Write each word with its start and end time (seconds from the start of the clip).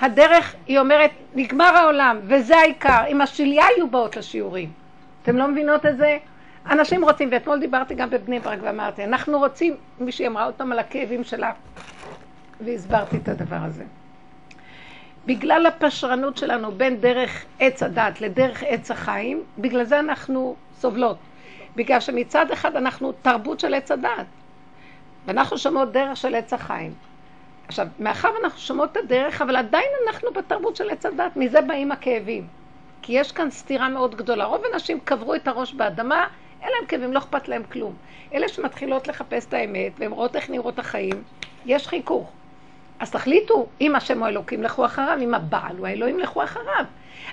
הדרך, 0.00 0.54
היא 0.66 0.78
אומרת, 0.78 1.10
נגמר 1.34 1.76
העולם, 1.76 2.18
וזה 2.22 2.56
העיקר. 2.56 3.04
עם 3.08 3.20
השליה 3.20 3.64
יהיו 3.76 3.90
באות 3.90 4.16
לשיעורים. 4.16 4.72
אתם 5.22 5.36
לא 5.36 5.48
מבינות 5.48 5.86
את 5.86 5.96
זה? 5.96 6.18
אנשים 6.70 7.04
רוצים, 7.04 7.28
ואתמול 7.32 7.60
דיברתי 7.60 7.94
גם 7.94 8.10
בבני 8.10 8.40
ברק 8.40 8.58
ואמרתי, 8.62 9.04
אנחנו 9.04 9.38
רוצים, 9.38 9.76
מישהי 10.00 10.26
אמרה 10.26 10.46
אותם 10.46 10.72
על 10.72 10.78
הכאבים 10.78 11.24
שלה, 11.24 11.52
והסברתי 12.60 13.16
את 13.16 13.28
הדבר 13.28 13.56
הזה. 13.56 13.84
בגלל 15.26 15.66
הפשרנות 15.66 16.36
שלנו 16.36 16.72
בין 16.72 17.00
דרך 17.00 17.44
עץ 17.60 17.82
הדת 17.82 18.20
לדרך 18.20 18.62
עץ 18.66 18.90
החיים, 18.90 19.42
בגלל 19.58 19.84
זה 19.84 20.00
אנחנו 20.00 20.56
סובלות. 20.80 21.18
בגלל 21.76 22.00
שמצד 22.00 22.50
אחד 22.50 22.76
אנחנו 22.76 23.12
תרבות 23.12 23.60
של 23.60 23.74
עץ 23.74 23.90
הדת, 23.90 24.26
ואנחנו 25.26 25.58
שומעות 25.58 25.92
דרך 25.92 26.16
של 26.16 26.34
עץ 26.34 26.52
החיים. 26.52 26.92
עכשיו, 27.68 27.86
מאחר 27.98 28.28
ואנחנו 28.34 28.58
שומעות 28.60 28.92
את 28.92 28.96
הדרך, 28.96 29.42
אבל 29.42 29.56
עדיין 29.56 29.88
אנחנו 30.06 30.32
בתרבות 30.32 30.76
של 30.76 30.90
עץ 30.90 31.06
הדת, 31.06 31.36
מזה 31.36 31.60
באים 31.60 31.92
הכאבים. 31.92 32.46
כי 33.02 33.12
יש 33.12 33.32
כאן 33.32 33.50
סתירה 33.50 33.88
מאוד 33.88 34.14
גדולה. 34.14 34.44
רוב 34.44 34.62
הנשים 34.72 35.00
קברו 35.00 35.34
את 35.34 35.48
הראש 35.48 35.74
באדמה, 35.74 36.26
אין 36.62 36.70
להם 36.78 36.86
כאבים, 36.86 37.12
לא 37.12 37.18
אכפת 37.18 37.48
להם 37.48 37.62
כלום. 37.72 37.94
אלה 38.34 38.48
שמתחילות 38.48 39.08
לחפש 39.08 39.46
את 39.46 39.54
האמת, 39.54 39.92
והן 39.98 40.12
רואות 40.12 40.36
איך 40.36 40.50
נראות 40.50 40.78
החיים, 40.78 41.22
יש 41.66 41.88
חיכוך. 41.88 42.32
אז 43.00 43.10
תחליטו, 43.10 43.66
אם 43.80 43.96
השם 43.96 44.18
הוא 44.18 44.28
אלוקים, 44.28 44.62
לכו 44.62 44.84
אחריו, 44.84 45.18
אם 45.20 45.34
הבעל 45.34 45.76
הוא 45.76 45.86
האלוהים, 45.86 46.18
לכו 46.18 46.44
אחריו. 46.44 46.84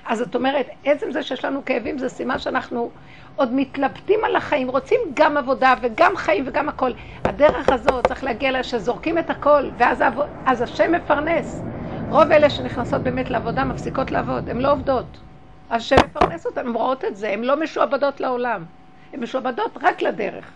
אז 0.05 0.21
את 0.21 0.35
אומרת, 0.35 0.69
עצם 0.85 1.11
זה 1.11 1.23
שיש 1.23 1.45
לנו 1.45 1.65
כאבים 1.65 1.97
זה 1.97 2.09
סימן 2.09 2.39
שאנחנו 2.39 2.91
עוד 3.35 3.53
מתלבטים 3.53 4.19
על 4.23 4.35
החיים, 4.35 4.69
רוצים 4.69 4.99
גם 5.13 5.37
עבודה 5.37 5.73
וגם 5.81 6.15
חיים 6.15 6.43
וגם 6.47 6.69
הכל. 6.69 6.91
הדרך 7.23 7.69
הזאת 7.69 8.07
צריך 8.07 8.23
להגיע 8.23 8.51
לה 8.51 8.63
שזורקים 8.63 9.17
את 9.17 9.29
הכל, 9.29 9.69
ואז 9.77 10.03
אז 10.45 10.61
השם 10.61 10.91
מפרנס. 10.91 11.61
רוב 12.09 12.31
אלה 12.31 12.49
שנכנסות 12.49 13.01
באמת 13.01 13.29
לעבודה 13.29 13.63
מפסיקות 13.63 14.11
לעבוד, 14.11 14.49
הן 14.49 14.57
לא 14.57 14.71
עובדות. 14.71 15.17
השם 15.69 15.95
מפרנס 16.05 16.45
אותן, 16.45 16.67
הן 16.67 16.73
רואות 16.73 17.05
את 17.05 17.15
זה, 17.15 17.29
הן 17.29 17.43
לא 17.43 17.59
משועבדות 17.59 18.19
לעולם. 18.19 18.65
הן 19.13 19.19
משועבדות 19.19 19.77
רק 19.81 20.01
לדרך. 20.01 20.51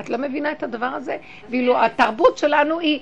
את 0.00 0.10
לא 0.10 0.18
מבינה 0.18 0.52
את 0.52 0.62
הדבר 0.62 0.86
הזה? 0.86 1.16
ואילו 1.50 1.84
התרבות 1.84 2.38
שלנו 2.38 2.78
היא 2.78 3.00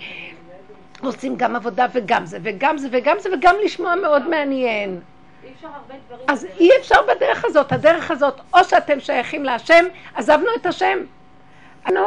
רוצים 1.02 1.36
גם 1.36 1.56
עבודה 1.56 1.86
וגם 1.92 2.26
זה, 2.26 2.38
וגם 2.42 2.78
זה, 2.78 2.88
וגם 2.92 3.16
זה, 3.18 3.28
וגם 3.32 3.54
לשמוע 3.64 3.94
מאוד 3.94 4.28
מעניין. 4.28 5.00
אז 6.28 6.46
אי 6.60 6.70
אפשר 6.80 6.96
בדרך 7.02 7.44
הזאת. 7.44 7.72
הדרך 7.72 8.10
הזאת, 8.10 8.40
או 8.54 8.64
שאתם 8.64 9.00
שייכים 9.00 9.44
להשם, 9.44 9.84
עזבנו 10.14 10.46
את 10.60 10.66
השם. 10.66 10.98
אנו, 11.88 12.06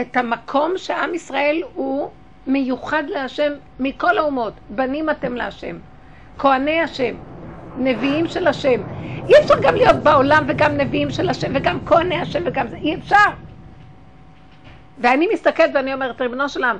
את 0.00 0.16
המקום 0.16 0.72
שעם 0.76 1.14
ישראל 1.14 1.62
הוא 1.74 2.10
מיוחד 2.46 3.04
להשם 3.06 3.52
מכל 3.80 4.18
האומות. 4.18 4.52
בנים 4.68 5.10
אתם 5.10 5.34
להשם. 5.36 5.78
כהני 6.38 6.80
השם. 6.80 7.14
נביאים 7.76 8.26
של 8.26 8.46
השם. 8.46 8.82
אי 9.28 9.34
אפשר 9.42 9.54
גם 9.62 9.74
להיות 9.74 9.96
בעולם 9.96 10.44
וגם 10.48 10.76
נביאים 10.76 11.10
של 11.10 11.28
השם 11.28 11.52
וגם 11.54 11.78
כהני 11.86 12.16
השם 12.16 12.42
וגם 12.46 12.68
זה. 12.68 12.76
אי 12.76 12.94
אפשר. 12.94 13.16
ואני 14.98 15.28
מסתכלת 15.32 15.70
ואני 15.74 15.94
אומרת, 15.94 16.20
ריבונו 16.20 16.48
של 16.48 16.64
עם, 16.64 16.76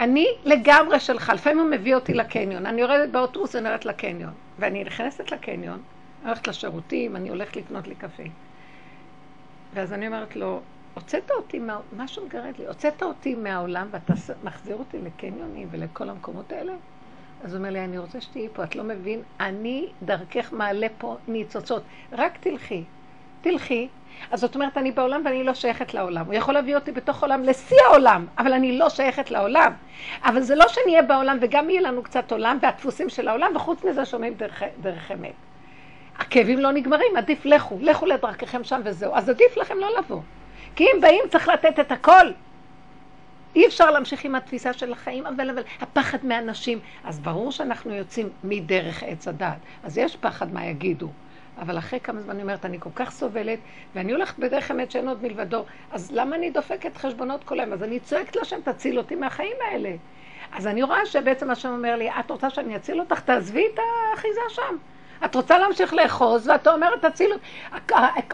אני 0.00 0.26
לגמרי 0.44 1.00
שלך, 1.00 1.32
לפעמים 1.34 1.58
הוא 1.58 1.70
מביא 1.70 1.94
אותי 1.94 2.14
לקניון, 2.14 2.66
אני 2.66 2.80
יורדת 2.80 3.10
באוטובוס 3.10 3.56
הולכת 3.56 3.84
לקניון, 3.84 4.32
ואני 4.58 4.84
נכנסת 4.84 5.32
לקניון, 5.32 5.82
הולכת 6.24 6.48
לשירותים, 6.48 7.16
אני 7.16 7.28
הולכת 7.28 7.56
לקנות 7.56 7.88
לי 7.88 7.94
קפה. 7.94 8.22
ואז 9.74 9.92
אני 9.92 10.06
אומרת 10.06 10.36
לו, 10.36 10.60
הוצאת 10.94 11.30
אותי, 11.30 11.58
מה... 11.58 11.80
משהו 11.96 12.26
מגרד 12.26 12.52
לי, 12.58 12.66
הוצאת 12.66 13.02
אותי 13.02 13.34
מהעולם 13.34 13.88
ואתה 13.90 14.12
מחזיר 14.44 14.76
אותי 14.76 14.98
לקניונים 14.98 15.68
ולכל 15.70 16.08
המקומות 16.08 16.52
האלה? 16.52 16.72
אז 17.44 17.52
הוא 17.52 17.58
אומר 17.58 17.70
לי, 17.70 17.84
אני 17.84 17.98
רוצה 17.98 18.20
שתהיי 18.20 18.48
פה, 18.52 18.64
את 18.64 18.76
לא 18.76 18.84
מבין, 18.84 19.22
אני 19.40 19.88
דרכך 20.02 20.52
מעלה 20.52 20.86
פה 20.98 21.16
ניצוצות, 21.28 21.82
רק 22.12 22.38
תלכי, 22.40 22.84
תלכי, 23.42 23.88
אז 24.30 24.40
זאת 24.40 24.54
אומרת, 24.54 24.78
אני 24.78 24.92
בעולם 24.92 25.22
ואני 25.24 25.44
לא 25.44 25.54
שייכת 25.54 25.94
לעולם. 25.94 26.26
הוא 26.26 26.34
יכול 26.34 26.54
להביא 26.54 26.74
אותי 26.74 26.92
בתוך 26.92 27.22
עולם 27.22 27.42
לשיא 27.42 27.76
העולם, 27.88 28.26
אבל 28.38 28.52
אני 28.52 28.78
לא 28.78 28.88
שייכת 28.88 29.30
לעולם. 29.30 29.72
אבל 30.24 30.40
זה 30.40 30.54
לא 30.54 30.68
שאני 30.68 30.92
אהיה 30.92 31.02
בעולם 31.02 31.38
וגם 31.40 31.70
יהיה 31.70 31.80
לנו 31.80 32.02
קצת 32.02 32.32
עולם 32.32 32.58
והדפוסים 32.62 33.08
של 33.08 33.28
העולם, 33.28 33.56
וחוץ 33.56 33.84
מזה 33.84 34.04
שומעים 34.04 34.34
דרך, 34.34 34.62
דרך 34.80 35.10
אמת. 35.10 35.32
הכאבים 36.18 36.58
לא 36.58 36.72
נגמרים, 36.72 37.16
עדיף 37.16 37.44
לכו, 37.44 37.78
לכו 37.80 38.06
לדרככם 38.06 38.64
שם 38.64 38.80
וזהו. 38.84 39.14
אז 39.14 39.28
עדיף 39.28 39.56
לכם 39.56 39.78
לא 39.78 39.98
לבוא. 39.98 40.20
כי 40.76 40.84
אם 40.84 41.00
באים 41.00 41.24
צריך 41.30 41.48
לתת 41.48 41.80
את 41.80 41.92
הכל. 41.92 42.26
אי 43.56 43.66
אפשר 43.66 43.90
להמשיך 43.90 44.24
עם 44.24 44.34
התפיסה 44.34 44.72
של 44.72 44.92
החיים, 44.92 45.26
אבל, 45.26 45.50
אבל 45.50 45.62
הפחד 45.80 46.18
מאנשים. 46.22 46.78
אז 47.04 47.20
ברור 47.20 47.52
שאנחנו 47.52 47.94
יוצאים 47.94 48.28
מדרך 48.44 49.02
עץ 49.02 49.28
הדת. 49.28 49.56
אז 49.84 49.98
יש 49.98 50.16
פחד 50.16 50.52
מה 50.52 50.66
יגידו. 50.66 51.08
אבל 51.58 51.78
אחרי 51.78 52.00
כמה 52.00 52.20
זמן 52.20 52.30
אני 52.30 52.42
אומרת, 52.42 52.64
אני 52.64 52.80
כל 52.80 52.90
כך 52.94 53.10
סובלת, 53.10 53.58
ואני 53.94 54.12
הולכת 54.12 54.38
בדרך 54.38 54.70
אמת 54.70 54.90
שאין 54.90 55.08
עוד 55.08 55.22
מלבדו, 55.22 55.64
אז 55.92 56.12
למה 56.12 56.36
אני 56.36 56.50
דופקת 56.50 56.96
חשבונות 56.96 57.44
כל 57.44 57.60
היום? 57.60 57.72
אז 57.72 57.82
אני 57.82 58.00
צועקת 58.00 58.36
להשם, 58.36 58.60
תציל 58.64 58.98
אותי 58.98 59.14
מהחיים 59.14 59.56
האלה. 59.70 59.90
אז 60.52 60.66
אני 60.66 60.82
רואה 60.82 61.06
שבעצם 61.06 61.50
השם 61.50 61.68
אומר 61.68 61.96
לי, 61.96 62.10
את 62.10 62.30
רוצה 62.30 62.50
שאני 62.50 62.76
אציל 62.76 63.00
אותך? 63.00 63.20
תעזבי 63.20 63.66
את 63.74 63.78
האחיזה 64.12 64.40
שם. 64.48 64.76
את 65.24 65.34
רוצה 65.34 65.58
להמשיך 65.58 65.94
לאחוז, 65.94 66.48
ואת 66.48 66.66
אומרת, 66.66 67.04
תציל. 67.04 67.32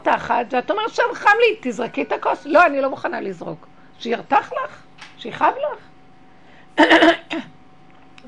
תחת, 0.02 0.46
ואת 0.50 0.70
אומרת, 0.70 0.90
שם 0.90 1.02
חם 1.14 1.30
לי, 1.40 1.56
תזרקי 1.60 2.02
את 2.02 2.12
הכוס. 2.12 2.46
לא, 2.46 2.66
אני 2.66 2.80
לא 2.80 2.90
מוכנה 2.90 3.20
לזרוק. 3.20 3.66
שירתח 3.98 4.52
לך, 4.64 4.82
שיכאב 5.18 5.54
לך. 5.56 5.88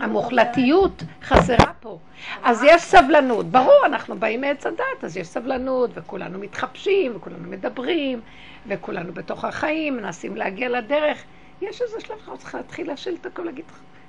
המוחלטיות 0.00 1.02
חסרה 1.22 1.72
פה. 1.80 1.98
אז 2.42 2.62
יש 2.62 2.82
סבלנות. 2.82 3.46
ברור, 3.46 3.86
אנחנו 3.86 4.18
באים 4.18 4.40
מעץ 4.40 4.66
הדת, 4.66 5.04
אז 5.04 5.16
יש 5.16 5.26
סבלנות, 5.26 5.90
וכולנו 5.94 6.38
מתחפשים, 6.38 7.12
וכולנו 7.16 7.50
מדברים, 7.50 8.20
וכולנו 8.66 9.12
בתוך 9.12 9.44
החיים, 9.44 9.96
מנסים 9.96 10.36
להגיע 10.36 10.68
לדרך. 10.68 11.22
יש 11.62 11.82
איזה 11.82 12.00
שלב 12.00 12.16
שאנחנו 12.18 12.38
צריכים 12.38 12.60
להתחיל 12.60 12.88
להשיל 12.88 13.16
את 13.20 13.26
הכל, 13.26 13.42
להגיד 13.42 13.64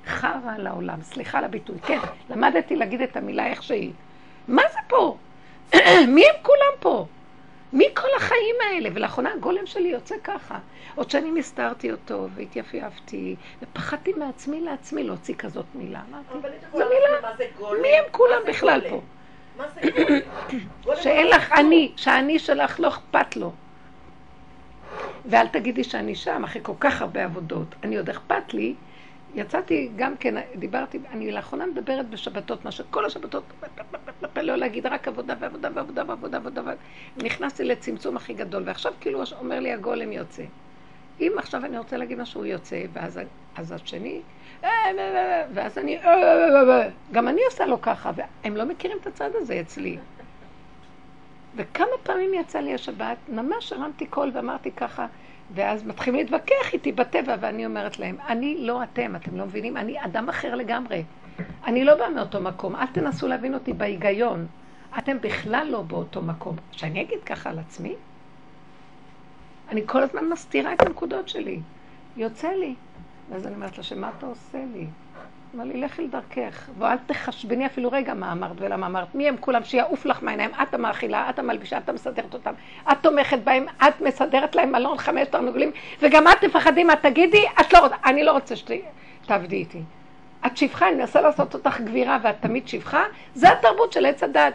חרא 0.06 0.54
על 0.54 0.66
העולם, 0.66 1.02
סליחה 1.02 1.38
על 1.38 1.44
הביטוי. 1.44 1.76
כן, 1.86 1.98
למדתי 2.30 2.76
להגיד 2.76 3.02
את 3.02 3.16
המילה 3.16 3.46
איך 3.46 3.62
שהיא. 3.62 3.92
מה 4.48 4.62
זה 4.72 4.78
פה? 4.88 5.16
מי 6.14 6.24
הם 6.24 6.36
כולם 6.42 6.74
פה? 6.80 7.06
מי 7.72 7.84
כל 7.94 8.08
החיים 8.16 8.56
האלה? 8.66 8.88
ולאחרונה 8.94 9.32
הגולם 9.32 9.66
שלי 9.66 9.88
יוצא 9.88 10.14
ככה. 10.24 10.58
עוד 10.94 11.10
שאני 11.10 11.30
מסתרתי 11.30 11.90
אותו 11.90 12.28
והתייפייפתי, 12.34 13.36
ופחדתי 13.62 14.12
מעצמי 14.12 14.60
לעצמי 14.60 15.04
להוציא 15.04 15.34
כזאת 15.34 15.66
מילה. 15.74 16.00
אמרתי, 16.10 16.48
זו 16.72 16.78
מילה, 16.78 17.32
מי 17.82 17.88
הם 17.88 18.04
כולם 18.10 18.40
בכלל 18.48 18.80
פה? 18.90 19.00
מה 19.56 19.64
זה 19.74 19.80
גולם? 20.84 20.98
שאין 21.02 21.26
לך 21.26 21.52
אני, 21.52 21.92
שהאני 21.96 22.38
שלך 22.38 22.80
לא 22.80 22.88
אכפת 22.88 23.36
לו. 23.36 23.52
ואל 25.24 25.46
תגידי 25.48 25.84
שאני 25.84 26.14
שם, 26.14 26.44
אחרי 26.44 26.60
כל 26.64 26.72
כך 26.80 27.02
הרבה 27.02 27.24
עבודות. 27.24 27.74
אני 27.82 27.96
עוד 27.96 28.10
אכפת 28.10 28.54
לי. 28.54 28.74
יצאתי 29.34 29.90
גם 29.96 30.16
כן, 30.16 30.34
דיברתי, 30.54 30.98
אני 31.12 31.32
לאחרונה 31.32 31.66
מדברת 31.66 32.08
בשבתות, 32.08 32.64
מה 32.64 32.70
שכל 32.70 33.04
השבתות, 33.04 33.44
לא 34.36 34.56
להגיד 34.56 34.86
רק 34.86 35.08
עבודה 35.08 35.34
ועבודה 35.38 35.68
ועבודה 35.74 36.02
ועבודה 36.06 36.38
ועבודה, 36.42 36.72
נכנסתי 37.16 37.64
לצמצום 37.64 38.16
הכי 38.16 38.34
גדול, 38.34 38.62
ועכשיו 38.66 38.92
כאילו 39.00 39.22
אומר 39.38 39.60
לי 39.60 39.72
הגולם 39.72 40.12
יוצא. 40.12 40.42
אם 41.20 41.32
עכשיו 41.36 41.64
אני 41.64 41.78
רוצה 41.78 41.96
להגיד 41.96 42.18
משהו, 42.18 42.40
הוא 42.40 42.46
יוצא, 42.46 42.82
ואז 42.92 43.20
אז 43.56 43.72
השני, 43.72 44.20
ואז 45.54 45.78
אני, 45.78 45.98
גם 47.12 47.28
אני 47.28 47.40
עושה 47.44 47.66
לו 47.66 47.82
ככה, 47.82 48.10
והם 48.16 48.56
לא 48.56 48.64
מכירים 48.64 48.98
את 49.00 49.06
הצד 49.06 49.30
הזה 49.34 49.60
אצלי. 49.60 49.98
וכמה 51.56 51.86
פעמים 52.02 52.34
יצא 52.34 52.58
לי 52.58 52.74
השבת, 52.74 53.16
ממש 53.28 53.72
הרמתי 53.72 54.06
קול 54.06 54.30
ואמרתי 54.34 54.70
ככה, 54.70 55.06
ואז 55.54 55.86
מתחילים 55.86 56.20
להתווכח 56.20 56.72
איתי 56.72 56.92
בטבע, 56.92 57.36
ואני 57.40 57.66
אומרת 57.66 57.98
להם, 57.98 58.16
אני 58.28 58.56
לא 58.60 58.82
אתם, 58.82 59.16
אתם 59.16 59.36
לא 59.36 59.44
מבינים? 59.46 59.76
אני 59.76 60.04
אדם 60.04 60.28
אחר 60.28 60.54
לגמרי. 60.54 61.04
אני 61.66 61.84
לא 61.84 61.94
באה 61.94 62.10
מאותו 62.10 62.40
מקום, 62.40 62.76
אל 62.76 62.86
תנסו 62.86 63.28
להבין 63.28 63.54
אותי 63.54 63.72
בהיגיון. 63.72 64.46
אתם 64.98 65.20
בכלל 65.20 65.66
לא 65.70 65.82
באותו 65.82 66.22
מקום. 66.22 66.56
שאני 66.72 67.02
אגיד 67.02 67.18
ככה 67.26 67.50
על 67.50 67.58
עצמי? 67.58 67.94
אני 69.68 69.82
כל 69.86 70.02
הזמן 70.02 70.28
מסתירה 70.28 70.72
את 70.72 70.82
הנקודות 70.82 71.28
שלי. 71.28 71.60
יוצא 72.16 72.48
לי. 72.48 72.74
ואז 73.30 73.46
אני 73.46 73.54
אומרת 73.54 73.78
לה, 73.78 73.84
שמה 73.84 74.10
אתה 74.18 74.26
עושה 74.26 74.58
לי? 74.74 74.86
אמר 75.54 75.64
לי, 75.64 75.80
לכי 75.80 76.02
לדרכך, 76.02 76.68
ואל 76.78 76.96
תחשבני 77.06 77.66
אפילו 77.66 77.92
רגע 77.92 78.14
מה 78.14 78.32
אמרת 78.32 78.56
ולמה 78.56 78.86
אמרת. 78.86 79.14
מי 79.14 79.28
הם 79.28 79.36
כולם? 79.40 79.64
שיעוף 79.64 80.06
לך 80.06 80.22
מהעיניים. 80.22 80.50
את 80.62 80.74
המאכילה, 80.74 81.30
את 81.30 81.38
המלבישה, 81.38 81.78
את 81.78 81.88
המסדרת 81.88 82.34
אותם. 82.34 82.52
את 82.92 82.96
תומכת 83.00 83.38
בהם, 83.38 83.66
את 83.78 84.00
מסדרת 84.00 84.54
להם 84.54 84.72
מלון 84.72 84.98
חמש 84.98 85.28
תרנגולים, 85.28 85.70
וגם 86.00 86.28
את 86.28 86.32
תפחדי 86.40 86.84
מה 86.84 86.96
תגידי, 86.96 87.44
את 87.60 87.72
לא 87.72 87.78
רוצה, 87.78 87.96
אני 88.04 88.24
לא 88.24 88.32
רוצה 88.32 88.54
שתעבדי 88.56 89.56
איתי. 89.56 89.82
את 90.46 90.56
שפחה, 90.56 90.88
אני 90.88 90.96
מנסה 90.96 91.20
לעשות 91.20 91.54
אותך 91.54 91.80
גבירה 91.80 92.18
ואת 92.22 92.36
תמיד 92.40 92.68
שפחה, 92.68 93.02
זה 93.34 93.52
התרבות 93.52 93.92
של 93.92 94.06
עץ 94.06 94.22
הדת. 94.22 94.54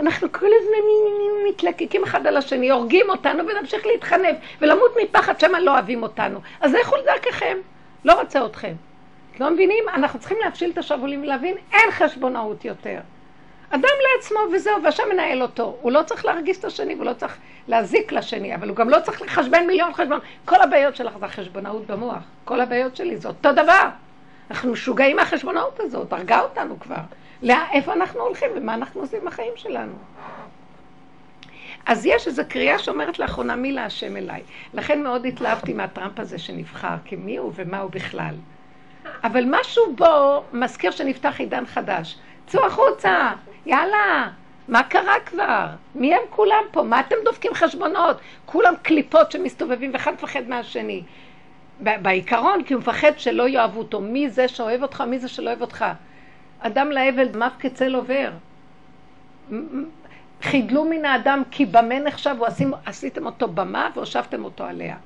אנחנו 0.00 0.32
כל 0.32 0.46
הזמן 0.60 1.48
מתלקקים 1.48 2.02
אחד 2.02 2.26
על 2.26 2.36
השני, 2.36 2.70
הורגים 2.70 3.10
אותנו 3.10 3.44
ונמשיך 3.46 3.86
להתחנף 3.86 4.36
ולמות 4.60 4.96
מפחד 5.02 5.40
שמא 5.40 5.56
לא 5.56 5.70
אוהבים 5.70 6.02
אותנו. 6.02 6.40
אז 6.60 6.74
לכו 6.74 6.96
לדרככם, 6.96 7.56
לא 8.04 8.20
רוצה 8.20 8.46
אתכם. 8.46 8.74
לא 9.40 9.50
מבינים? 9.50 9.84
אנחנו 9.94 10.18
צריכים 10.18 10.38
להפשיל 10.44 10.70
את 10.70 10.78
השרוולים 10.78 11.22
ולהבין, 11.22 11.56
אין 11.72 11.90
חשבונאות 11.90 12.64
יותר. 12.64 13.00
אדם 13.70 13.88
לעצמו 14.14 14.38
וזהו, 14.52 14.82
והשם 14.82 15.02
מנהל 15.12 15.42
אותו. 15.42 15.76
הוא 15.80 15.92
לא 15.92 16.02
צריך 16.02 16.24
להרגיש 16.24 16.58
את 16.58 16.64
השני, 16.64 16.94
הוא 16.94 17.04
לא 17.04 17.12
צריך 17.12 17.38
להזיק 17.68 18.12
לשני, 18.12 18.54
אבל 18.54 18.68
הוא 18.68 18.76
גם 18.76 18.90
לא 18.90 19.00
צריך 19.00 19.22
לחשבן 19.22 19.66
מיליון 19.66 19.92
חשבון. 19.94 20.18
כל 20.44 20.60
הבעיות 20.60 20.96
שלך 20.96 21.18
זה 21.18 21.26
החשבונאות 21.26 21.86
במוח. 21.86 22.22
כל 22.44 22.60
הבעיות 22.60 22.96
שלי 22.96 23.16
זה 23.16 23.28
אותו 23.28 23.52
דבר. 23.52 23.88
אנחנו 24.50 24.72
משוגעים 24.72 25.16
מהחשבונאות 25.16 25.80
הזאת, 25.80 26.12
הרגה 26.12 26.40
אותנו 26.40 26.80
כבר. 26.80 27.02
לאיפה 27.42 27.92
אנחנו 27.92 28.20
הולכים 28.20 28.50
ומה 28.56 28.74
אנחנו 28.74 29.00
עושים 29.00 29.20
בחיים 29.24 29.52
שלנו. 29.56 29.92
אז 31.86 32.06
יש 32.06 32.26
איזו 32.26 32.42
קריאה 32.48 32.78
שאומרת 32.78 33.18
לאחרונה 33.18 33.56
מי 33.56 33.72
להשם 33.72 34.16
אליי. 34.16 34.42
לכן 34.74 35.02
מאוד 35.02 35.26
התלהבתי 35.26 35.72
מהטראמפ 35.72 36.20
הזה 36.20 36.38
שנבחר, 36.38 36.94
כי 37.04 37.16
מי 37.16 37.36
הוא 37.36 37.52
ומה 37.54 37.78
הוא 37.80 37.90
בכלל. 37.90 38.34
אבל 39.24 39.44
משהו 39.46 39.96
בו 39.96 40.44
מזכיר 40.52 40.90
שנפתח 40.90 41.40
עידן 41.40 41.66
חדש. 41.66 42.18
צאו 42.46 42.66
החוצה, 42.66 43.30
יאללה, 43.66 44.28
מה 44.68 44.82
קרה 44.82 45.14
כבר? 45.26 45.66
מי 45.94 46.14
הם 46.14 46.20
כולם 46.30 46.62
פה? 46.70 46.82
מה 46.82 47.00
אתם 47.00 47.16
דופקים 47.24 47.54
חשבונות? 47.54 48.16
כולם 48.46 48.74
קליפות 48.82 49.32
שמסתובבים 49.32 49.90
ואחד 49.92 50.12
מפחד 50.12 50.42
מהשני. 50.48 51.02
בעיקרון, 51.80 52.64
כי 52.64 52.74
הוא 52.74 52.80
מפחד 52.80 53.12
שלא 53.16 53.48
יאהבו 53.48 53.78
אותו. 53.78 54.00
מי 54.00 54.30
זה 54.30 54.48
שאוהב 54.48 54.82
אותך, 54.82 55.00
מי 55.00 55.18
זה 55.18 55.28
שלא 55.28 55.50
אוהב 55.50 55.60
אותך. 55.60 55.84
אדם 56.60 56.90
לאבל 56.90 57.28
דמיו 57.28 57.50
כצל 57.58 57.94
עובר. 57.94 58.30
חידלו 60.42 60.84
מן 60.84 61.04
האדם 61.04 61.42
כי 61.50 61.66
במה 61.66 61.98
נחשב, 61.98 62.36
עשיתם 62.86 63.26
אותו 63.26 63.48
במה 63.48 63.90
והושבתם 63.94 64.44
אותו 64.44 64.64
עליה. 64.64 64.96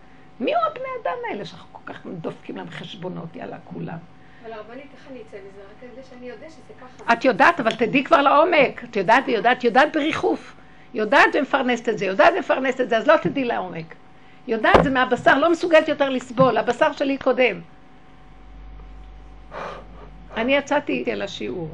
מי 0.41 0.55
הוא 0.55 0.63
הבני 0.71 0.89
אדם 1.03 1.19
האלה 1.31 1.45
שאנחנו 1.45 1.69
כל 1.73 1.93
כך 1.93 2.07
דופקים 2.07 2.57
להם 2.57 2.71
חשבונות, 2.71 3.37
יאללה, 3.37 3.57
כולם. 3.65 3.99
אבל 4.43 4.53
הרבנית, 4.53 4.87
איך 4.95 5.09
אני 5.11 5.19
אצא 5.29 5.37
מזה? 5.37 5.61
רק 5.61 5.93
כדי 5.93 6.03
שאני 6.11 6.27
יודע 6.27 6.51
שזה 6.51 6.75
ככה. 6.81 7.13
את 7.13 7.25
יודעת, 7.25 7.61
אבל 7.61 7.75
תדעי 7.75 8.05
כבר 8.05 8.23
לעומק. 8.23 8.85
את 8.85 8.97
יודעת 8.97 9.25
ויודעת, 9.27 9.65
יודעת 9.65 9.93
בריחוף. 9.93 10.55
יודעת 10.95 11.29
ומפרנסת 11.35 11.89
את 11.89 11.99
זה, 11.99 12.05
יודעת 12.05 12.33
ומפרנסת 12.37 12.81
את 12.81 12.89
זה, 12.89 12.97
אז 12.97 13.07
לא 13.07 13.17
תדעי 13.17 13.45
לעומק. 13.45 13.95
יודעת 14.47 14.85
זה 14.85 14.91
מהבשר, 14.91 15.39
לא 15.39 15.53
מסוגלת 15.53 15.89
יותר 15.89 16.09
לסבול, 16.09 16.57
הבשר 16.57 16.93
שלי 16.93 17.19
קודם. 17.19 17.61
אני 20.37 20.57
יצאתי 20.57 21.05
אל 21.09 21.23
השיעור. 21.23 21.69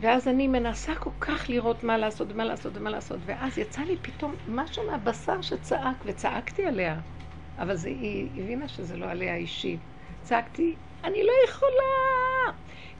ואז 0.00 0.28
אני 0.28 0.48
מנסה 0.48 0.94
כל 0.94 1.10
כך 1.20 1.50
לראות 1.50 1.84
מה 1.84 1.98
לעשות 1.98 2.32
ומה 2.32 2.44
לעשות 2.44 2.76
ומה 2.76 2.90
לעשות, 2.90 3.20
ואז 3.24 3.58
יצא 3.58 3.82
לי 3.82 3.96
פתאום 4.02 4.34
משהו 4.46 4.82
מהבשר 4.90 5.42
שצעק, 5.42 6.02
וצעקתי 6.04 6.66
עליה, 6.66 7.00
אבל 7.58 7.76
זה, 7.76 7.88
היא 7.88 8.42
הבינה 8.42 8.68
שזה 8.68 8.96
לא 8.96 9.06
עליה 9.06 9.36
אישית. 9.36 9.80
צעקתי, 10.22 10.74
אני 11.04 11.22
לא 11.22 11.32
יכולה! 11.48 12.52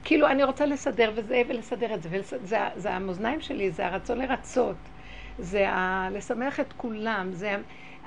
כאילו, 0.03 0.27
אני 0.27 0.43
רוצה 0.43 0.65
לסדר 0.65 1.11
וזה, 1.15 1.41
ולסדר 1.49 1.93
את 1.93 2.01
זה, 2.03 2.09
ולסדר, 2.11 2.45
זה, 2.45 2.57
זה 2.75 2.93
המאזניים 2.93 3.41
שלי, 3.41 3.71
זה 3.71 3.85
הרצון 3.85 4.17
לרצות, 4.17 4.89
זה 5.37 5.69
ה, 5.69 6.09
לשמח 6.11 6.59
את 6.59 6.73
כולם, 6.73 7.33
זה 7.33 7.55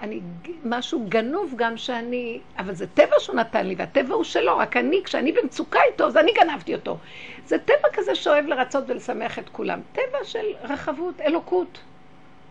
אני, 0.02 0.20
משהו 0.64 1.06
גנוב 1.08 1.54
גם 1.56 1.76
שאני, 1.76 2.40
אבל 2.58 2.74
זה 2.74 2.86
טבע 2.86 3.16
שהוא 3.18 3.36
נתן 3.36 3.66
לי, 3.66 3.74
והטבע 3.78 4.14
הוא 4.14 4.24
שלו, 4.24 4.58
רק 4.58 4.76
אני, 4.76 5.00
כשאני 5.04 5.32
במצוקה 5.32 5.80
איתו, 5.92 6.06
אז 6.06 6.16
אני 6.16 6.32
גנבתי 6.32 6.74
אותו. 6.74 6.98
זה 7.46 7.58
טבע 7.58 7.88
כזה 7.92 8.14
שאוהב 8.14 8.46
לרצות 8.46 8.84
ולשמח 8.86 9.38
את 9.38 9.48
כולם. 9.48 9.80
טבע 9.92 10.24
של 10.24 10.46
רחבות, 10.62 11.20
אלוקות. 11.20 11.80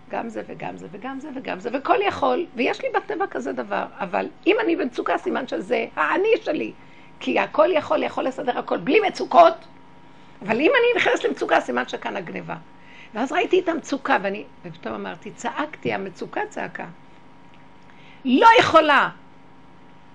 גם 0.09 0.29
זה 0.29 0.41
וגם 0.47 0.77
זה 0.77 0.87
וגם 0.91 1.19
זה 1.19 1.29
וגם 1.35 1.59
זה, 1.59 1.69
וכל 1.73 1.97
יכול, 2.07 2.45
ויש 2.55 2.81
לי 2.81 2.89
בטבע 2.95 3.27
כזה 3.27 3.53
דבר, 3.53 3.85
אבל 3.99 4.27
אם 4.47 4.55
אני 4.63 4.75
במצוקה, 4.75 5.17
סימן 5.17 5.47
שזה 5.47 5.85
האני 5.95 6.29
שלי. 6.41 6.71
כי 7.19 7.39
הכל 7.39 7.69
יכול, 7.73 8.03
יכול 8.03 8.23
לסדר 8.23 8.59
הכל 8.59 8.77
בלי 8.77 8.99
מצוקות, 8.99 9.53
אבל 10.41 10.61
אם 10.61 10.71
אני 10.71 11.01
נכנסת 11.01 11.23
למצוקה, 11.23 11.61
סימן 11.61 11.87
שכאן 11.87 12.15
הגניבה. 12.15 12.55
ואז 13.13 13.31
ראיתי 13.31 13.59
את 13.59 13.69
המצוקה, 13.69 14.17
ואני, 14.21 14.43
ופתאום 14.65 14.93
אמרתי, 14.93 15.31
צעקתי, 15.31 15.93
המצוקה 15.93 16.41
צעקה. 16.49 16.85
לא 18.25 18.47
יכולה. 18.59 19.09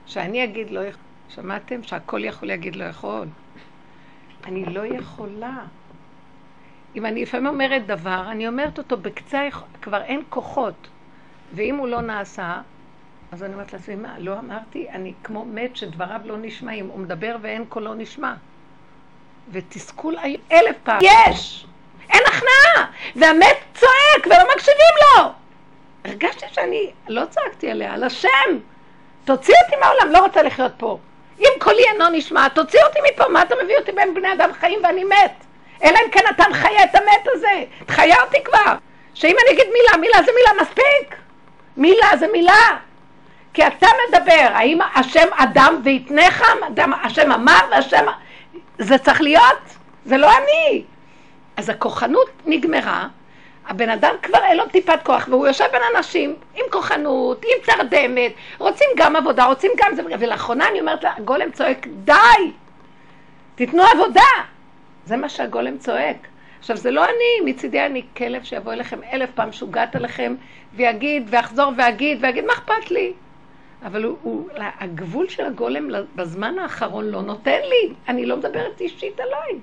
שאני 0.07 0.45
אגיד 0.45 0.71
לא 0.71 0.81
יכול, 0.81 1.01
שמעתם? 1.29 1.83
שהכל 1.83 2.25
יכול 2.25 2.49
להגיד 2.49 2.77
לא 2.77 2.85
יכול. 2.85 3.27
אני 4.45 4.65
לא 4.65 4.87
יכולה. 4.87 5.59
אם 6.97 7.07
אני 7.07 7.23
לפעמים 7.23 7.47
אומרת 7.47 7.87
דבר, 7.87 8.25
אני 8.31 8.49
אומרת 8.49 8.79
אותו 8.79 8.97
בקצה, 8.97 9.49
כבר 9.83 10.03
אין 10.03 10.23
כוחות. 10.29 10.89
ואם 11.55 11.77
הוא 11.77 11.89
לא 11.89 12.01
נעשה, 12.01 12.61
אז 13.33 13.43
אני 13.43 13.55
אומרת 13.55 13.73
לעצמי, 13.73 13.95
מה, 13.95 14.19
לא 14.19 14.39
אמרתי? 14.39 14.91
אני 14.91 15.13
כמו 15.25 15.45
מת 15.45 15.77
שדבריו 15.77 16.21
לא 16.25 16.37
נשמעים. 16.39 16.87
הוא 16.89 16.99
מדבר 17.01 17.37
ואין 17.41 17.65
קולו 17.69 17.95
נשמע. 17.95 18.35
ותסכול 19.51 20.17
אלף 20.53 20.77
פעם. 20.83 20.99
יש! 21.03 21.67
אין 22.11 22.23
הכנעה! 22.27 22.93
והמת 23.17 23.57
צועק 23.75 24.27
ולא 24.27 24.45
מקשיבים 24.55 24.95
לו! 25.03 25.44
הרגשתי 26.05 26.47
שאני 26.53 26.91
לא 27.09 27.25
צעקתי 27.31 27.71
עליה, 27.71 27.95
על 27.95 28.05
השם. 28.05 28.59
תוציא 29.25 29.55
אותי 29.65 29.77
מהעולם, 29.81 30.13
לא 30.13 30.19
רוצה 30.19 30.43
לחיות 30.43 30.73
פה. 30.77 30.99
אם 31.41 31.51
קולי 31.59 31.85
אינו 31.93 32.09
נשמע, 32.09 32.49
תוציא 32.49 32.81
אותי 32.87 32.99
מפה, 33.11 33.29
מה 33.29 33.43
אתה 33.43 33.55
מביא 33.65 33.77
אותי 33.77 33.93
בין 33.93 34.15
בני 34.15 34.33
אדם 34.33 34.53
חיים 34.53 34.81
ואני 34.83 35.05
מת? 35.05 35.45
אלא 35.85 35.99
אם 36.05 36.11
כן 36.13 36.25
אתה 36.31 36.45
מחיה 36.51 36.85
את 36.85 36.95
המת 36.95 37.27
הזה. 37.33 37.65
תחיה 37.87 38.17
אותי 38.23 38.45
כבר. 38.45 38.75
שאם 39.15 39.37
אני 39.45 39.55
אגיד 39.55 39.67
מילה, 39.73 39.97
מילה 40.01 40.23
זה 40.23 40.33
מילה 40.37 40.63
מספיק. 40.63 41.17
מילה 41.77 42.09
זה 42.19 42.27
מילה. 42.33 42.77
כי 43.55 43.67
אתה 43.67 43.87
מדבר, 44.09 44.49
האם 44.55 44.79
השם 44.95 45.29
אדם 45.37 45.81
ויתנך, 45.85 46.45
השם 47.03 47.33
אמר 47.33 47.59
והשם... 47.71 48.07
זה 48.79 48.99
צריך 48.99 49.21
להיות, 49.21 49.59
זה 50.05 50.17
לא 50.17 50.31
אני. 50.31 50.83
אז 51.57 51.69
הכוחנות 51.69 52.31
נגמרה, 52.47 53.07
הבן 53.67 53.91
אדם 53.91 54.15
כבר 54.23 54.39
אין 54.45 54.57
לו 54.57 54.69
טיפת 54.69 54.99
כוח, 55.03 55.29
והוא 55.31 55.47
יושב 55.47 55.65
בין 55.73 55.83
אנשים 55.97 56.37
עם 56.55 56.65
כוחנות, 56.71 57.45
עם 57.45 57.75
תרדמת, 57.75 58.33
רוצים 58.59 58.89
גם 58.97 59.17
עבודה, 59.17 59.45
רוצים 59.45 59.71
גם 59.77 59.95
זה, 59.95 60.03
ולאחרונה 60.19 60.69
אני 60.69 60.81
אומרת 60.81 61.05
לה, 61.05 61.13
הגולם 61.17 61.51
צועק, 61.51 61.87
די! 61.87 62.15
תיתנו 63.55 63.83
עבודה! 63.83 64.21
זה 65.05 65.17
מה 65.17 65.29
שהגולם 65.29 65.79
צועק. 65.79 66.17
עכשיו, 66.59 66.77
זה 66.77 66.91
לא 66.91 67.05
אני, 67.05 67.53
מצידי 67.53 67.87
אני 67.87 68.03
כלב 68.17 68.43
שיבוא 68.45 68.73
אליכם 68.73 68.99
אלף 69.13 69.31
פעם 69.35 69.53
שוגעת 69.53 69.97
עליכם, 69.97 70.35
ויגיד, 70.75 71.27
ואחזור 71.31 71.73
ואגיד, 71.77 72.19
ויגיד, 72.21 72.45
מה 72.45 72.53
אכפת 72.53 72.91
לי? 72.91 73.13
אבל 73.85 74.05
הוא, 74.05 74.17
הוא, 74.23 74.49
הגבול 74.81 75.29
של 75.29 75.45
הגולם 75.45 75.89
בזמן 76.15 76.59
האחרון 76.59 77.05
לא 77.05 77.23
נותן 77.23 77.61
לי, 77.61 77.95
אני 78.09 78.27
לא 78.27 78.37
מדברת 78.37 78.81
אישית 78.81 79.21
עליי. 79.21 79.61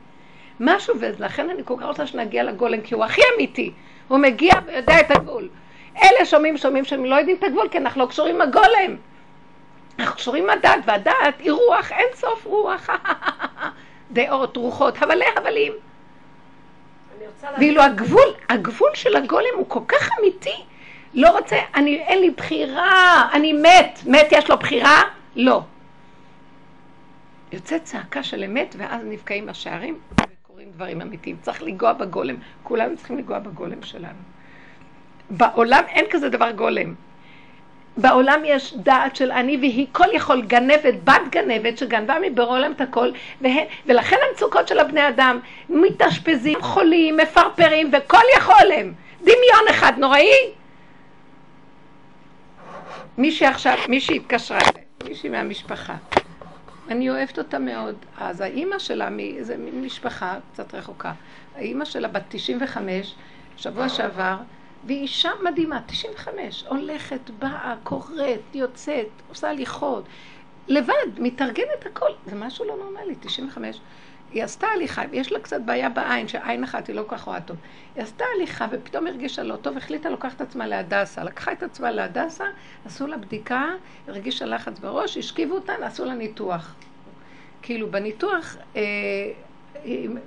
משהו, 0.60 0.96
ולכן 1.00 1.50
אני 1.50 1.62
כל 1.66 1.76
כך 1.80 1.86
רוצה 1.86 2.08
שנגיע 2.08 2.44
לגולם, 2.44 2.82
כי 2.82 2.96
הוא 2.96 3.04
הכי 3.04 3.22
אמיתי. 3.36 3.72
הוא 4.12 4.20
מגיע 4.20 4.54
ויודע 4.66 5.00
את 5.00 5.12
הגבול. 5.12 5.50
אלה 6.04 6.26
שומעים, 6.26 6.58
שומעים 6.58 6.86
שהם 6.86 7.06
לא 7.06 7.16
יודעים 7.16 7.38
את 7.38 7.44
הגבול, 7.44 7.68
כי 7.72 7.78
אנחנו 7.78 8.02
לא 8.02 8.08
קשורים 8.08 8.36
עם 8.36 8.42
הגולם. 8.42 8.96
אנחנו 10.00 10.16
קשורים 10.16 10.44
עם 10.44 10.50
הדת, 10.50 10.80
והדת 10.86 11.40
היא 11.40 11.52
רוח, 11.52 11.92
אין 11.92 12.08
סוף 12.14 12.46
רוח. 12.46 12.90
דעות, 14.12 14.58
רוחות, 14.58 15.02
הבלי 15.02 15.26
הבלים. 15.38 15.74
ואילו 17.58 17.82
הגבול, 17.82 18.34
הגבול 18.50 18.90
של 18.94 19.16
הגולם 19.16 19.56
הוא 19.56 19.66
כל 19.70 19.80
כך 19.88 20.10
אמיתי, 20.20 20.64
לא 21.14 21.30
רוצה, 21.30 21.58
אני, 21.76 21.96
אין 21.96 22.20
לי 22.20 22.30
בחירה, 22.30 23.30
אני 23.34 23.54
מת. 23.54 24.00
מת 24.06 24.28
יש 24.32 24.50
לו 24.50 24.58
בחירה? 24.58 25.02
לא. 25.36 25.62
יוצאת 27.52 27.84
צעקה 27.84 28.24
של 28.24 28.44
אמת, 28.44 28.76
ואז 28.78 29.02
נפגעים 29.06 29.50
השערים. 29.50 30.00
קורים 30.62 30.74
דברים 30.74 31.02
אמיתיים. 31.02 31.38
צריך 31.42 31.64
לנגוע 31.64 31.94
בגולם. 31.94 32.36
כולנו 32.64 32.98
צריכים 32.98 33.18
לנגוע 33.18 33.40
בגולם 33.40 33.82
שלנו. 33.84 34.20
בעולם 35.30 35.84
אין 35.88 36.06
כזה 36.10 36.30
דבר 36.30 36.52
גולם. 36.52 36.94
בעולם 37.98 38.42
יש 38.46 38.74
דעת 38.74 39.16
של 39.16 39.32
אני 39.32 39.58
והיא 39.58 39.88
כל 39.92 40.08
יכול 40.14 40.42
גנבת, 40.42 40.94
בת 41.04 41.22
גנבת 41.30 41.78
שגנבה 41.78 42.16
מבורא 42.22 42.58
עולם 42.58 42.72
את 42.72 42.82
הכל 42.82 43.12
והן, 43.42 43.66
ולכן 43.86 44.16
המצוקות 44.30 44.68
של 44.68 44.80
הבני 44.80 45.08
אדם 45.08 45.40
מתאשפזים, 45.70 46.62
חולים, 46.62 47.18
מפרפרים 47.18 47.92
וכל 47.94 48.24
יכול 48.38 48.72
הם. 48.76 48.94
דמיון 49.22 49.66
אחד 49.70 49.94
נוראי. 49.98 50.32
מישהי 53.18 53.48
עכשיו, 53.48 53.78
מישהי 53.88 54.16
התקשרה, 54.16 54.60
מישהי 55.08 55.30
מהמשפחה. 55.30 55.96
אני 56.92 57.10
אוהבת 57.10 57.38
אותה 57.38 57.60
מאוד. 57.60 57.96
אז 58.18 58.42
האימא 58.42 58.80
שלה, 58.80 59.10
זה 59.42 59.56
משפחה 59.58 60.38
קצת 60.54 60.76
רחוקה, 60.76 61.14
האימא 61.56 61.86
שלה 61.86 62.08
בת 62.08 62.24
95, 62.30 63.16
שבוע 63.58 63.90
שעבר, 63.90 64.38
והיא 64.84 65.02
אישה 65.02 65.30
מדהימה, 65.44 65.82
95, 65.86 66.64
הולכת, 66.68 67.30
באה, 67.40 67.76
קוראת, 67.84 68.40
יוצאת, 68.54 69.08
עושה 69.30 69.50
הליכות, 69.50 70.04
לבד, 70.68 70.94
מתארגנת 71.18 71.86
הכל, 71.86 72.12
זה 72.26 72.36
משהו 72.36 72.66
לא 72.66 72.76
נורמלי, 72.78 73.16
95. 73.20 73.80
היא 74.34 74.44
עשתה 74.44 74.68
הליכה, 74.76 75.02
יש 75.12 75.32
לה 75.32 75.40
קצת 75.40 75.62
בעיה 75.66 75.90
בעין, 75.90 76.28
שעין 76.28 76.64
אחת 76.64 76.88
היא 76.88 76.96
לא 76.96 77.04
כל 77.08 77.18
כך 77.18 77.24
רואה 77.24 77.42
טוב. 77.42 77.58
היא 77.96 78.04
עשתה 78.04 78.24
הליכה 78.36 78.68
ופתאום 78.72 79.08
הרגישה 79.08 79.44
לא 79.44 79.56
טוב, 79.56 79.78
החליטה 79.78 80.10
לקחת 80.10 80.36
את 80.36 80.42
עצמה 80.42 80.68
להדסה. 80.68 81.24
לקחה 81.24 81.52
את 81.52 81.64
עצמה 81.64 81.92
להדסה, 81.92 82.46
עשו 82.86 83.08
לה 83.08 83.18
בדיקה, 83.18 83.66
הרגישה 84.08 84.46
לחץ 84.46 84.80
בראש, 84.80 85.18
השכיבו 85.18 85.56
אותה, 85.56 85.74
עשו 85.82 86.06
לה 86.06 86.14
ניתוח. 86.14 86.76
כאילו 87.62 87.92
בניתוח, 87.92 88.58
אה, 88.76 88.82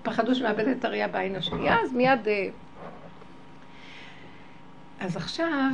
פחדו 0.02 0.34
שמאבד 0.34 0.68
את 0.68 0.84
הראייה 0.84 1.08
בעין 1.08 1.36
השנייה, 1.36 1.76
אז 1.80 1.92
מיד... 1.92 2.28
אה, 2.28 2.48
אז 5.00 5.16
עכשיו, 5.16 5.70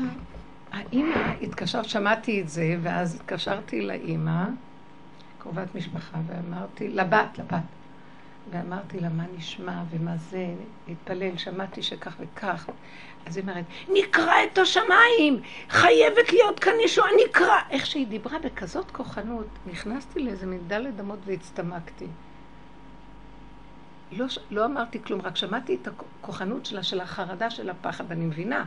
האימא 0.73 1.33
התקשרת, 1.43 1.85
שמעתי 1.85 2.41
את 2.41 2.49
זה, 2.49 2.77
ואז 2.83 3.15
התקשרתי 3.15 3.81
לאימא, 3.81 4.45
קרובת 5.39 5.75
משפחה, 5.75 6.19
ואמרתי, 6.27 6.89
לבת, 6.89 7.39
לבת. 7.39 7.80
ואמרתי 8.51 9.01
לה, 9.01 9.09
מה 9.09 9.25
נשמע 9.37 9.83
ומה 9.91 10.17
זה, 10.17 10.55
להתפלל, 10.89 11.37
שמעתי 11.37 11.83
שכך 11.83 12.17
וכך. 12.21 12.71
אז 13.27 13.37
היא 13.37 13.43
אומרת, 13.43 13.65
נקרא 13.93 14.35
את 14.53 14.59
השמיים, 14.59 15.43
חייבת 15.69 16.33
להיות 16.33 16.61
כאן 16.61 16.73
ישועה, 16.85 17.09
נקרא. 17.29 17.57
איך 17.71 17.87
שהיא 17.87 18.07
דיברה 18.07 18.39
בכזאת 18.39 18.91
כוחנות, 18.91 19.47
נכנסתי 19.67 20.21
לאיזה 20.21 20.47
מגדל 20.47 20.87
אדמות 20.87 21.19
והצטמקתי. 21.25 22.07
לא, 24.13 24.27
לא 24.51 24.65
אמרתי 24.65 25.03
כלום, 25.03 25.21
רק 25.23 25.37
שמעתי 25.37 25.79
את 25.83 25.89
הכוחנות 25.89 26.67
שלה, 26.67 26.83
של 26.83 27.01
החרדה, 27.01 27.51
של 27.51 27.71
הפחד, 27.71 28.13
אני 28.13 28.25
מבינה. 28.25 28.65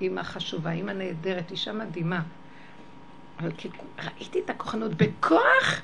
אימא 0.00 0.22
חשובה, 0.22 0.72
אימא 0.72 0.90
נהדרת, 0.90 1.50
אישה 1.50 1.72
מדהימה. 1.72 2.22
אבל 3.40 3.50
כאילו, 3.56 3.74
ראיתי 4.04 4.40
את 4.40 4.50
הכוחנות 4.50 4.94
בכוח, 4.94 5.82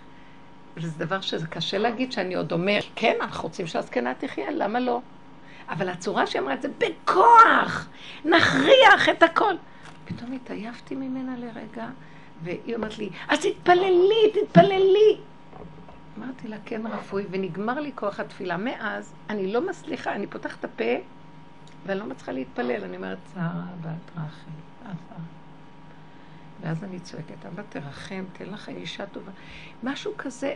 וזה 0.77 1.05
דבר 1.05 1.21
שזה 1.21 1.47
קשה 1.47 1.79
להגיד 1.79 2.13
שאני 2.13 2.35
עוד 2.35 2.53
אומר, 2.53 2.79
כן, 2.95 3.15
אנחנו 3.21 3.43
רוצים 3.43 3.67
שהזקנה 3.67 4.15
תחיה, 4.15 4.51
למה 4.51 4.81
לא? 4.81 5.01
אבל 5.69 5.89
הצורה 5.89 6.27
שהיא 6.27 6.43
אמרה 6.43 6.55
את 6.55 6.63
זה, 6.63 6.69
בכוח, 6.79 7.89
נכריח 8.25 9.09
את 9.11 9.23
הכל. 9.23 9.55
פתאום 10.05 10.33
התעייפתי 10.33 10.95
ממנה 10.95 11.37
לרגע, 11.37 11.89
והיא 12.43 12.77
אומרת 12.77 12.99
לי, 12.99 13.11
אז 13.29 13.39
תתפללי, 13.39 14.33
תתפללי. 14.35 15.21
אמרתי 16.19 16.49
לה, 16.49 16.57
כן 16.65 16.87
רפואי, 16.87 17.25
ונגמר 17.31 17.81
לי 17.81 17.93
כוח 17.95 18.21
התפילה. 18.21 18.57
מאז, 18.57 19.15
אני 19.31 19.53
לא 19.53 19.69
מצליחה, 19.69 20.13
אני 20.15 20.27
פותחת 20.27 20.59
את 20.59 20.65
הפה, 20.65 20.95
ואני 21.87 22.01
לא 22.01 22.07
מצליחה 22.07 22.33
להתפלל. 22.33 22.85
אני 22.85 22.97
אומרת, 22.97 23.19
צערה 23.35 23.65
בת 23.81 24.11
רחל. 24.17 24.51
ואז 26.61 26.85
אני 26.85 27.01
צועקת, 27.01 27.47
אבא 27.47 27.63
תרחם, 27.69 28.25
תן 28.33 28.47
לך 28.47 28.69
אישה 28.69 29.07
טובה. 29.07 29.33
משהו 29.83 30.13
כזה, 30.19 30.55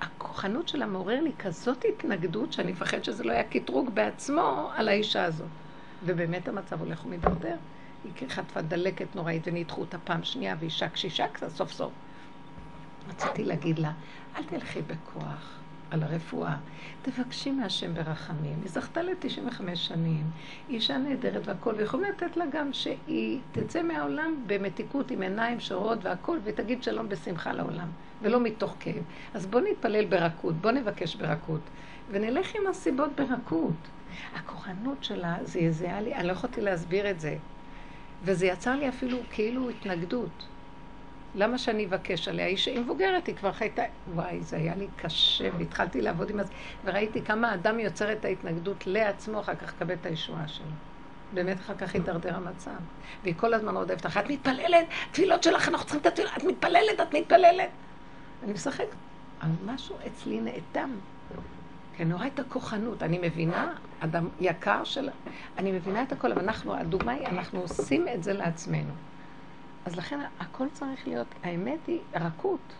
הכוחנות 0.00 0.68
שלה 0.68 0.86
מעורר 0.86 1.20
לי 1.20 1.32
כזאת 1.38 1.84
התנגדות, 1.88 2.52
שאני 2.52 2.72
מפחד 2.72 3.04
שזה 3.04 3.24
לא 3.24 3.32
היה 3.32 3.44
קטרוג 3.44 3.90
בעצמו 3.94 4.70
על 4.76 4.88
האישה 4.88 5.24
הזאת. 5.24 5.48
ובאמת 6.04 6.48
המצב 6.48 6.80
הולך 6.80 7.06
ומתדרדר. 7.06 7.56
היא 8.04 8.28
חטפה 8.28 8.62
דלקת 8.62 9.16
נוראית 9.16 9.42
וניתחו 9.46 9.80
אותה 9.80 9.98
פעם 9.98 10.24
שנייה, 10.24 10.56
ואישה 10.60 10.88
קשישה 10.88 11.28
קצת 11.28 11.48
סוף 11.48 11.72
סוף. 11.72 11.92
רציתי 13.08 13.44
להגיד 13.44 13.78
לה, 13.78 13.92
אל 14.36 14.42
תלכי 14.44 14.82
בכוח 14.82 15.55
על 15.90 16.02
הרפואה, 16.02 16.56
תבקשי 17.02 17.50
מהשם 17.50 17.94
ברחמים. 17.94 18.58
היא 18.62 18.70
זכתה 18.70 19.02
ל-95 19.02 19.74
שנים, 19.74 20.24
אישה 20.68 20.98
נהדרת 20.98 21.48
והכול, 21.48 21.74
ויכולים 21.74 22.10
לתת 22.10 22.36
לה 22.36 22.44
גם 22.52 22.72
שהיא 22.72 23.40
תצא 23.52 23.82
מהעולם 23.82 24.34
במתיקות 24.46 25.10
עם 25.10 25.22
עיניים 25.22 25.60
שרות 25.60 25.98
והכול, 26.02 26.40
ותגיד 26.44 26.82
שלום 26.82 27.08
בשמחה 27.08 27.52
לעולם, 27.52 27.88
ולא 28.22 28.40
מתוך 28.40 28.76
כאב. 28.80 29.02
אז 29.34 29.46
בואו 29.46 29.64
נתפלל 29.70 30.04
ברכות, 30.04 30.54
בואו 30.54 30.74
נבקש 30.74 31.16
ברכות, 31.16 31.60
ונלך 32.10 32.54
עם 32.54 32.66
הסיבות 32.70 33.10
ברכות. 33.16 33.88
הכוחנות 34.34 35.04
שלה 35.04 35.36
זעזעה 35.42 36.00
לי, 36.00 36.14
אני 36.14 36.26
לא 36.26 36.32
יכולתי 36.32 36.60
להסביר 36.60 37.10
את 37.10 37.20
זה. 37.20 37.36
וזה 38.22 38.46
יצר 38.46 38.76
לי 38.76 38.88
אפילו 38.88 39.18
כאילו 39.30 39.70
התנגדות. 39.70 40.46
למה 41.36 41.58
שאני 41.58 41.86
אבקש 41.86 42.28
עליה? 42.28 42.46
היא 42.46 42.80
מבוגרת, 42.80 43.26
היא 43.26 43.36
כבר 43.36 43.52
חייתה... 43.52 43.82
וואי, 44.14 44.42
זה 44.42 44.56
היה 44.56 44.74
לי 44.76 44.86
קשה, 44.96 45.48
והתחלתי 45.58 46.00
לעבוד 46.00 46.30
עם 46.30 46.42
זה, 46.42 46.52
וראיתי 46.84 47.22
כמה 47.22 47.50
האדם 47.50 47.80
יוצר 47.80 48.12
את 48.12 48.24
ההתנגדות 48.24 48.86
לעצמו, 48.86 49.40
אחר 49.40 49.54
כך 49.54 49.74
קבל 49.78 49.94
את 49.94 50.06
הישועה 50.06 50.48
שלו. 50.48 50.66
באמת 51.34 51.56
אחר 51.56 51.74
כך 51.74 51.94
הידרדר 51.94 52.36
המצב. 52.36 52.70
והיא 53.22 53.34
כל 53.36 53.54
הזמן 53.54 53.76
רודפת 53.76 54.04
לך, 54.04 54.16
את 54.16 54.30
מתפללת, 54.30 54.86
תפילות 55.12 55.42
שלך, 55.42 55.68
אנחנו 55.68 55.86
צריכים 55.86 56.00
את 56.00 56.06
התפילות, 56.06 56.32
את 56.36 56.44
מתפללת, 56.44 57.00
את 57.02 57.14
מתפללת. 57.14 57.70
אני 58.44 58.52
משחקת, 58.52 58.86
אבל 59.42 59.50
משהו 59.74 59.96
אצלי 60.06 60.40
נאטם. 60.40 60.90
כי 61.96 62.02
אני 62.02 62.14
רואה 62.14 62.26
את 62.26 62.38
הכוחנות, 62.38 63.02
אני 63.02 63.18
מבינה, 63.22 63.72
אדם 64.00 64.28
יקר 64.40 64.84
של... 64.84 65.10
אני 65.58 65.72
מבינה 65.72 66.02
את 66.02 66.12
הכל, 66.12 66.32
אבל 66.32 66.42
אנחנו, 66.42 66.74
הדוגמה 66.74 67.12
היא, 67.12 67.26
אנחנו 67.26 67.60
עושים 67.60 68.06
את 68.14 68.22
זה 68.22 68.32
לעצמנו. 68.32 68.92
אז 69.86 69.96
לכן 69.96 70.20
הכל 70.40 70.66
צריך 70.72 71.08
להיות, 71.08 71.26
האמת 71.42 71.78
היא 71.86 72.00
רכות. 72.14 72.72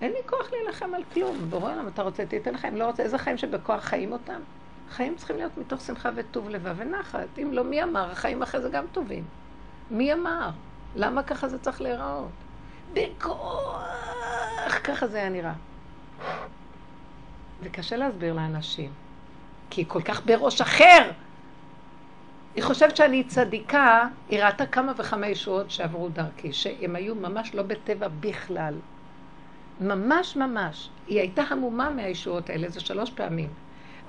אין 0.00 0.12
לי 0.12 0.18
כוח 0.26 0.52
להילחם 0.52 0.94
על 0.94 1.02
כלום. 1.14 1.36
בורא 1.50 1.72
עולם, 1.72 1.88
אתה 1.88 2.02
רוצה, 2.02 2.26
תיתן 2.26 2.56
חיים. 2.56 2.76
לא 2.76 2.86
רוצה, 2.86 3.02
איזה 3.02 3.18
חיים 3.18 3.38
שבכוח 3.38 3.84
חיים 3.84 4.12
אותם? 4.12 4.40
חיים 4.90 5.16
צריכים 5.16 5.36
להיות 5.36 5.58
מתוך 5.58 5.80
שמחה 5.80 6.10
וטוב 6.14 6.48
לבב 6.48 6.74
ונחת. 6.78 7.38
אם 7.42 7.52
לא, 7.52 7.64
מי 7.64 7.82
אמר? 7.82 8.10
החיים 8.10 8.42
אחרי 8.42 8.60
זה 8.60 8.68
גם 8.68 8.84
טובים. 8.92 9.24
מי 9.90 10.12
אמר? 10.12 10.50
למה 10.96 11.22
ככה 11.22 11.48
זה 11.48 11.58
צריך 11.58 11.80
להיראות? 11.80 12.28
בכוח! 12.92 13.84
ככה 14.84 15.06
זה 15.06 15.18
היה 15.18 15.28
נראה. 15.28 15.52
וקשה 17.62 17.96
להסביר 17.96 18.34
לאנשים. 18.34 18.92
כי 19.70 19.84
כל 19.88 20.02
כך 20.02 20.26
בראש 20.26 20.60
אחר. 20.60 21.10
היא 22.54 22.64
חושבת 22.64 22.96
שאני 22.96 23.24
צדיקה, 23.24 24.08
היא 24.28 24.44
ראתה 24.44 24.66
כמה 24.66 24.92
וכמה 24.96 25.26
ישועות 25.26 25.70
שעברו 25.70 26.08
דרכי, 26.08 26.52
שהם 26.52 26.96
היו 26.96 27.14
ממש 27.14 27.54
לא 27.54 27.62
בטבע 27.62 28.08
בכלל. 28.20 28.74
ממש 29.80 30.36
ממש. 30.36 30.88
היא 31.06 31.20
הייתה 31.20 31.42
המומה 31.50 31.90
מהישועות 31.90 32.50
האלה, 32.50 32.68
זה 32.68 32.80
שלוש 32.80 33.10
פעמים. 33.10 33.48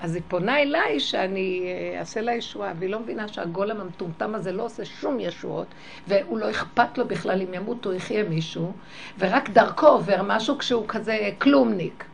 אז 0.00 0.14
היא 0.14 0.22
פונה 0.28 0.62
אליי 0.62 1.00
שאני 1.00 1.62
אה, 1.64 2.00
אעשה 2.00 2.20
לה 2.20 2.34
ישועה, 2.34 2.72
והיא 2.78 2.90
לא 2.90 3.00
מבינה 3.00 3.28
שהגולם 3.28 3.80
המטומטם 3.80 4.34
הזה 4.34 4.52
לא 4.52 4.62
עושה 4.62 4.84
שום 4.84 5.20
ישועות, 5.20 5.66
והוא 6.08 6.38
לא 6.38 6.50
אכפת 6.50 6.98
לו 6.98 7.08
בכלל 7.08 7.42
אם 7.42 7.54
ימות 7.54 7.86
או 7.86 7.92
יחיה 7.92 8.24
מישהו, 8.24 8.72
ורק 9.18 9.50
דרכו 9.50 9.86
עובר 9.86 10.22
משהו 10.22 10.58
כשהוא 10.58 10.84
כזה 10.88 11.30
כלומניק. 11.38 12.04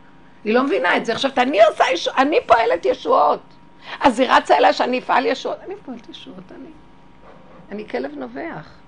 היא 0.43 0.53
לא 0.53 0.63
מבינה 0.63 0.97
את 0.97 1.05
זה. 1.05 1.13
עכשיו, 1.13 1.31
אני 1.37 1.59
עושה 1.63 1.83
ישועות, 1.93 2.19
אני 2.19 2.37
פועלת 2.45 2.85
ישועות. 2.85 3.41
אז 4.01 4.19
היא 4.19 4.29
רצה 4.31 4.57
אליי 4.57 4.73
שאני 4.73 4.99
אפעל 4.99 5.25
ישועות. 5.25 5.57
אני 5.65 5.75
פועלת 5.85 6.09
ישועות, 6.09 6.51
אני. 6.51 6.69
אני 7.71 7.87
כלב 7.87 8.11
נובח. 8.15 8.83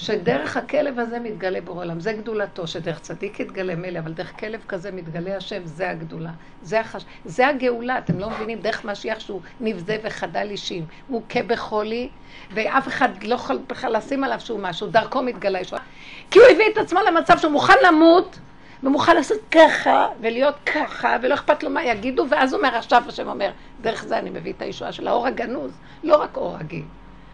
שדרך 0.00 0.56
הכלב 0.56 0.98
הזה 0.98 1.20
מתגלה 1.20 1.60
בורא 1.60 1.84
עולם, 1.84 2.00
זה 2.00 2.12
גדולתו, 2.12 2.66
שדרך 2.66 3.00
צדיק 3.00 3.40
יתגלה 3.40 3.74
מילא, 3.74 3.98
אבל 3.98 4.12
דרך 4.12 4.40
כלב 4.40 4.60
כזה 4.68 4.90
מתגלה 4.90 5.36
השם, 5.36 5.60
זה 5.64 5.90
הגדולה, 5.90 6.30
זה, 6.62 6.80
החש... 6.80 7.04
זה 7.24 7.48
הגאולה, 7.48 7.98
אתם 7.98 8.18
לא 8.18 8.30
מבינים, 8.30 8.60
דרך 8.60 8.84
משיח 8.84 9.20
שהוא 9.20 9.40
נבזה 9.60 9.96
וחדל 10.02 10.46
אישים, 10.50 10.86
מוכה 11.08 11.42
בחולי, 11.42 12.08
ואף 12.54 12.88
אחד 12.88 13.22
לא 13.22 13.34
יכול 13.34 13.58
בכלל 13.66 13.96
לשים 13.96 14.24
עליו 14.24 14.40
שהוא 14.40 14.60
משהו, 14.60 14.86
דרכו 14.86 15.22
מתגלה 15.22 15.60
ישועה, 15.60 15.82
כי 16.30 16.38
הוא 16.38 16.46
הביא 16.48 16.66
את 16.72 16.78
עצמו 16.78 17.00
למצב 17.08 17.38
שהוא 17.38 17.52
מוכן 17.52 17.76
למות, 17.86 18.38
ומוכן 18.82 19.16
לעשות 19.16 19.38
ככה, 19.50 20.08
ולהיות 20.20 20.54
ככה, 20.66 21.16
ולא 21.22 21.34
אכפת 21.34 21.62
לו 21.62 21.70
מה 21.70 21.84
יגידו, 21.84 22.26
ואז 22.30 22.54
אומר, 22.54 22.76
עכשיו 22.76 23.02
השם 23.08 23.28
אומר, 23.28 23.50
דרך 23.80 24.04
זה 24.04 24.18
אני 24.18 24.30
מביא 24.30 24.52
את 24.52 24.62
הישועה 24.62 24.92
של 24.92 25.08
האור 25.08 25.26
הגנוז, 25.26 25.72
לא 26.04 26.22
רק 26.22 26.36
אור 26.36 26.56
רגיל. 26.56 26.84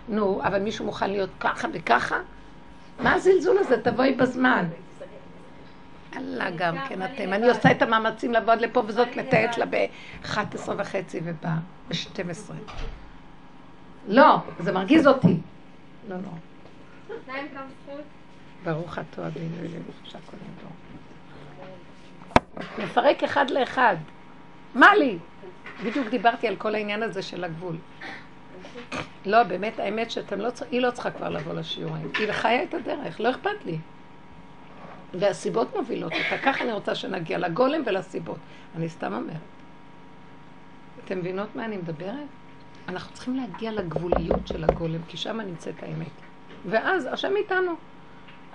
נו, 0.08 0.40
אבל 0.42 0.58
מישהו 0.58 0.84
מוכן 0.84 1.10
להיות 1.10 1.30
ככה 1.40 1.68
וככה? 1.72 2.16
מה 3.00 3.14
הזלזול 3.14 3.58
הזה? 3.58 3.82
תבואי 3.82 4.12
בזמן. 4.12 4.66
אללה 6.16 6.50
גם 6.50 6.76
כן 6.88 7.02
אתם. 7.02 7.32
אני 7.32 7.48
עושה 7.48 7.70
את 7.70 7.82
המאמצים 7.82 8.32
לבוא 8.32 8.52
עד 8.52 8.60
לפה, 8.60 8.82
וזאת 8.86 9.16
מתארת 9.16 9.58
לה 9.58 9.66
ב-11 9.66 10.70
וחצי 10.76 11.20
ובאה 11.24 11.56
ב-12. 11.88 12.52
לא, 14.08 14.36
זה 14.58 14.72
מרגיז 14.72 15.06
אותי. 15.06 15.36
לא, 16.08 16.16
לא. 16.16 16.30
ברוך 18.64 18.98
אתה 18.98 19.26
אבינו 19.26 19.56
שהכל 20.04 20.36
ידור. 20.36 20.85
מפרק 22.78 23.22
אחד 23.22 23.50
לאחד. 23.50 23.96
מה 24.74 24.94
לי? 24.94 25.18
בדיוק 25.84 26.08
דיברתי 26.08 26.48
על 26.48 26.56
כל 26.56 26.74
העניין 26.74 27.02
הזה 27.02 27.22
של 27.22 27.44
הגבול. 27.44 27.76
לא, 29.26 29.42
באמת, 29.42 29.78
האמת 29.78 30.10
שאתם 30.10 30.40
לא 30.40 30.50
צריכים, 30.50 30.78
היא 30.78 30.86
לא 30.86 30.90
צריכה 30.90 31.10
כבר 31.10 31.28
לבוא 31.28 31.54
לשיעורים. 31.54 32.10
היא 32.18 32.32
חיה 32.32 32.62
את 32.62 32.74
הדרך, 32.74 33.20
לא 33.20 33.30
אכפת 33.30 33.64
לי. 33.64 33.78
והסיבות 35.14 35.76
מובילות 35.76 36.12
אותה. 36.12 36.42
ככה 36.42 36.64
אני 36.64 36.72
רוצה 36.72 36.94
שנגיע 36.94 37.38
לגולם 37.38 37.82
ולסיבות. 37.86 38.38
אני 38.76 38.88
סתם 38.88 39.12
אומרת. 39.12 39.36
אתם 41.04 41.18
מבינות 41.18 41.56
מה 41.56 41.64
אני 41.64 41.76
מדברת? 41.76 42.28
אנחנו 42.88 43.14
צריכים 43.14 43.36
להגיע 43.36 43.72
לגבוליות 43.72 44.46
של 44.46 44.64
הגולם, 44.64 45.00
כי 45.08 45.16
שם 45.16 45.40
נמצאת 45.40 45.82
האמת. 45.82 46.10
ואז 46.66 47.08
השם 47.12 47.36
איתנו. 47.36 47.72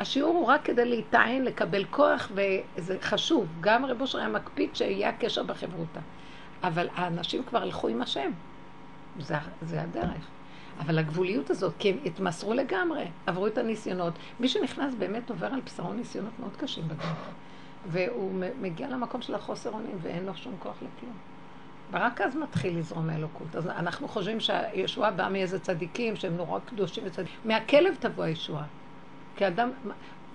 השיעור 0.01 0.38
הוא 0.38 0.46
רק 0.46 0.65
כדי 0.65 0.86
להיטען, 0.86 1.41
לקבל 1.41 1.86
כוח, 1.86 2.31
וזה 2.36 2.98
חשוב. 3.01 3.48
גם 3.60 3.86
רב 3.86 4.01
אושר 4.01 4.17
היה 4.17 4.27
מקפיד 4.27 4.75
שיהיה 4.75 5.10
הקשר 5.10 5.43
בחברותה. 5.43 6.00
אבל 6.63 6.88
האנשים 6.96 7.43
כבר 7.43 7.62
הלכו 7.62 7.88
עם 7.88 8.01
השם. 8.01 8.31
זה, 9.20 9.36
זה 9.62 9.81
הדרך. 9.81 10.27
אבל 10.79 11.00
הגבוליות 11.00 11.50
הזאת, 11.50 11.74
כי 11.79 11.89
הם 11.89 11.98
התמסרו 12.05 12.53
לגמרי, 12.53 13.05
עברו 13.25 13.48
את 13.48 13.58
הניסיונות. 13.58 14.13
מי 14.39 14.48
שנכנס 14.48 14.93
באמת 14.96 15.29
עובר 15.29 15.48
על 15.48 15.62
בשרו 15.65 15.93
ניסיונות 15.93 16.34
מאוד 16.39 16.58
קשים 16.58 16.88
בדרך. 16.88 17.29
והוא 17.88 18.31
מגיע 18.62 18.89
למקום 18.89 19.22
של 19.22 19.36
החוסר 19.36 19.70
אונים 19.70 19.98
ואין 20.01 20.25
לו 20.25 20.36
שום 20.36 20.55
כוח 20.60 20.75
לכלום. 20.75 21.17
ורק 21.91 22.22
אז 22.22 22.36
מתחיל 22.36 22.77
לזרום 22.77 23.10
האלוקות. 23.10 23.55
אז 23.55 23.67
אנחנו 23.67 24.08
חושבים 24.08 24.39
שהישועה 24.39 25.12
באה 25.12 25.29
מאיזה 25.29 25.60
צדיקים 25.60 26.15
שהם 26.15 26.38
נורא 26.38 26.60
קדושים 26.60 27.03
וצדיקים. 27.08 27.36
מהכלב 27.46 27.96
תבוא 28.00 28.24
הישועה. 28.24 28.65
כי 29.36 29.48
אדם, 29.48 29.70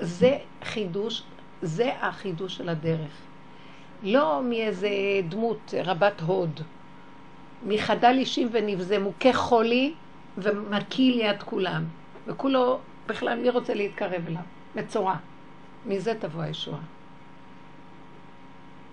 זה 0.01 0.39
חידוש, 0.65 1.23
זה 1.63 1.93
החידוש 2.01 2.57
של 2.57 2.69
הדרך. 2.69 3.13
לא 4.03 4.43
מאיזה 4.45 4.89
דמות 5.29 5.75
רבת 5.85 6.21
הוד, 6.21 6.61
מחדל 7.67 8.15
אישים 8.19 8.49
מוכה 9.01 9.33
חולי 9.33 9.95
ומקיא 10.39 11.15
ליד 11.15 11.43
כולם. 11.43 11.85
וכולו, 12.27 12.79
בכלל, 13.07 13.39
מי 13.39 13.51
רוצה 13.51 13.75
להתקרב 13.75 14.23
אליו? 14.27 14.43
מצורע. 14.77 15.17
מזה 15.87 16.15
תבוא 16.21 16.43
הישועה. 16.43 16.81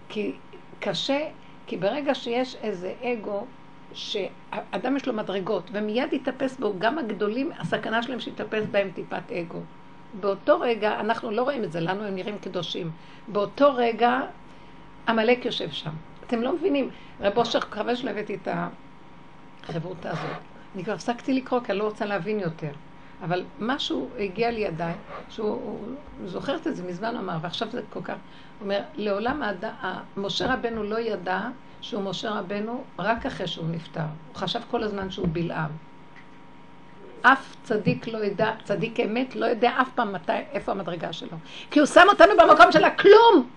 כי 0.10 0.33
קשה, 0.79 1.29
כי 1.67 1.77
ברגע 1.77 2.15
שיש 2.15 2.55
איזה 2.55 2.93
אגו, 3.03 3.45
שאדם 3.93 4.95
יש 4.95 5.07
לו 5.07 5.13
מדרגות, 5.13 5.69
ומיד 5.72 6.13
יתאפס 6.13 6.57
בו, 6.57 6.74
גם 6.79 6.98
הגדולים, 6.98 7.51
הסכנה 7.60 8.03
שלהם 8.03 8.19
שיתאפס 8.19 8.63
בהם 8.72 8.91
טיפת 8.95 9.31
אגו. 9.31 9.60
באותו 10.20 10.60
רגע, 10.60 11.00
אנחנו 11.00 11.32
לא 11.32 11.43
רואים 11.43 11.63
את 11.63 11.72
זה, 11.72 11.79
לנו 11.79 12.03
הם 12.03 12.15
נראים 12.15 12.38
קדושים. 12.38 12.91
באותו 13.27 13.74
רגע, 13.75 14.20
עמלק 15.08 15.46
יושב 15.46 15.72
שם. 15.72 15.91
אתם 16.27 16.41
לא 16.41 16.55
מבינים. 16.55 16.89
רב 17.22 17.38
אושר, 17.38 17.60
מקווה 17.60 17.96
שלא 17.96 18.10
הבאתי 18.10 18.36
את 18.36 18.48
החברותה 19.63 20.12
הזאת. 20.12 20.38
אני 20.75 20.84
כבר 20.84 20.93
הפסקתי 20.93 21.34
לקרוא, 21.34 21.60
כי 21.60 21.72
אני 21.72 21.79
לא 21.79 21.84
רוצה 21.84 22.05
להבין 22.05 22.39
יותר. 22.39 22.72
אבל 23.24 23.43
משהו 23.60 24.10
הגיע 24.20 24.51
לידיי, 24.51 24.93
שהוא 25.29 25.79
זוכרת 26.25 26.67
את 26.67 26.75
זה 26.75 26.84
מזמן 26.84 27.17
אמר, 27.17 27.38
ועכשיו 27.41 27.67
זה 27.72 27.82
כל 27.89 28.01
כך, 28.03 28.13
הוא 28.13 28.20
אומר, 28.62 28.82
לעולם 28.96 29.43
האדם, 29.43 29.74
משה 30.17 30.53
רבנו 30.53 30.84
לא 30.84 31.00
ידע 31.00 31.41
שהוא 31.82 32.03
משה 32.03 32.32
רבנו 32.32 32.84
רק 33.00 33.25
אחרי 33.25 33.48
שהוא 33.48 33.67
נפטר. 33.70 34.01
הוא 34.01 34.36
חשב 34.36 34.60
כל 34.72 34.84
הזמן 34.84 35.12
שהוא 35.12 35.27
בלעם. 35.32 35.72
אף 37.25 37.55
צדיק 37.63 38.07
לא 38.07 38.23
ידע, 38.25 38.51
צדיק 38.63 38.99
אמת 38.99 39.35
לא 39.35 39.45
יודע 39.45 39.71
אף 39.81 39.89
פעם 39.95 40.13
מתי, 40.13 40.31
איפה 40.51 40.71
המדרגה 40.71 41.13
שלו. 41.13 41.37
כי 41.71 41.79
הוא 41.79 41.85
שם 41.85 42.05
אותנו 42.09 42.33
במקום 42.37 42.71
של 42.71 42.83
הכלום. 42.83 43.49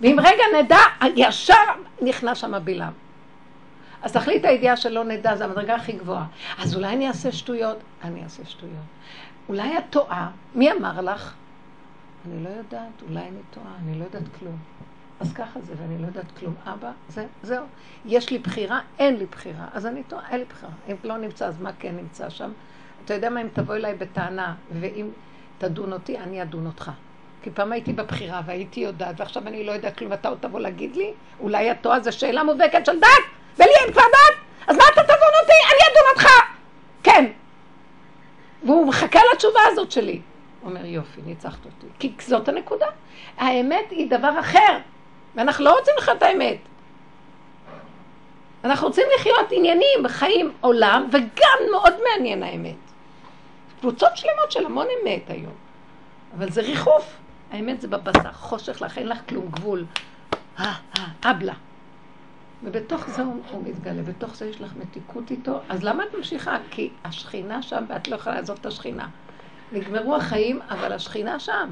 ואם 0.00 0.16
רגע 0.20 0.44
נדע, 0.62 0.78
ישר 1.16 1.54
נכנס 2.02 2.38
שם 2.38 2.54
הבלעם. 2.54 2.92
אז 4.02 4.12
תכלית 4.12 4.44
הידיעה 4.44 4.76
שלא 4.76 5.04
נדע, 5.04 5.36
זה 5.36 5.44
המדרגה 5.44 5.74
הכי 5.74 5.92
גבוהה. 5.92 6.24
אז 6.58 6.76
אולי 6.76 6.88
אני 6.88 7.08
אעשה 7.08 7.32
שטויות? 7.32 7.78
אני 8.04 8.24
אעשה 8.24 8.42
שטויות. 8.44 8.74
אולי 9.48 9.78
את 9.78 9.84
טועה? 9.90 10.30
מי 10.54 10.72
אמר 10.72 11.00
לך? 11.00 11.34
אני 12.26 12.44
לא 12.44 12.48
יודעת, 12.48 13.02
אולי 13.08 13.20
אני 13.20 13.40
טועה, 13.50 13.74
אני 13.84 13.98
לא 13.98 14.04
יודעת 14.04 14.22
כלום. 14.38 14.58
אז 15.20 15.32
ככה 15.32 15.60
זה, 15.60 15.74
ואני 15.78 16.02
לא 16.02 16.06
יודעת 16.06 16.38
כלום. 16.38 16.54
אבא, 16.66 16.90
זה, 17.08 17.26
זהו. 17.42 17.64
יש 18.04 18.30
לי 18.30 18.38
בחירה, 18.38 18.80
אין 18.98 19.16
לי 19.16 19.26
בחירה. 19.26 19.66
אז 19.72 19.86
אני 19.86 20.02
טועה, 20.02 20.28
אין 20.30 20.38
לי 20.38 20.44
בחירה. 20.44 20.72
אם 20.88 20.96
לא 21.04 21.16
נמצא, 21.16 21.46
אז 21.46 21.60
מה 21.60 21.70
כן 21.78 21.96
נמצא 21.96 22.30
שם? 22.30 22.50
אתה 23.04 23.14
יודע 23.14 23.30
מה, 23.30 23.40
אם 23.40 23.48
תבוא 23.52 23.74
אליי 23.74 23.94
בטענה, 23.94 24.54
ואם 24.80 25.08
תדון 25.58 25.92
אותי, 25.92 26.18
אני 26.18 26.42
אדון 26.42 26.66
אותך. 26.66 26.90
כי 27.42 27.50
פעם 27.50 27.72
הייתי 27.72 27.92
בבחירה 27.92 28.40
והייתי 28.46 28.80
יודעת, 28.80 29.20
ועכשיו 29.20 29.42
אני 29.46 29.64
לא 29.64 29.72
יודעת 29.72 29.98
כלום, 29.98 30.12
אתה 30.12 30.28
עוד 30.28 30.38
תבוא 30.40 30.60
להגיד 30.60 30.96
לי? 30.96 31.12
אולי 31.40 31.70
את 31.70 31.76
טועה, 31.80 32.00
זו 32.00 32.12
שאלה 32.12 32.44
מובהקת 32.44 32.86
של 32.86 33.00
דת! 33.00 33.08
ולי 33.58 33.70
אין 33.84 33.92
כבר 33.92 34.02
דת, 34.02 34.36
אז 34.66 34.76
מה 34.76 34.84
אתה 34.92 35.02
תדון 35.02 35.32
אותי? 35.42 35.52
אני 35.52 35.92
אדון 35.92 36.10
אותך! 36.14 36.28
כן. 37.02 37.26
והוא 38.64 38.86
מחכה 38.86 39.20
לתשובה 39.32 39.60
הזאת 39.72 39.90
שלי. 39.90 40.20
אומר, 40.64 40.84
יופי, 40.84 41.20
ניצחת 41.26 41.64
אותי. 41.64 41.86
כי 41.98 42.12
זאת 42.18 42.48
הנקודה. 42.48 42.86
האמת 43.36 43.90
היא 43.90 44.10
דבר 44.10 44.40
אחר, 44.40 44.78
ואנחנו 45.34 45.64
לא 45.64 45.78
רוצים 45.78 45.94
לחיות 45.98 46.16
את 46.18 46.22
האמת. 46.22 46.58
אנחנו 48.64 48.86
רוצים 48.86 49.06
לחיות 49.18 49.46
עניינים, 49.50 50.08
חיים 50.08 50.52
עולם, 50.60 51.08
וגם 51.12 51.58
מאוד 51.70 51.94
מעניין 52.04 52.42
האמת. 52.42 52.89
קבוצות 53.80 54.16
שלמות 54.16 54.52
של 54.52 54.66
המון 54.66 54.86
אמת 55.02 55.30
היום. 55.30 55.52
אבל 56.36 56.50
זה 56.50 56.60
ריחוף. 56.60 57.16
האמת 57.50 57.80
זה 57.80 57.88
בבשר, 57.88 58.32
חושך 58.32 58.82
לך, 58.82 58.98
אין 58.98 59.08
לך 59.08 59.18
כלום, 59.28 59.48
גבול. 59.50 59.84
אה, 60.58 60.74
אה, 60.98 61.30
אבלה. 61.30 61.54
ובתוך 62.62 63.10
זה 63.10 63.22
הוא, 63.22 63.62
מתגלה, 63.64 64.02
בתוך 64.02 64.34
זה 64.34 64.46
יש 64.46 64.60
לך 64.60 64.72
מתיקות 64.76 65.30
איתו, 65.30 65.60
אז 65.68 65.84
למה 65.84 66.04
את 66.04 66.14
ממשיכה? 66.14 66.56
כי 66.70 66.90
השכינה 67.04 67.62
שם 67.62 67.84
ואת 67.88 68.08
לא 68.08 68.16
יכולה 68.16 68.36
לעזוב 68.36 68.58
את 68.60 68.66
השכינה. 68.66 69.08
נגמרו 69.72 70.16
החיים, 70.16 70.60
אבל 70.70 70.92
השכינה 70.92 71.40
שם. 71.40 71.70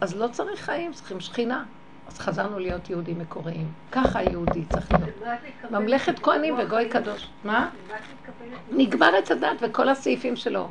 אז 0.00 0.16
לא 0.16 0.28
צריך 0.28 0.60
חיים, 0.60 0.92
צריכים 0.92 1.20
שכינה. 1.20 1.64
אז 2.08 2.18
חזרנו 2.18 2.58
להיות 2.58 2.90
יהודים 2.90 3.18
מקוריים. 3.18 3.72
ככה 3.92 4.18
היהודי 4.18 4.64
צריך 4.64 4.92
להיות. 4.92 5.16
ממלכת 5.70 6.18
כהנים 6.18 6.58
וגוי 6.58 6.88
קדוש. 6.88 7.28
מה? 7.44 7.70
נגמר 8.70 9.14
עץ 9.16 9.30
הדת 9.30 9.56
וכל 9.60 9.88
הסעיפים 9.88 10.36
שלו. 10.36 10.68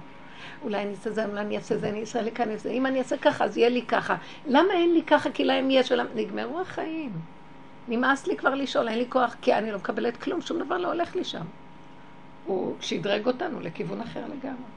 אולי 0.63 0.81
אני 0.81 0.91
אעשה 0.91 1.11
זה, 1.11 1.25
אולי 1.25 1.41
אני 1.41 1.57
אעשה 1.57 1.77
זה, 1.77 1.89
אני 1.89 2.01
אעשה 2.01 2.21
לי 2.21 2.31
כאן, 2.31 2.47
אם 2.69 2.85
אני 2.85 2.99
אעשה 2.99 3.17
ככה, 3.17 3.45
אז 3.45 3.57
יהיה 3.57 3.69
לי 3.69 3.81
ככה. 3.81 4.15
למה 4.47 4.73
אין 4.73 4.93
לי 4.93 5.03
ככה? 5.03 5.31
כי 5.31 5.43
להם 5.43 5.71
יש, 5.71 5.91
נגמרו 6.15 6.59
החיים. 6.61 7.11
נמאס 7.87 8.27
לי 8.27 8.37
כבר 8.37 8.55
לשאול, 8.55 8.87
אין 8.87 8.97
לי 8.97 9.05
כוח, 9.09 9.35
כי 9.41 9.53
אני 9.53 9.71
לא 9.71 9.77
מקבלת 9.77 10.17
כלום, 10.17 10.41
שום 10.41 10.59
דבר 10.59 10.77
לא 10.77 10.87
הולך 10.87 11.15
לי 11.15 11.23
שם. 11.23 11.45
הוא 12.45 12.75
שדרג 12.81 13.27
אותנו 13.27 13.59
לכיוון 13.59 14.01
אחר 14.01 14.19
לגמרי. 14.19 14.69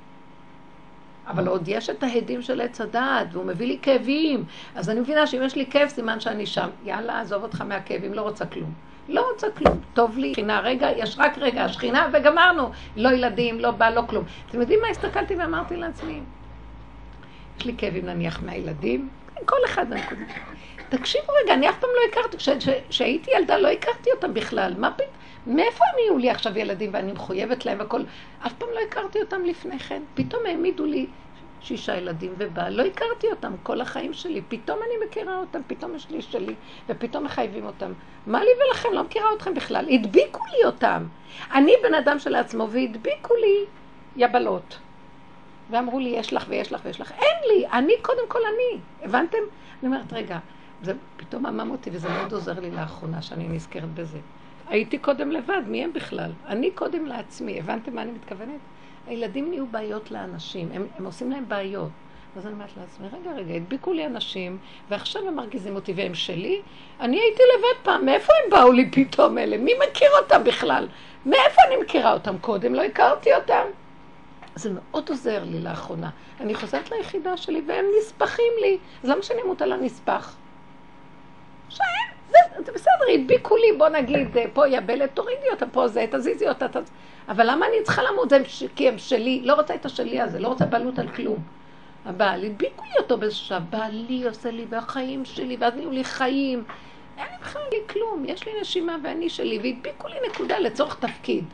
אבל 1.27 1.49
עוד 1.49 1.69
יש 1.69 1.91
את 1.91 2.03
ההדים 2.03 2.43
של 2.43 2.61
עץ 2.61 2.81
הדעת, 2.81 3.27
והוא 3.33 3.45
מביא 3.45 3.67
לי 3.67 3.79
כאבים. 3.83 4.45
אז 4.75 4.91
אני 4.91 5.01
מבינה 5.01 5.27
שאם 5.27 5.43
יש 5.43 5.57
לי 5.57 5.67
כאב, 5.67 5.89
סימן 5.89 6.21
שאני 6.21 6.47
שם. 6.47 6.69
יאללה, 6.85 7.21
עזוב 7.21 7.43
אותך 7.43 7.61
מהכאבים, 7.61 8.15
לא 8.15 8.23
רוצה 8.23 8.47
כלום. 8.47 8.73
לא 9.09 9.31
רוצה 9.33 9.51
כלום. 9.51 9.81
טוב 9.95 10.19
לי, 10.19 10.33
שכינה, 10.33 10.61
רגע, 10.61 10.91
יש 10.97 11.17
רק 11.19 11.39
רגע, 11.39 11.65
השכינה, 11.65 12.09
וגמרנו. 12.13 12.71
לא 12.97 13.09
ילדים, 13.09 13.61
לא 13.61 13.71
בא, 13.71 13.91
לא 13.91 14.03
כלום. 14.09 14.25
אתם 14.51 14.61
יודעים 14.61 14.81
מה 14.83 14.89
הסתכלתי 14.89 15.35
ואמרתי 15.35 15.77
לעצמי? 15.77 16.21
יש 17.59 17.67
לי 17.67 17.75
כאבים 17.79 18.07
נניח 18.07 18.43
מהילדים, 18.43 19.09
כל 19.45 19.57
אחד 19.65 19.91
מהנקודה. 19.91 20.23
תקשיבו 20.89 21.33
רגע, 21.45 21.55
אני 21.55 21.69
אף 21.69 21.79
פעם 21.79 21.91
לא 21.95 22.11
הכרתי, 22.11 22.37
כשהייתי 22.89 23.31
ילדה 23.37 23.59
לא 23.59 23.69
הכרתי 23.69 24.11
אותם 24.13 24.35
בכלל. 24.35 24.75
מה 24.79 24.91
פתאום? 24.91 25.09
מאיפה 25.47 25.85
הם 25.93 25.99
יהיו 25.99 26.19
לי 26.19 26.31
עכשיו 26.31 26.59
ילדים 26.59 26.91
ואני 26.93 27.13
מחויבת 27.13 27.67
להם 27.67 27.79
והכל? 27.79 28.03
אף 28.47 28.53
פעם 28.53 28.69
לא 28.75 28.81
הכרתי 28.89 29.21
אותם 29.21 29.45
לפני 29.45 29.79
כן. 29.79 30.03
פתאום 30.15 30.47
העמידו 30.47 30.85
לי 30.85 31.07
שישה 31.63 31.97
ילדים 31.97 32.33
ובעל, 32.39 32.73
לא 32.73 32.83
הכרתי 32.83 33.27
אותם 33.31 33.53
כל 33.63 33.81
החיים 33.81 34.13
שלי. 34.13 34.43
פתאום 34.49 34.79
אני 34.79 35.07
מכירה 35.07 35.39
אותם, 35.39 35.61
פתאום 35.67 35.95
יש 35.95 36.11
לי 36.11 36.23
שלי, 36.23 36.55
ופתאום 36.89 37.25
מחייבים 37.25 37.67
אותם. 37.67 37.93
מה 38.27 38.45
לי 38.45 38.51
ולכם? 38.67 38.89
לא 38.93 39.05
מכירה 39.05 39.27
אתכם 39.37 39.55
בכלל. 39.55 39.89
הדביקו 39.91 40.41
לי 40.53 40.65
אותם. 40.65 41.07
אני 41.55 41.73
בן 41.83 41.95
אדם 41.95 42.19
שלעצמו 42.19 42.69
והדביקו 42.71 43.35
לי 43.35 43.65
יבלות. 44.17 44.79
ואמרו 45.71 45.99
לי, 45.99 46.09
יש 46.09 46.33
לך 46.33 46.45
ויש 46.49 46.73
לך 46.73 46.81
ויש 46.85 47.01
לך. 47.01 47.13
אין 47.13 47.37
לי, 47.49 47.67
אני 47.73 47.93
קודם 48.03 48.29
כל 48.29 48.39
אני. 48.39 48.81
הבנתם? 49.03 49.39
אני 49.83 49.87
אומרת, 49.87 50.13
רגע, 50.13 50.39
זה 50.83 50.93
פתאום 51.17 51.47
עמם 51.47 51.71
אותי, 51.71 51.91
וזה 51.93 52.09
מאוד 52.09 52.33
עוזר 52.33 52.61
לי 52.61 52.71
לאחרונה 52.71 53.23
שאני 53.23 53.49
נזכרת 53.49 53.95
בזה. 53.95 54.19
הייתי 54.69 54.99
קודם 54.99 55.31
לבד, 55.31 55.63
מי 55.67 55.85
הם 55.85 55.93
בכלל? 55.93 56.31
אני 56.47 56.71
קודם 56.71 57.07
לעצמי, 57.07 57.59
הבנתם 57.59 57.95
מה 57.95 58.03
אני 58.03 58.13
מתכוונת? 58.13 58.61
הילדים 59.07 59.51
נהיו 59.51 59.67
בעיות 59.67 60.11
לאנשים, 60.11 60.69
הם, 60.75 60.87
הם 60.99 61.05
עושים 61.05 61.31
להם 61.31 61.49
בעיות. 61.49 61.91
אז 62.37 62.47
אני 62.47 62.55
אומרת 62.55 62.77
לעצמי, 62.77 63.07
רגע, 63.07 63.31
רגע, 63.33 63.55
הדביקו 63.55 63.93
לי 63.93 64.07
אנשים, 64.07 64.59
ועכשיו 64.89 65.29
הם 65.29 65.37
מרגיזים 65.37 65.75
אותי 65.75 65.93
והם 65.93 66.15
שלי? 66.15 66.61
אני 67.01 67.21
הייתי 67.21 67.43
לבד 67.57 67.85
פעם, 67.85 68.07
מאיפה 68.07 68.33
הם 68.45 68.51
באו 68.51 68.73
לי 68.73 68.91
פתאום 68.91 69.39
אלה? 69.39 69.57
מי 69.57 69.73
מכיר 69.89 70.09
אותם 70.23 70.45
בכלל? 70.45 70.89
מאיפה 71.27 71.63
אני 71.69 71.77
מכירה 71.77 72.13
אותם 72.13 72.39
קודם? 72.39 72.75
לא 72.75 72.83
הכרתי 72.83 73.35
אותם. 73.35 73.65
זה 74.55 74.71
מאוד 74.71 75.09
עוזר 75.09 75.45
לי 75.45 75.61
לאחרונה. 75.61 76.11
אני 76.41 76.55
חוזרת 76.55 76.91
ליחידה 76.91 77.37
שלי 77.37 77.63
והם 77.67 77.85
נספחים 77.99 78.53
לי. 78.61 78.79
אז 79.05 79.09
למה 79.09 79.23
שאני 79.23 79.43
אמות 79.43 79.63
על 79.63 79.73
הנספח? 79.73 80.37
שהם, 81.69 82.02
זה, 82.33 82.73
בסדר, 82.73 83.15
הדביקו 83.15 83.57
לי, 83.57 83.73
בוא 83.79 83.89
נגיד, 83.89 84.37
אה, 84.37 84.45
פה 84.53 84.69
יבלת, 84.69 85.11
תורידי 85.15 85.51
אותה, 85.51 85.67
פה 85.67 85.89
זה, 85.89 86.07
תזיזי 86.11 86.49
אותה, 86.49 86.69
תז... 86.69 86.91
אבל 87.29 87.51
למה 87.51 87.67
אני 87.67 87.83
צריכה 87.83 88.03
למות? 88.03 88.31
זה 88.31 88.39
כי 88.77 88.89
הם 88.89 88.99
שלי, 88.99 89.41
לא 89.45 89.55
רוצה 89.55 89.75
את 89.75 89.87
השלי 89.87 90.21
הזה, 90.21 90.39
לא 90.39 90.49
רוצה 90.49 90.65
בעלות 90.67 90.99
על 90.99 91.09
כלום. 91.09 91.39
הבעל, 92.07 92.45
הדביקו 92.45 92.85
לי 92.85 92.99
אותו 92.99 93.19
באיזשהו 93.19 93.47
שעה, 93.47 93.61
בעלי 93.61 94.25
עושה 94.29 94.51
לי 94.51 94.67
והחיים 94.69 95.25
שלי, 95.25 95.57
ואז 95.61 95.75
נהיו 95.75 95.91
לי 95.91 96.05
חיים. 96.05 96.65
אין 97.19 97.27
לי 97.31 97.39
בכלל 97.41 97.63
לי 97.73 97.79
כלום, 97.87 98.25
יש 98.27 98.47
לי 98.47 98.53
נשימה 98.61 98.97
ואני 99.05 99.31
שלי, 99.31 99.59
והדביקו 99.63 100.09
לי 100.09 100.17
נקודה 100.29 100.59
לצורך 100.59 100.97
תפקיד. 101.01 101.45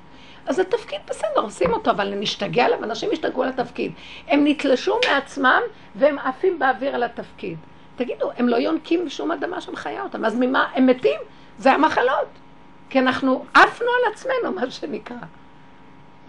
אז 0.47 0.59
התפקיד 0.59 1.01
בסדר, 1.09 1.41
עושים 1.41 1.73
אותו, 1.73 1.91
אבל 1.91 2.15
נשתגע 2.15 2.65
עליו, 2.65 2.85
אנשים 2.85 3.09
השתגעו 3.13 3.43
על 3.43 3.49
התפקיד. 3.49 3.93
הם 4.29 4.47
נתלשו 4.47 4.99
מעצמם 5.11 5.61
והם 5.95 6.19
עפים 6.19 6.59
באוויר 6.59 6.95
על 6.95 7.03
התפקיד. 7.03 7.59
תגידו, 7.99 8.31
הם 8.37 8.49
לא 8.49 8.57
יונקים 8.57 9.05
בשום 9.05 9.33
אדמה 9.33 9.61
שם 9.61 9.77
חיה 9.77 10.03
אותם, 10.03 10.25
אז 10.25 10.37
ממה 10.41 10.67
הם 10.75 10.87
מתים? 10.87 11.21
זה 11.59 11.73
המחלות. 11.73 12.29
כי 12.91 12.99
אנחנו 12.99 13.45
עפנו 13.55 13.87
על 13.87 14.13
עצמנו, 14.13 14.53
מה 14.55 14.71
שנקרא. 14.71 15.17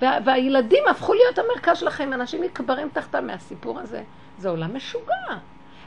וה, 0.01 0.17
והילדים 0.25 0.83
הפכו 0.89 1.13
להיות 1.13 1.39
המרכז 1.39 1.77
של 1.77 1.87
החיים, 1.87 2.13
אנשים 2.13 2.43
נקברים 2.43 2.89
תחתם 2.93 3.27
מהסיפור 3.27 3.79
הזה. 3.79 4.03
זה 4.37 4.49
עולם 4.49 4.75
משוגע. 4.75 5.37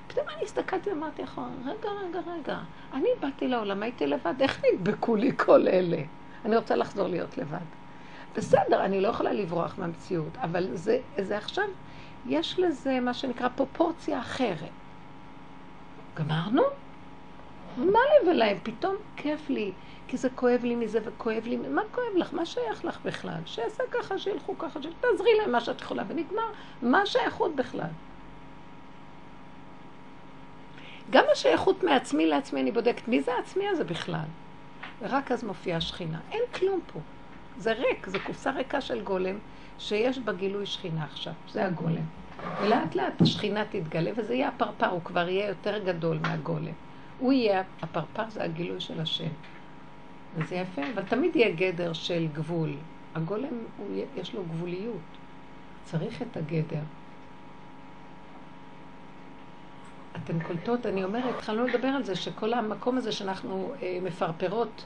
פתאום 0.07 0.27
אני 0.37 0.45
הסתכלתי 0.45 0.91
ואמרתי 0.91 1.23
רגע, 1.67 1.91
רגע, 1.91 2.21
רגע, 2.35 2.59
אני 2.95 3.09
באתי 3.21 3.49
לעולם, 3.49 3.83
הייתי 3.83 4.07
לבד, 4.07 4.35
איך 4.41 4.63
נדבקו 4.65 5.17
לי 5.17 5.33
כל 5.37 5.69
אלה? 5.69 6.03
אני 6.45 6.57
רוצה 6.57 6.77
לחזור 6.77 7.09
להיות 7.09 7.39
לבד. 7.39 7.67
בסדר, 8.37 8.85
אני 8.85 9.01
לא 9.01 9.09
יכולה 9.09 9.33
לברוח 9.33 9.75
מהמציאות, 9.79 10.37
אבל 10.37 10.69
זה, 10.75 10.99
זה 11.19 11.37
עכשיו, 11.37 11.65
יש 12.27 12.59
לזה 12.59 13.01
מה 13.01 13.15
שנקרא 13.15 13.49
פרופורציה 13.57 14.21
אחרת. 14.21 14.82
גמרנו? 16.15 16.63
מה 17.77 17.99
לי 17.99 18.31
ולהם? 18.31 18.59
פתאום 18.63 18.97
כיף 19.17 19.51
לי, 19.51 19.73
כי 20.09 20.17
זה 20.17 20.29
כואב 20.31 20.65
לי 20.65 20.75
מזה 20.75 20.99
וכואב 21.05 21.47
לי, 21.47 21.57
מה 21.57 21.83
כואב 21.91 22.17
לך? 22.17 22.35
מה 22.35 22.47
שייך 22.47 22.85
לך 22.85 22.99
בכלל? 23.05 23.41
שיעשה 23.47 23.83
ככה, 23.91 24.19
שילכו 24.19 24.59
ככה, 24.59 24.81
תעזרי 25.01 25.31
להם 25.39 25.53
מה 25.53 25.61
שאת 25.61 25.81
יכולה, 25.81 26.03
ונגמר. 26.09 26.43
מה 26.83 27.03
השייכות 27.03 27.57
בכלל? 27.57 27.91
גם 31.11 31.25
השייכות 31.33 31.83
מעצמי 31.83 32.27
לעצמי, 32.27 32.61
אני 32.61 32.73
בודקת 32.73 33.09
מי 33.09 33.23
זה 33.23 33.35
העצמי 33.35 33.69
הזה 33.69 33.85
בכלל. 33.85 34.25
ורק 35.01 35.33
אז 35.33 35.45
מופיעה 35.45 35.81
שכינה. 35.81 36.19
אין 36.33 36.43
כלום 36.55 36.81
פה. 36.93 37.01
זה 37.57 37.73
ריק, 37.73 38.07
זה 38.07 38.19
קופסה 38.19 38.51
ריקה 38.51 38.81
של 38.81 39.03
גולם, 39.03 39.39
שיש 39.79 40.19
בה 40.19 40.33
גילוי 40.33 40.67
שכינה 40.67 41.05
עכשיו. 41.05 41.33
זה 41.49 41.67
הגולם. 41.67 42.05
ולאט 42.63 42.95
לאט 42.95 43.23
השכינה 43.23 43.65
תתגלה, 43.65 44.11
וזה 44.17 44.35
יהיה 44.35 44.49
הפרפר, 44.49 44.87
הוא 44.87 45.01
כבר 45.05 45.29
יהיה 45.29 45.49
יותר 45.49 45.79
גדול 45.85 46.19
מהגולם. 46.23 46.73
הוא 47.19 47.33
יהיה, 47.33 47.63
הפרפר 47.83 48.31
זה 48.31 48.45
הגילוי 48.45 48.81
של 48.81 49.01
השם. 49.01 49.29
וזה 50.37 50.55
יפה, 50.55 50.83
אבל 50.95 51.03
תמיד 51.03 51.37
יהיה 51.37 51.55
גדר 51.55 51.93
של 51.93 52.27
גבול. 52.33 52.75
הגולם, 53.15 53.59
הוא, 53.77 53.87
יש 54.17 54.35
לו 54.35 54.43
גבוליות. 54.45 55.01
צריך 55.85 56.23
את 56.23 56.37
הגדר. 56.37 56.83
אתן 60.17 60.41
קולטות, 60.41 60.87
אני 60.87 61.05
אומרת, 61.05 61.35
התחלנו 61.35 61.67
לדבר 61.67 61.89
על 61.89 62.05
זה, 62.05 62.17
שכל 62.17 62.53
המקום 62.53 62.97
הזה 62.97 63.13
שאנחנו 63.13 63.73
אה, 63.83 63.99
מפרפרות, 64.03 64.85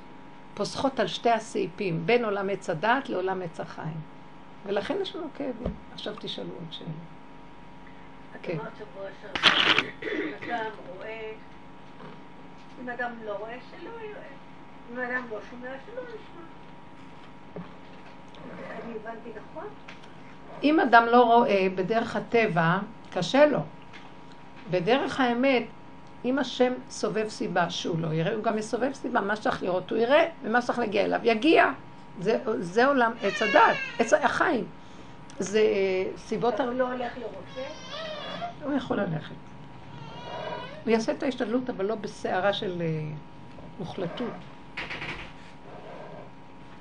פוסחות 0.56 1.00
על 1.00 1.06
שתי 1.06 1.30
הסעיפים, 1.30 2.06
בין 2.06 2.24
עולם 2.24 2.50
עץ 2.50 2.70
הדעת 2.70 3.08
לעולם 3.08 3.42
עץ 3.42 3.60
החיים. 3.60 4.00
ולכן 4.66 4.96
יש 5.02 5.16
לנו 5.16 5.26
כאבים. 5.36 5.74
עכשיו 5.94 6.14
תשאלו 6.18 6.48
עוד 6.48 6.66
שאלה. 6.70 6.88
את 8.40 8.50
אמרת 8.50 8.72
שבוע 8.78 9.08
שעבר, 9.22 9.88
אדם 10.44 10.70
רואה, 10.96 11.32
אם 12.82 12.88
אדם 12.88 13.10
לא 13.24 13.32
רואה, 13.32 13.56
שלא 13.70 13.90
יראה. 13.90 14.22
אם 14.92 14.98
אדם 14.98 15.22
לא 15.30 15.38
שומע, 15.50 15.68
שלא 15.86 16.00
ישמע. 16.00 16.42
אני 18.84 18.94
הבנתי 18.96 19.30
נכון? 19.50 19.68
אם 20.62 20.80
אדם 20.80 21.06
לא 21.06 21.22
רואה 21.24 21.66
בדרך 21.74 22.16
הטבע, 22.16 22.78
קשה 23.12 23.46
לו. 23.46 23.60
בדרך 24.70 25.20
האמת, 25.20 25.66
אם 26.26 26.38
השם 26.38 26.72
סובב 26.90 27.28
סיבה 27.28 27.70
שהוא 27.70 27.98
לא 28.00 28.12
יראה, 28.12 28.34
הוא 28.34 28.42
גם 28.42 28.56
מסובב 28.56 28.92
סיבה, 28.92 29.20
מה 29.20 29.36
שצריך 29.36 29.62
לראות 29.62 29.90
הוא 29.90 29.98
יראה, 29.98 30.28
ומה 30.42 30.62
שצריך 30.62 30.78
להגיע 30.78 31.04
אליו 31.04 31.20
יגיע. 31.22 31.70
זה, 32.20 32.38
זה 32.60 32.86
עולם 32.86 33.12
עץ 33.22 33.42
הדת, 33.42 33.76
עץ 33.98 34.12
החיים. 34.12 34.64
זה 35.38 35.62
סיבות... 36.16 36.60
הוא 36.60 36.72
לא 36.72 36.92
הולך 36.92 37.18
לרופא? 37.18 37.60
הוא 38.64 38.74
יכול 38.74 39.00
ללכת. 39.00 39.34
הוא 40.84 40.90
יעשה 40.90 41.12
את 41.12 41.22
ההשתדלות, 41.22 41.70
אבל 41.70 41.84
לא 41.84 41.94
בסערה 41.94 42.52
של 42.52 42.82
אה, 42.82 42.86
מוחלטות. 43.78 44.32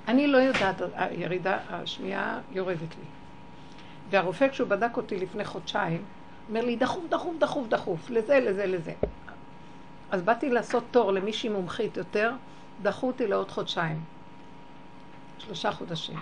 אני 0.08 0.28
לא 0.28 0.38
יודעת, 0.38 0.82
הירידה, 0.96 1.58
השמיעה 1.70 2.40
יורדת 2.52 2.80
לי. 2.82 3.06
והרופא, 4.10 4.48
כשהוא 4.50 4.68
בדק 4.68 4.98
אותי 4.98 5.18
לפני 5.18 5.46
חודשיים, 5.46 6.04
אומר 6.50 6.66
לי, 6.66 6.76
דחוף, 6.76 7.04
דחוף, 7.10 7.38
דחוף, 7.40 7.68
דחוף, 7.68 8.10
לזה, 8.10 8.40
לזה, 8.40 8.66
לזה. 8.66 8.94
אז 10.16 10.22
באתי 10.22 10.50
לעשות 10.50 10.84
תור 10.92 11.12
למישהי 11.12 11.50
מומחית 11.50 11.98
יותר, 11.98 12.32
דחו 12.82 13.08
אותי 13.08 13.28
לעוד 13.28 13.52
חודשיים. 13.52 14.04
שלושה 15.38 15.72
חודשים. 15.72 16.20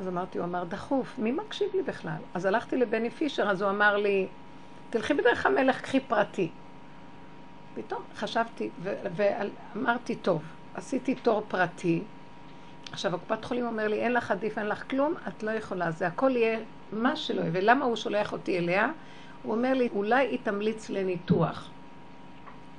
אז 0.00 0.08
אמרתי, 0.08 0.38
הוא 0.38 0.44
אמר, 0.44 0.64
דחוף, 0.64 1.18
מי 1.18 1.32
מקשיב 1.32 1.68
לי 1.74 1.82
בכלל? 1.82 2.16
אז 2.34 2.44
הלכתי 2.44 2.76
לבני 2.76 3.10
פישר, 3.10 3.50
אז 3.50 3.62
הוא 3.62 3.70
אמר 3.70 3.96
לי, 3.96 4.26
תלכי 4.90 5.14
בדרך 5.14 5.46
המלך, 5.46 5.80
קחי 5.80 6.00
פרטי. 6.00 6.50
פתאום 7.74 8.02
חשבתי, 8.16 8.70
ואמרתי, 9.16 10.16
טוב, 10.16 10.42
עשיתי 10.74 11.14
תור 11.14 11.42
פרטי. 11.48 12.02
עכשיו, 12.92 13.14
הקופת 13.14 13.44
חולים 13.44 13.66
אומר 13.66 13.88
לי, 13.88 14.00
אין 14.00 14.12
לך 14.12 14.30
עדיף, 14.30 14.58
אין 14.58 14.66
לך 14.66 14.90
כלום, 14.90 15.14
את 15.28 15.42
לא 15.42 15.50
יכולה, 15.50 15.90
זה 15.90 16.06
הכל 16.06 16.30
יהיה 16.36 16.58
מה 16.92 17.16
שלא 17.16 17.40
יהיה. 17.40 17.50
ולמה 17.54 17.84
הוא 17.84 17.96
שולח 17.96 18.32
אותי 18.32 18.58
אליה? 18.58 18.90
הוא 19.42 19.54
אומר 19.54 19.74
לי, 19.74 19.88
אולי 19.94 20.26
היא 20.26 20.38
תמליץ 20.42 20.90
לניתוח. 20.90 21.70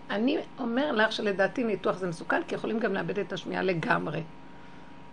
אני 0.10 0.38
אומר 0.60 0.92
לך 0.92 1.12
שלדעתי 1.12 1.64
ניתוח 1.64 1.98
זה 1.98 2.08
מסוכן, 2.08 2.42
כי 2.48 2.56
יכולים 2.56 2.80
גם 2.80 2.94
לאבד 2.94 3.20
את 3.20 3.34
השמיעה 3.34 3.62
לגמרי. 3.62 4.24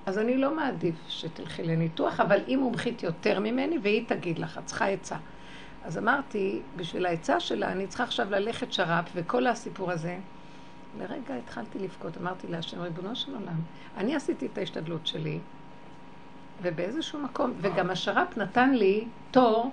אז 0.07 0.18
אני 0.18 0.37
לא 0.37 0.57
מעדיף 0.57 0.94
שתלכי 1.09 1.62
לניתוח, 1.62 2.20
אבל 2.20 2.40
היא 2.46 2.57
מומחית 2.57 3.03
יותר 3.03 3.40
ממני, 3.40 3.79
והיא 3.83 4.05
תגיד 4.09 4.38
לך, 4.38 4.59
את 4.59 4.66
צריכה 4.66 4.87
עצה. 4.87 5.16
אז 5.85 5.98
אמרתי, 5.98 6.61
בשביל 6.76 7.07
העצה 7.07 7.40
שלה, 7.40 7.72
אני 7.72 7.87
צריכה 7.87 8.05
עכשיו 8.05 8.31
ללכת 8.31 8.72
שר"פ, 8.72 9.11
וכל 9.14 9.46
הסיפור 9.46 9.90
הזה. 9.90 10.18
לרגע 10.98 11.35
התחלתי 11.35 11.79
לבכות, 11.79 12.16
אמרתי 12.16 12.46
להשם, 12.46 12.81
ריבונו 12.81 13.16
של 13.16 13.35
עולם, 13.35 13.61
אני 13.96 14.16
עשיתי 14.16 14.46
את 14.46 14.59
ההשתדלות 14.59 15.07
שלי, 15.07 15.38
ובאיזשהו 16.62 17.18
מקום, 17.18 17.53
וגם 17.61 17.90
השר"פ 17.90 18.37
נתן 18.37 18.70
לי 18.70 19.05
תור 19.31 19.70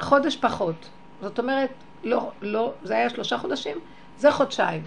חודש 0.00 0.36
פחות. 0.36 0.88
זאת 1.20 1.38
אומרת, 1.38 1.70
לא, 2.04 2.30
לא, 2.42 2.72
זה 2.82 2.96
היה 2.96 3.10
שלושה 3.10 3.38
חודשים, 3.38 3.78
זה 4.18 4.32
חודשיים. 4.32 4.82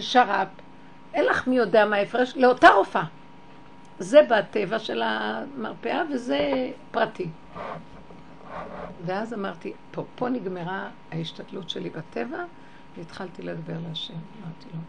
שר"פ, 0.00 0.48
אין 1.14 1.24
לך 1.24 1.46
מי 1.46 1.56
יודע 1.56 1.84
מה 1.86 1.96
ההפרש, 1.96 2.36
לאותה 2.36 2.68
רופאה. 2.68 3.04
זה 3.98 4.20
בטבע 4.30 4.78
של 4.78 5.02
המרפאה 5.02 6.02
וזה 6.10 6.70
פרטי. 6.90 7.28
ואז 9.06 9.34
אמרתי, 9.34 9.72
פה, 9.90 10.04
פה 10.16 10.28
נגמרה 10.28 10.88
ההשתתלות 11.12 11.70
שלי 11.70 11.90
בטבע, 11.90 12.44
והתחלתי 12.96 13.42
לדבר 13.42 13.76
להשם. 13.88 14.14
אמרתי 14.14 14.66
לו, 14.74 14.80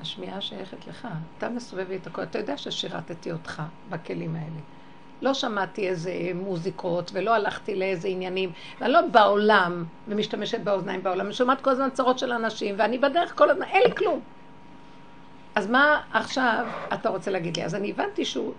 השמיעה 0.00 0.40
שייכת 0.40 0.86
לך, 0.86 1.08
אתה 1.38 1.48
מסובב 1.48 1.88
לי 1.88 1.96
את 1.96 2.06
הכל, 2.06 2.22
אתה 2.22 2.38
יודע 2.38 2.56
ששירתתי 2.56 3.32
אותך 3.32 3.62
בכלים 3.88 4.36
האלה. 4.36 4.60
לא 5.22 5.34
שמעתי 5.34 5.88
איזה 5.88 6.12
מוזיקות, 6.34 7.10
ולא 7.14 7.34
הלכתי 7.34 7.74
לאיזה 7.74 8.08
עניינים, 8.08 8.52
ואני 8.80 8.92
לא 8.92 9.00
בעולם 9.06 9.84
ומשתמשת 10.08 10.60
באוזניים 10.60 11.02
בעולם, 11.02 11.26
אני 11.26 11.34
שומעת 11.34 11.60
כל 11.60 11.70
הזמן 11.70 11.90
צרות 11.90 12.18
של 12.18 12.32
אנשים, 12.32 12.74
ואני 12.78 12.98
בדרך 12.98 13.38
כל 13.38 13.50
הזמן, 13.50 13.66
אין 13.66 13.82
לי 13.82 13.94
כלום. 13.94 14.20
אז 15.54 15.70
מה 15.70 16.00
עכשיו 16.12 16.66
אתה 16.94 17.08
רוצה 17.08 17.30
להגיד 17.30 17.56
לי? 17.56 17.64
אז 17.64 17.74
אני 17.74 17.90
הבנתי 17.90 18.24
שהוא 18.24 18.52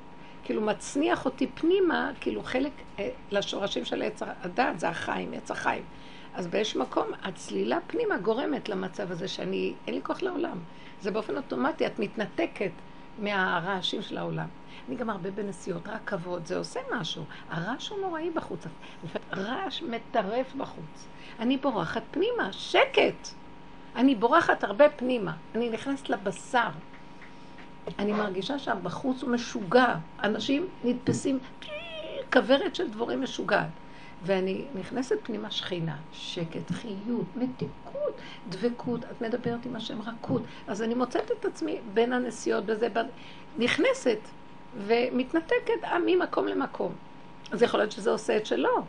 כאילו 0.43 0.61
מצניח 0.61 1.25
אותי 1.25 1.47
פנימה, 1.47 2.11
כאילו 2.19 2.43
חלק 2.43 2.71
אה, 2.99 3.09
לשורשים 3.31 3.85
של 3.85 4.01
עץ 4.01 4.21
הדת, 4.41 4.79
זה 4.79 4.89
החיים, 4.89 5.33
עץ 5.33 5.51
החיים. 5.51 5.83
אז 6.33 6.47
באיזשהו 6.47 6.81
מקום, 6.81 7.07
הצלילה 7.23 7.77
פנימה 7.87 8.17
גורמת 8.17 8.69
למצב 8.69 9.11
הזה 9.11 9.27
שאני, 9.27 9.73
אין 9.87 9.95
לי 9.95 10.01
כוח 10.03 10.21
לעולם. 10.21 10.57
זה 11.01 11.11
באופן 11.11 11.37
אוטומטי, 11.37 11.85
את 11.85 11.99
מתנתקת 11.99 12.71
מהרעשים 13.19 14.01
של 14.01 14.17
העולם. 14.17 14.47
אני 14.87 14.95
גם 14.95 15.09
הרבה 15.09 15.31
בנסיעות, 15.31 15.87
רק 15.87 16.01
כבוד, 16.05 16.45
זה 16.45 16.57
עושה 16.57 16.79
משהו. 16.95 17.23
הרעש 17.49 17.89
הוא 17.89 18.01
נוראי 18.01 18.29
בחוץ, 18.29 18.65
רעש 19.33 19.81
מטרף 19.81 20.55
בחוץ. 20.55 21.07
אני 21.39 21.57
בורחת 21.57 22.03
פנימה, 22.11 22.53
שקט. 22.53 23.27
אני 23.95 24.15
בורחת 24.15 24.63
הרבה 24.63 24.89
פנימה. 24.89 25.33
אני 25.55 25.69
נכנסת 25.69 26.09
לבשר. 26.09 26.69
אני 27.99 28.11
מרגישה 28.11 28.59
שהבחוץ 28.59 29.23
הוא 29.23 29.31
משוגע. 29.31 29.95
אנשים 30.23 30.67
נתפסים, 30.83 31.39
כוורת 32.33 32.75
של 32.75 32.89
דבורים 32.89 33.21
משוגעת. 33.21 33.69
ואני 34.25 34.65
נכנסת 34.75 35.15
פנימה 35.23 35.51
שכינה, 35.51 35.95
שקט, 36.11 36.71
חיות, 36.71 37.25
מתיקות, 37.35 38.13
דבקות, 38.49 39.05
את 39.05 39.21
מדברת 39.21 39.65
עם 39.65 39.75
השם 39.75 40.01
רכות. 40.01 40.41
אז 40.67 40.81
אני 40.81 40.93
מוצאת 40.93 41.31
את 41.39 41.45
עצמי 41.45 41.79
בין 41.93 42.13
הנסיעות 42.13 42.65
בזה, 42.65 42.87
נכנסת 43.57 44.19
ומתנתקת 44.77 45.83
אה, 45.83 45.97
ממקום 46.05 46.47
למקום. 46.47 46.91
אז 47.51 47.61
יכול 47.61 47.79
להיות 47.79 47.91
שזה 47.91 48.11
עושה 48.11 48.37
את 48.37 48.45
שלו. 48.45 48.83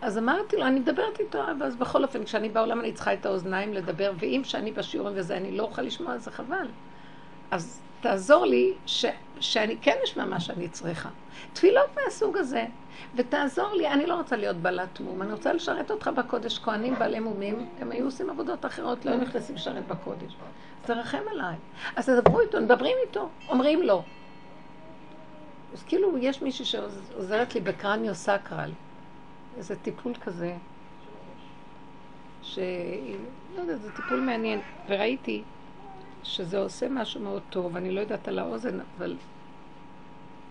אז 0.00 0.18
אמרתי 0.18 0.56
לו, 0.56 0.66
אני 0.66 0.80
מדברת 0.80 1.20
איתו, 1.20 1.42
ואז 1.60 1.76
בכל 1.76 2.02
אופן, 2.02 2.24
כשאני 2.24 2.48
בעולם 2.48 2.80
אני 2.80 2.92
צריכה 2.92 3.12
את 3.12 3.26
האוזניים 3.26 3.74
לדבר, 3.74 4.12
ואם 4.18 4.40
שאני 4.44 4.72
בשיעורים 4.72 5.14
וזה, 5.16 5.36
אני 5.36 5.56
לא 5.56 5.62
אוכל 5.62 5.82
לשמוע, 5.82 6.18
זה 6.18 6.30
חבל. 6.30 6.68
אז 7.50 7.80
תעזור 8.00 8.46
לי 8.46 8.72
ש, 8.86 9.04
שאני 9.40 9.76
כן 9.82 9.96
אשמע 10.04 10.24
מה 10.24 10.40
שאני 10.40 10.68
צריכה. 10.68 11.08
תפילות 11.52 11.86
מהסוג 11.96 12.36
הזה, 12.36 12.64
ותעזור 13.14 13.74
לי, 13.74 13.88
אני 13.88 14.06
לא 14.06 14.14
רוצה 14.14 14.36
להיות 14.36 14.56
בעלת 14.56 15.00
מום, 15.00 15.22
אני 15.22 15.32
רוצה 15.32 15.52
לשרת 15.52 15.90
אותך 15.90 16.10
בקודש. 16.16 16.58
כהנים 16.58 16.94
בעלי 16.94 17.20
מומים, 17.20 17.68
הם 17.80 17.92
היו 17.92 18.04
עושים 18.04 18.30
עבודות 18.30 18.66
אחרות, 18.66 19.04
לא 19.04 19.10
היו 19.10 19.20
נכנסים 19.20 19.54
לשרת 19.54 19.86
בקודש. 19.86 20.32
אז 20.82 20.86
תרחם 20.86 21.22
עליי. 21.30 21.54
אז 21.96 22.06
תדברו 22.06 22.40
איתו, 22.40 22.60
מדברים 22.60 22.96
איתו, 23.06 23.28
אומרים 23.48 23.82
לו. 23.82 24.02
אז 25.74 25.82
כאילו 25.82 26.18
יש 26.18 26.42
מישהי 26.42 26.64
שעוזרת 26.64 27.54
לי 27.54 27.60
בקרניו 27.60 28.14
סקרל, 28.14 28.70
איזה 29.56 29.76
טיפול 29.76 30.14
כזה, 30.14 30.56
ש... 32.42 32.58
לא 33.56 33.60
יודעת, 33.60 33.80
זה 33.80 33.92
טיפול 33.92 34.20
מעניין. 34.20 34.60
וראיתי 34.88 35.42
שזה 36.22 36.58
עושה 36.58 36.88
משהו 36.88 37.20
מאוד 37.20 37.42
טוב, 37.50 37.76
אני 37.76 37.90
לא 37.90 38.00
יודעת 38.00 38.28
על 38.28 38.38
האוזן, 38.38 38.78
אבל 38.96 39.16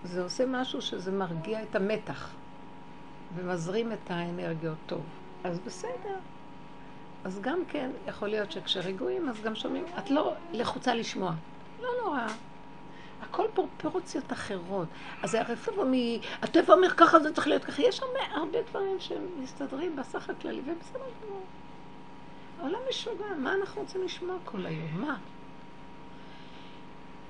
זה 0.03 0.23
עושה 0.23 0.45
משהו 0.45 0.81
שזה 0.81 1.11
מרגיע 1.11 1.63
את 1.63 1.75
המתח 1.75 2.29
ומזרים 3.35 3.91
את 3.91 4.11
האנרגיות 4.11 4.77
טוב. 4.85 5.01
אז 5.43 5.59
בסדר. 5.59 6.17
אז 7.23 7.41
גם 7.41 7.59
כן, 7.67 7.91
יכול 8.07 8.27
להיות 8.27 8.51
שכשרגועים, 8.51 9.29
אז 9.29 9.41
גם 9.41 9.55
שומעים, 9.55 9.85
את 9.97 10.09
לא 10.09 10.33
לחוצה 10.51 10.95
לשמוע. 10.95 11.33
לא 11.81 11.89
נורא. 12.03 12.27
הכל 13.23 13.45
פרופורציות 13.53 14.33
אחרות. 14.33 14.87
אז 15.23 15.35
הרפורמה 15.35 15.83
מ... 15.83 15.93
הטבע 16.41 16.73
אומר 16.73 16.89
ככה, 16.89 17.19
זה 17.19 17.33
צריך 17.33 17.47
להיות 17.47 17.65
ככה. 17.65 17.81
יש 17.81 17.99
הרבה, 17.99 18.19
הרבה 18.35 18.57
דברים 18.69 18.99
שמסתדרים 18.99 19.95
בסך 19.95 20.29
הכללי, 20.29 20.61
ובסדר 20.61 20.99
גמור. 21.25 21.45
העולם 22.59 22.79
משוגע, 22.89 23.25
מה 23.37 23.53
אנחנו 23.53 23.81
רוצים 23.81 24.03
לשמוע 24.03 24.35
כל 24.45 24.65
היום? 24.65 25.01
מה? 25.01 25.17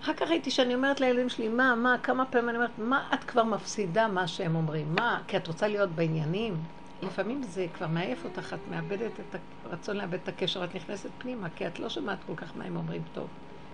אחר 0.02 0.14
כך 0.14 0.30
ראיתי 0.30 0.52
שאני 0.52 0.76
אומרת 0.76 1.00
לילדים 1.00 1.30
שלי, 1.30 1.50
מה, 1.50 1.76
מה, 1.76 1.96
כמה 2.04 2.26
פעמים 2.26 2.50
אני 2.50 2.58
אומרת, 2.58 2.78
מה 2.78 3.10
את 3.14 3.24
כבר 3.24 3.44
מפסידה 3.44 4.08
מה 4.08 4.28
שהם 4.28 4.56
אומרים? 4.56 4.96
מה, 4.96 5.22
כי 5.28 5.38
את 5.38 5.48
רוצה 5.48 5.68
להיות 5.68 5.90
בעניינים? 5.90 6.58
לפעמים 7.02 7.44
זה 7.44 7.68
כבר 7.74 7.88
מעייף 7.88 8.26
אותך, 8.26 8.54
את 8.54 8.72
מאבדת 8.72 9.20
את 9.20 9.36
הרצון 9.66 9.98
לאבד 9.98 10.14
את 10.14 10.28
הקשר, 10.28 10.64
את 10.64 10.76
נכנסת 10.76 11.10
פנימה, 11.18 11.50
כי 11.50 11.68
את 11.68 11.80
לא 11.80 11.90
שומעת 11.90 12.18
כל 12.28 12.36
כך 12.36 12.58
מה 12.58 12.64
הם 12.64 12.76
אומרים 12.76 13.02
טוב. 13.14 13.28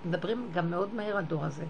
מדברים 0.05 0.47
גם 0.53 0.69
מאוד 0.69 0.93
מהר 0.93 1.17
הדור 1.17 1.45
הזה. 1.45 1.65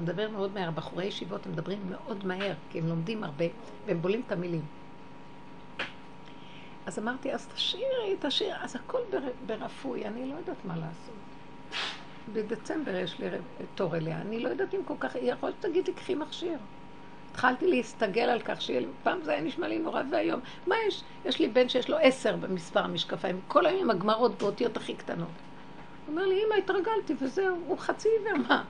מדבר 0.00 0.30
מאוד 0.30 0.54
מהר. 0.54 0.70
בחורי 0.70 1.04
ישיבות 1.04 1.46
הם 1.46 1.52
מדברים 1.52 1.78
מאוד 1.90 2.26
מהר, 2.26 2.54
כי 2.70 2.78
הם 2.78 2.86
לומדים 2.86 3.24
הרבה, 3.24 3.44
והם 3.86 4.02
בולים 4.02 4.22
את 4.26 4.32
המילים. 4.32 4.62
אז 6.86 6.98
אמרתי, 6.98 7.32
אז 7.32 7.46
תשאירי, 7.46 8.16
תשאירי, 8.20 8.54
אז 8.60 8.76
הכל 8.76 9.00
ברפוי, 9.46 10.06
אני 10.06 10.26
לא 10.26 10.34
יודעת 10.34 10.64
מה 10.64 10.76
לעשות. 10.76 11.14
בדצמבר 12.32 12.96
יש 12.96 13.18
לי 13.18 13.26
תור 13.74 13.96
אליה, 13.96 14.20
אני 14.20 14.40
לא 14.40 14.48
יודעת 14.48 14.74
אם 14.74 14.80
כל 14.84 14.94
כך, 15.00 15.14
יכול 15.14 15.48
להיות 15.48 15.58
שתגידי, 15.60 15.92
קחי 15.92 16.14
מכשיר. 16.14 16.58
התחלתי 17.30 17.66
להסתגל 17.66 18.22
על 18.22 18.40
כך 18.40 18.62
שפעם 18.62 19.22
זה 19.22 19.32
היה 19.32 19.40
נשמע 19.40 19.68
לי 19.68 19.78
נורא 19.78 20.02
ואיום. 20.10 20.40
מה 20.66 20.74
יש? 20.88 21.02
יש 21.24 21.38
לי 21.38 21.48
בן 21.48 21.68
שיש 21.68 21.90
לו 21.90 21.96
עשר 21.98 22.36
במספר 22.36 22.84
המשקפיים, 22.84 23.40
כל 23.48 23.66
היום 23.66 23.80
עם 23.80 23.90
הגמרות 23.90 24.38
באותיות 24.38 24.76
הכי 24.76 24.94
קטנות. 24.94 25.28
הוא 26.06 26.12
אומר 26.12 26.26
לי, 26.26 26.40
אמא, 26.46 26.54
התרגלתי 26.54 27.14
וזהו, 27.20 27.56
הוא 27.66 27.78
חצי 27.78 28.08
עיוור, 28.08 28.48
מה? 28.48 28.64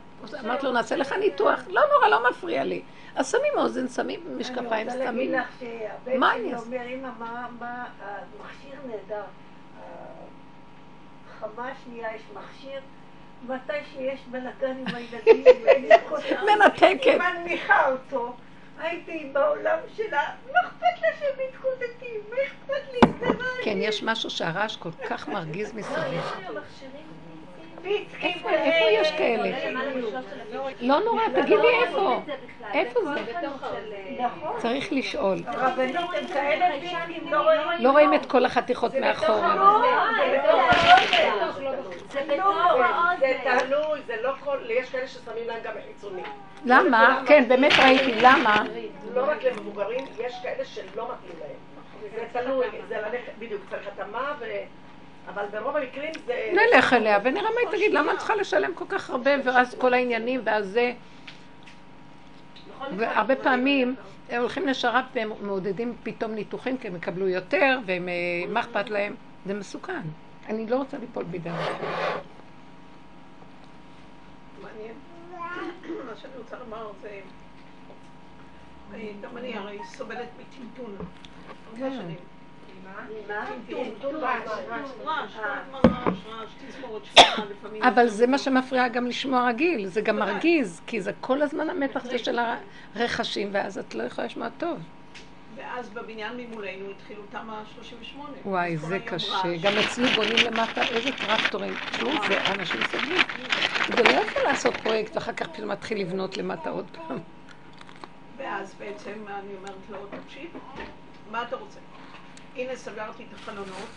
אמרתי 0.44 0.66
לו, 0.66 0.72
נעשה 0.72 0.96
לך 0.96 1.12
ניתוח. 1.12 1.61
לא 1.68 1.82
נורא, 1.94 2.08
לא 2.08 2.30
מפריע 2.30 2.64
לי. 2.64 2.82
אז 3.16 3.30
שמים 3.30 3.52
אוזן, 3.56 3.88
שמים 3.88 4.38
משקפיים, 4.38 4.90
שמים... 4.90 5.08
אני 5.08 5.08
רוצה 5.08 5.11
להגיד 5.11 5.30
לך 5.30 5.46
שהבן 5.61 6.20
שלי 6.38 6.54
אומר, 6.54 6.87
אמא, 6.87 7.11
מה, 7.58 7.87
המכשיר 8.00 8.78
נהדר. 8.87 9.24
חמה 11.40 11.70
שנייה 11.85 12.16
יש 12.16 12.22
מכשיר. 12.35 12.80
מתי 13.46 13.72
שיש 13.92 14.20
בלאגן 14.30 14.76
עם 14.78 14.94
הילדים, 14.94 15.44
מנתקת. 16.46 17.00
היא 17.02 17.18
מנמיכה 17.18 17.90
אותו. 17.90 18.35
הייתי 18.78 19.30
בעולם 19.32 19.78
שלה, 19.96 20.22
לא 20.46 20.61
אכפת 20.64 21.02
לה 21.02 21.08
שהם 21.18 21.46
מתקוטטים, 21.48 22.20
מה 22.30 22.37
אכפת 22.46 22.92
לי, 22.92 23.28
לא... 23.38 23.44
כן, 23.64 23.76
יש 23.76 24.02
משהו 24.02 24.30
שהרעש 24.30 24.76
כל 24.76 24.90
כך 25.08 25.28
מרגיז 25.28 25.72
מסביב. 25.72 26.22
איפה 27.85 28.51
יש 28.90 29.11
כאלה? 29.12 29.59
לא 30.81 31.01
נורא, 31.01 31.23
תגידי 31.35 31.68
איפה. 31.83 32.21
איפה 32.75 33.01
זה? 33.05 33.33
צריך 34.59 34.92
לשאול. 34.92 35.38
לא 37.79 37.90
רואים 37.90 38.14
את 38.14 38.27
כל 38.27 38.45
החתיכות 38.45 38.95
מאחורה. 38.95 39.79
זה 43.21 43.38
תלוי, 43.45 44.01
זה 44.07 44.16
לא 44.23 44.33
כל... 44.45 44.59
יש 44.68 44.90
כאלה 44.90 45.09
ששמים 45.09 45.47
להם 45.47 45.59
גם 45.64 45.73
חיצוני. 45.87 46.23
למה? 46.64 47.23
כן, 47.27 47.45
באמת 47.49 47.73
ראיתי, 47.79 48.12
למה? 48.21 48.62
לא 49.14 49.25
רק 49.31 49.45
למבוגרים, 49.45 50.05
יש 50.18 50.35
כאלה 50.42 50.64
שלא 50.64 51.09
מתאים 51.12 51.40
להם. 51.40 51.73
זה 52.14 52.25
תלוי, 52.33 52.66
זה 52.88 52.97
ללכת, 52.97 53.33
בדיוק, 53.38 53.62
צריך 53.71 53.87
התאמה 53.87 54.35
ו... 54.40 54.45
אבל 55.28 55.44
ברוב 55.50 55.76
המקרים 55.76 56.12
זה... 56.26 56.52
נלך 56.52 56.92
אליה 56.92 57.18
ונראה 57.24 57.50
מה 57.50 57.61
היא 57.61 57.68
תגיד, 57.76 57.92
למה 57.92 58.12
את 58.12 58.18
צריכה 58.18 58.37
לשלם 58.37 58.74
כל 58.74 58.85
כך 58.88 59.11
הרבה, 59.11 59.30
ואז 59.44 59.74
כל 59.78 59.94
העניינים, 59.94 60.40
ואז 60.44 60.68
זה... 60.68 60.92
והרבה 62.96 63.37
פעמים 63.37 63.94
הם 64.28 64.40
הולכים 64.40 64.68
לשר"פ 64.68 65.04
והם 65.14 65.32
מעודדים 65.40 65.94
פתאום 66.02 66.32
ניתוחים, 66.32 66.78
כי 66.78 66.88
הם 66.88 66.96
יקבלו 66.96 67.28
יותר, 67.28 67.78
ומה 67.87 68.61
אכפת 68.61 68.90
להם? 68.90 69.14
זה 69.46 69.54
מסוכן. 69.54 70.00
אני 70.48 70.66
לא 70.66 70.76
רוצה 70.76 70.98
ליפול 70.98 71.24
בידי 71.24 71.50
מעניין. 74.62 74.94
מה 76.06 76.16
שאני 76.16 76.32
רוצה 76.38 76.58
לומר 76.58 76.90
זה... 77.02 77.20
גם 79.22 79.37
אני 79.37 79.56
הרי 79.56 79.78
סובלת 79.85 80.28
מטמטון. 80.40 80.96
הרבה 81.66 81.90
שנים. 81.90 82.32
אבל 87.83 88.09
זה 88.09 88.26
מה 88.26 88.38
שמפריע 88.38 88.88
גם 88.88 89.07
לשמוע 89.07 89.48
רגיל, 89.48 89.87
זה 89.87 90.00
גם 90.00 90.18
מרגיז, 90.18 90.81
כי 90.87 91.00
זה 91.00 91.12
כל 91.20 91.42
הזמן 91.42 91.70
המתח 91.70 92.05
הזה 92.05 92.18
של 92.18 92.38
הרכשים, 92.94 93.48
ואז 93.52 93.78
את 93.78 93.94
לא 93.94 94.02
יכולה 94.02 94.26
לשמוע 94.26 94.48
טוב. 94.59 94.78
ואז 95.57 95.88
בבניין 95.88 96.37
ממולנו 96.37 96.90
התחילו 96.90 97.22
תמ"א 97.31 97.62
38. 97.74 98.31
וואי, 98.44 98.76
זה 98.76 98.98
קשה. 98.98 99.57
גם 99.62 99.72
אצלי 99.78 100.09
בונים 100.09 100.37
למטה 100.46 100.83
איזה 100.83 101.11
טרקטורים. 101.12 101.74
תשמעו, 101.90 102.12
זה 102.28 102.46
אנשים 102.46 102.81
סובלים. 102.90 103.20
זה 103.96 104.02
לא 104.02 104.11
יכול 104.11 104.42
לעשות 104.42 104.76
פרויקט, 104.76 105.16
ואחר 105.16 105.33
כך 105.33 105.48
פתאום 105.48 105.70
מתחיל 105.70 106.00
לבנות 106.00 106.37
למטה 106.37 106.70
עוד 106.70 106.87
פעם. 106.92 107.18
ואז 108.37 108.74
בעצם 108.78 109.12
אני 109.28 109.55
אומרת 109.59 109.90
לו, 109.90 109.98
תקשיב, 110.24 110.50
מה 111.31 111.42
אתה 111.42 111.57
רוצה? 111.57 111.78
הנה 112.57 112.77
סגרתי 112.77 113.23
את 113.23 113.35
החלונות, 113.35 113.88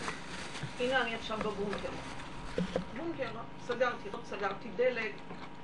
הנה 0.79 1.01
אני 1.01 1.15
עכשיו 1.15 1.37
בבונקר. 1.37 1.89
בונקר, 2.97 3.29
סגרתי, 3.67 4.09
לא 4.13 4.19
סגרתי 4.25 4.69
דלק, 4.75 5.11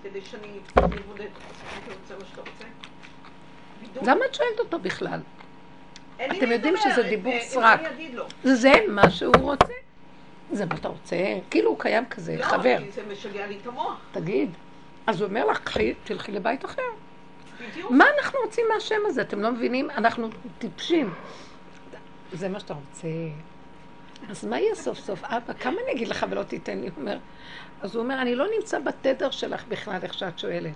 כדי 0.03 0.21
שאני 0.21 0.59
אבודד. 0.77 1.19
הייתי 1.19 1.91
רוצה 2.01 2.15
מה 2.19 2.25
שאתה 2.29 2.41
רוצה. 2.41 2.65
למה 4.01 4.25
את 4.25 4.35
שואלת 4.35 4.59
אותו 4.59 4.79
בכלל? 4.79 5.19
אתם 6.15 6.51
יודעים 6.51 6.77
שזה 6.77 7.03
דיבור 7.03 7.33
אה, 7.33 7.41
סרק. 7.41 7.79
זה 8.43 8.71
מה 8.87 9.09
שהוא 9.09 9.35
רוצה. 9.37 9.73
זה 10.51 10.65
מה 10.65 10.75
אתה 10.75 10.87
רוצה? 10.87 11.15
כאילו 11.49 11.69
הוא 11.69 11.79
קיים 11.79 12.05
כזה, 12.05 12.37
חבר. 12.41 12.77
לא, 12.79 12.91
זה 12.91 13.01
משגע 13.11 13.47
לי 13.47 13.57
את 13.61 13.67
המוח. 13.67 14.01
תגיד. 14.11 14.49
אז 15.07 15.21
הוא 15.21 15.29
אומר 15.29 15.45
לך, 15.45 15.77
תלכי 16.03 16.31
לבית 16.31 16.65
אחר. 16.65 16.81
בדיוק. 17.71 17.91
מה 17.91 18.05
אנחנו 18.17 18.39
רוצים 18.45 18.65
מהשם 18.73 19.01
הזה? 19.05 19.21
אתם 19.21 19.41
לא 19.41 19.51
מבינים? 19.51 19.89
אנחנו 19.89 20.29
טיפשים. 20.59 21.13
זה 22.33 22.49
מה 22.49 22.59
שאתה 22.59 22.73
רוצה. 22.73 23.07
אז 24.29 24.45
מה 24.45 24.59
יהיה 24.59 24.75
סוף 24.75 24.99
סוף? 24.99 25.23
אבא, 25.23 25.53
כמה 25.53 25.77
אני 25.83 25.91
אגיד 25.91 26.07
לך 26.07 26.25
ולא 26.29 26.43
תיתן 26.43 26.77
לי? 26.79 26.87
הוא 26.87 26.97
אומר, 26.97 27.17
אז 27.81 27.95
הוא 27.95 28.03
אומר, 28.03 28.21
אני 28.21 28.35
לא 28.35 28.45
נמצא 28.57 28.79
בתדר 28.79 29.31
שלך 29.31 29.63
בכלל, 29.67 29.99
איך 30.03 30.13
שאת 30.13 30.39
שואלת. 30.39 30.73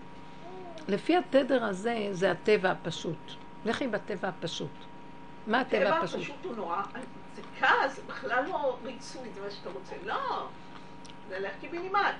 לפי 0.88 1.18
התדר 1.18 1.64
הזה, 1.64 2.08
זה 2.12 2.32
הטבע 2.32 2.72
הפשוט. 2.72 3.32
לכי 3.66 3.88
בטבע 3.88 4.28
הפשוט. 4.28 4.70
מה 5.48 5.60
הטבע 5.60 5.90
הפשוט? 5.90 6.22
הטבע 6.22 6.34
הפשוט 6.34 6.46
הוא 6.46 6.56
נורא, 6.56 6.82
זה 7.36 7.42
כעס, 7.60 8.00
בכלל 8.08 8.44
לא 8.48 8.78
ריצוי, 8.84 9.30
זה 9.36 9.42
מה 9.42 9.52
שאתה 9.52 9.70
רוצה. 9.70 9.96
לא, 10.06 10.48
זה 11.30 11.40
לך 11.40 11.52
קיבינימט. 11.62 12.16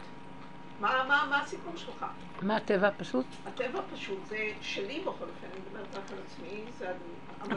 מה, 0.80 1.04
מה, 1.08 1.28
מה 1.30 1.42
הסיפור 1.42 1.76
שלך? 1.76 2.06
מה 2.42 2.56
הטבע 2.56 2.88
הפשוט? 2.88 3.26
הטבע 3.46 3.80
הפשוט 3.80 4.26
זה 4.26 4.38
שלי 4.62 5.00
בכל 5.00 5.10
אופן, 5.10 5.48
אני 5.52 5.60
מדברת 5.68 5.96
רק 5.96 6.12
על 6.12 6.18
עצמי, 6.26 6.64
זה... 6.78 6.92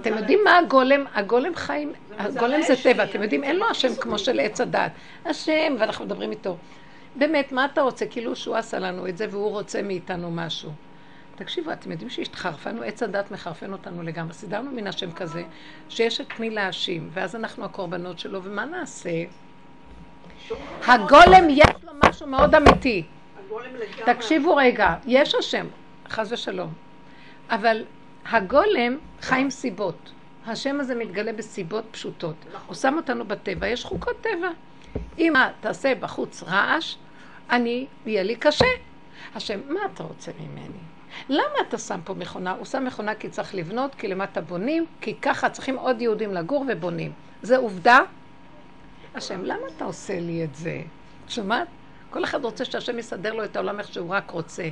אתם 0.00 0.18
יודעים 0.18 0.40
מה 0.44 0.58
הגולם? 0.58 1.04
הגולם 1.14 1.54
חיים, 1.54 1.92
הגולם 2.18 2.62
זה 2.62 2.74
טבע, 2.82 3.04
אתם 3.04 3.22
יודעים, 3.22 3.44
אין 3.44 3.56
לו 3.56 3.66
השם 3.70 3.94
כמו 4.00 4.18
של 4.18 4.40
עץ 4.40 4.60
הדת. 4.60 4.92
השם, 5.24 5.76
ואנחנו 5.78 6.04
מדברים 6.04 6.30
איתו. 6.30 6.56
באמת, 7.16 7.52
מה 7.52 7.64
אתה 7.64 7.80
רוצה? 7.80 8.06
כאילו 8.06 8.36
שהוא 8.36 8.56
עשה 8.56 8.78
לנו 8.78 9.08
את 9.08 9.16
זה 9.16 9.26
והוא 9.30 9.50
רוצה 9.50 9.82
מאיתנו 9.82 10.30
משהו. 10.30 10.72
תקשיבו, 11.34 11.72
אתם 11.72 11.92
יודעים 11.92 12.10
שהשתחרפנו, 12.10 12.82
עץ 12.82 13.02
הדת 13.02 13.30
מחרפן 13.30 13.72
אותנו 13.72 14.02
לגמרי. 14.02 14.34
סידרנו 14.34 14.70
מן 14.70 14.86
השם 14.86 15.12
כזה, 15.12 15.42
שיש 15.88 16.20
את 16.20 16.40
מי 16.40 16.50
להאשים, 16.50 17.10
ואז 17.12 17.36
אנחנו 17.36 17.64
הקורבנות 17.64 18.18
שלו, 18.18 18.42
ומה 18.42 18.64
נעשה? 18.64 19.10
הגולם 20.86 21.50
יש 21.50 21.66
לו 21.82 21.92
משהו 22.04 22.26
מאוד 22.26 22.54
אמיתי. 22.54 23.02
תקשיבו 24.04 24.56
רגע, 24.56 24.94
יש 25.06 25.34
השם, 25.34 25.66
חס 26.08 26.32
ושלום, 26.32 26.72
אבל 27.50 27.84
הגולם 28.30 28.98
חי 29.20 29.40
עם 29.40 29.50
סיבות. 29.50 30.12
השם 30.46 30.80
הזה 30.80 30.94
מתגלה 30.94 31.32
בסיבות 31.32 31.84
פשוטות. 31.90 32.34
הוא 32.66 32.74
שם 32.74 32.94
אותנו 32.96 33.24
בטבע, 33.24 33.68
יש 33.68 33.84
חוקות 33.84 34.16
טבע. 34.20 34.48
אם 35.18 35.32
תעשה 35.60 35.94
בחוץ 35.94 36.42
רעש, 36.42 36.96
אני, 37.50 37.86
יהיה 38.06 38.22
לי 38.22 38.36
קשה. 38.36 38.64
השם, 39.34 39.60
מה 39.68 39.80
אתה 39.94 40.02
רוצה 40.02 40.32
ממני? 40.40 40.78
למה 41.28 41.54
אתה 41.68 41.78
שם 41.78 42.00
פה 42.04 42.14
מכונה? 42.14 42.50
הוא 42.50 42.64
שם 42.64 42.84
מכונה 42.84 43.14
כי 43.14 43.28
צריך 43.28 43.54
לבנות, 43.54 43.94
כי 43.94 44.08
למטה 44.08 44.40
בונים, 44.40 44.86
כי 45.00 45.14
ככה 45.14 45.50
צריכים 45.50 45.76
עוד 45.76 46.02
יהודים 46.02 46.34
לגור 46.34 46.64
ובונים. 46.68 47.12
זה 47.42 47.56
עובדה. 47.56 47.98
השם, 49.14 49.44
למה 49.44 49.66
אתה 49.76 49.84
עושה 49.84 50.20
לי 50.20 50.44
את 50.44 50.54
זה? 50.54 50.82
שומעת? 51.28 51.68
כל 52.10 52.24
אחד 52.24 52.44
רוצה 52.44 52.64
שהשם 52.64 52.98
יסדר 52.98 53.32
לו 53.32 53.44
את 53.44 53.56
העולם 53.56 53.78
איך 53.78 53.92
שהוא 53.92 54.14
רק 54.14 54.30
רוצה. 54.30 54.68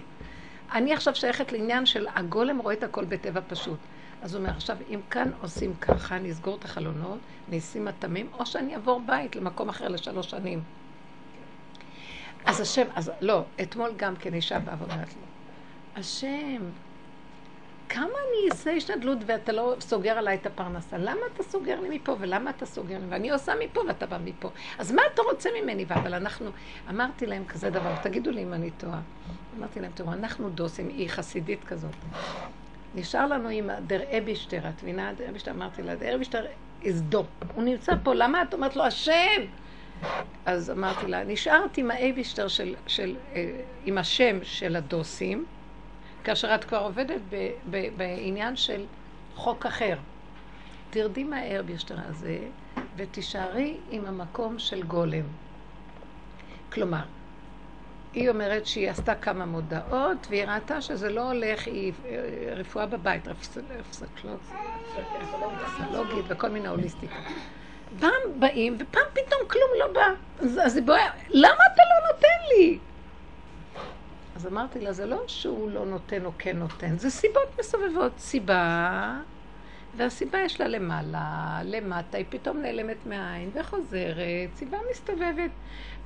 אני 0.72 0.92
עכשיו 0.92 1.14
שייכת 1.14 1.52
לעניין 1.52 1.86
של 1.86 2.06
הגולם 2.14 2.58
רואה 2.58 2.74
את 2.74 2.82
הכל 2.82 3.04
בטבע 3.04 3.40
פשוט. 3.48 3.78
אז 4.22 4.34
הוא 4.34 4.40
אומר, 4.40 4.50
עכשיו, 4.50 4.76
אם 4.90 5.00
כאן 5.10 5.30
עושים 5.40 5.74
ככה, 5.80 6.16
אני 6.16 6.32
אסגור 6.32 6.56
את 6.56 6.64
החלונות, 6.64 7.18
אני 7.48 7.58
אשים 7.58 7.84
מטעמים, 7.84 8.28
או 8.38 8.46
שאני 8.46 8.74
אעבור 8.74 9.02
בית 9.06 9.36
למקום 9.36 9.68
אחר 9.68 9.88
לשלוש 9.88 10.30
שנים. 10.30 10.62
אז 12.44 12.60
השם, 12.60 12.86
אז 12.94 13.12
לא, 13.20 13.42
אתמול 13.62 13.90
גם 13.96 14.16
כן 14.16 14.34
אישה 14.34 14.58
באה 14.58 14.74
השם, 15.96 16.62
כמה 17.88 18.04
אני 18.04 18.50
אעשה 18.50 18.70
השתדלות 18.70 19.18
ואתה 19.26 19.52
לא 19.52 19.74
סוגר 19.80 20.18
עליי 20.18 20.34
את 20.34 20.46
הפרנסה? 20.46 20.98
למה 20.98 21.20
אתה 21.34 21.42
סוגר 21.42 21.80
לי 21.80 21.98
מפה 21.98 22.16
ולמה 22.20 22.50
אתה 22.50 22.66
סוגר 22.66 22.98
לי? 22.98 23.06
ואני 23.08 23.30
עושה 23.30 23.52
מפה 23.64 23.80
ואתה 23.88 24.06
בא 24.06 24.18
מפה. 24.24 24.50
אז 24.78 24.92
מה 24.92 25.02
אתה 25.14 25.22
רוצה 25.22 25.50
ממני? 25.62 25.84
אבל 25.88 26.14
אנחנו, 26.14 26.50
אמרתי 26.90 27.26
להם 27.26 27.44
כזה 27.44 27.70
דבר, 27.70 27.94
תגידו 28.02 28.30
לי 28.30 28.42
אם 28.42 28.52
אני 28.52 28.70
טועה. 28.70 29.00
אמרתי 29.58 29.80
להם, 29.80 29.90
תראו, 29.94 30.12
אנחנו 30.12 30.50
דוסים, 30.50 30.88
היא 30.88 31.08
חסידית 31.08 31.64
כזאת. 31.64 31.94
נשאר 32.94 33.26
לנו 33.26 33.48
עם 33.48 33.70
דר 33.86 34.00
אבישטר, 34.18 34.68
את 34.68 34.82
מבינה? 34.82 35.12
דר 35.12 35.28
אבישטר, 35.28 35.50
אמרתי 35.50 35.82
לה, 35.82 35.94
דר 35.94 36.14
אבישטר 36.14 36.46
איזדו. 36.82 37.24
הוא 37.54 37.64
נמצא 37.64 37.92
פה, 38.02 38.14
למה 38.14 38.42
את 38.42 38.54
אומרת 38.54 38.76
לו, 38.76 38.84
השם? 38.84 39.42
אז 40.46 40.70
אמרתי 40.70 41.06
לה, 41.06 41.24
נשארת 41.24 41.78
עם 41.78 41.90
האבישטר 41.90 42.48
של, 42.48 42.74
של, 42.86 43.16
אה, 43.34 43.60
עם 43.84 43.98
השם 43.98 44.38
של 44.42 44.76
הדוסים, 44.76 45.44
כאשר 46.26 46.54
את 46.54 46.64
כבר 46.64 46.78
עובדת 46.78 47.20
ב, 47.30 47.50
ב, 47.70 47.88
בעניין 47.96 48.56
של 48.56 48.84
חוק 49.34 49.66
אחר. 49.66 49.96
תרדי 50.90 51.24
מהארבישטר 51.24 51.96
הזה 52.08 52.38
ותישארי 52.96 53.76
עם 53.90 54.06
המקום 54.06 54.58
של 54.58 54.82
גולם. 54.82 55.24
כלומר, 56.72 57.02
היא 58.12 58.28
אומרת 58.28 58.66
שהיא 58.66 58.90
עשתה 58.90 59.14
כמה 59.14 59.46
מודעות, 59.46 60.26
והיא 60.30 60.44
ראתה 60.44 60.80
שזה 60.80 61.10
לא 61.10 61.32
הולך, 61.32 61.66
היא 61.66 61.92
רפואה 62.56 62.86
בבית, 62.86 63.28
רפסולוגית 63.28 66.24
וכל 66.28 66.48
מיני 66.48 66.68
הוליסטיקות. 66.68 67.16
פעם 68.00 68.10
באים, 68.38 68.76
ופעם 68.80 69.04
פתאום 69.12 69.40
כלום 69.50 69.70
לא 69.78 69.86
בא. 69.92 70.06
אז 70.62 70.76
היא 70.76 70.86
בואה, 70.86 71.10
למה 71.28 71.64
אתה 71.74 71.82
לא 71.82 72.12
נותן 72.12 72.56
לי? 72.56 72.78
אז 74.36 74.46
אמרתי 74.46 74.80
לה, 74.80 74.92
זה 74.92 75.06
לא 75.06 75.22
שהוא 75.26 75.70
לא 75.70 75.86
נותן 75.86 76.24
או 76.24 76.30
כן 76.38 76.58
נותן, 76.58 76.98
זה 76.98 77.10
סיבות 77.10 77.58
מסובבות. 77.60 78.12
סיבה, 78.18 79.20
והסיבה 79.96 80.38
יש 80.38 80.60
לה 80.60 80.68
למעלה, 80.68 81.60
למטה, 81.64 82.18
היא 82.18 82.24
פתאום 82.28 82.58
נעלמת 82.58 83.06
מהעין 83.06 83.50
וחוזרת, 83.54 84.54
סיבה 84.54 84.78
מסתובבת. 84.90 85.50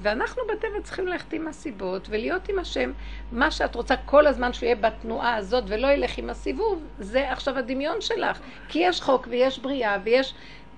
ואנחנו 0.01 0.43
בטבע 0.53 0.81
צריכים 0.83 1.07
ללכת 1.07 1.33
עם 1.33 1.49
הסיבות 1.49 2.07
ולהיות 2.11 2.49
עם 2.49 2.59
השם. 2.59 2.93
מה 3.33 3.51
שאת 3.51 3.75
רוצה 3.75 3.97
כל 3.97 4.27
הזמן 4.27 4.53
שהוא 4.53 4.67
יהיה 4.67 4.77
בתנועה 4.77 5.37
הזאת 5.37 5.65
ולא 5.67 5.87
ילך 5.87 6.19
עם 6.19 6.31
הסיבוב, 6.31 6.83
זה 6.99 7.33
עכשיו 7.33 7.59
הדמיון 7.59 8.01
שלך. 8.01 8.41
כי 8.69 8.79
יש 8.79 9.01
חוק 9.01 9.27
ויש 9.31 9.59
בריאה 9.59 9.99
ויש 10.05 10.35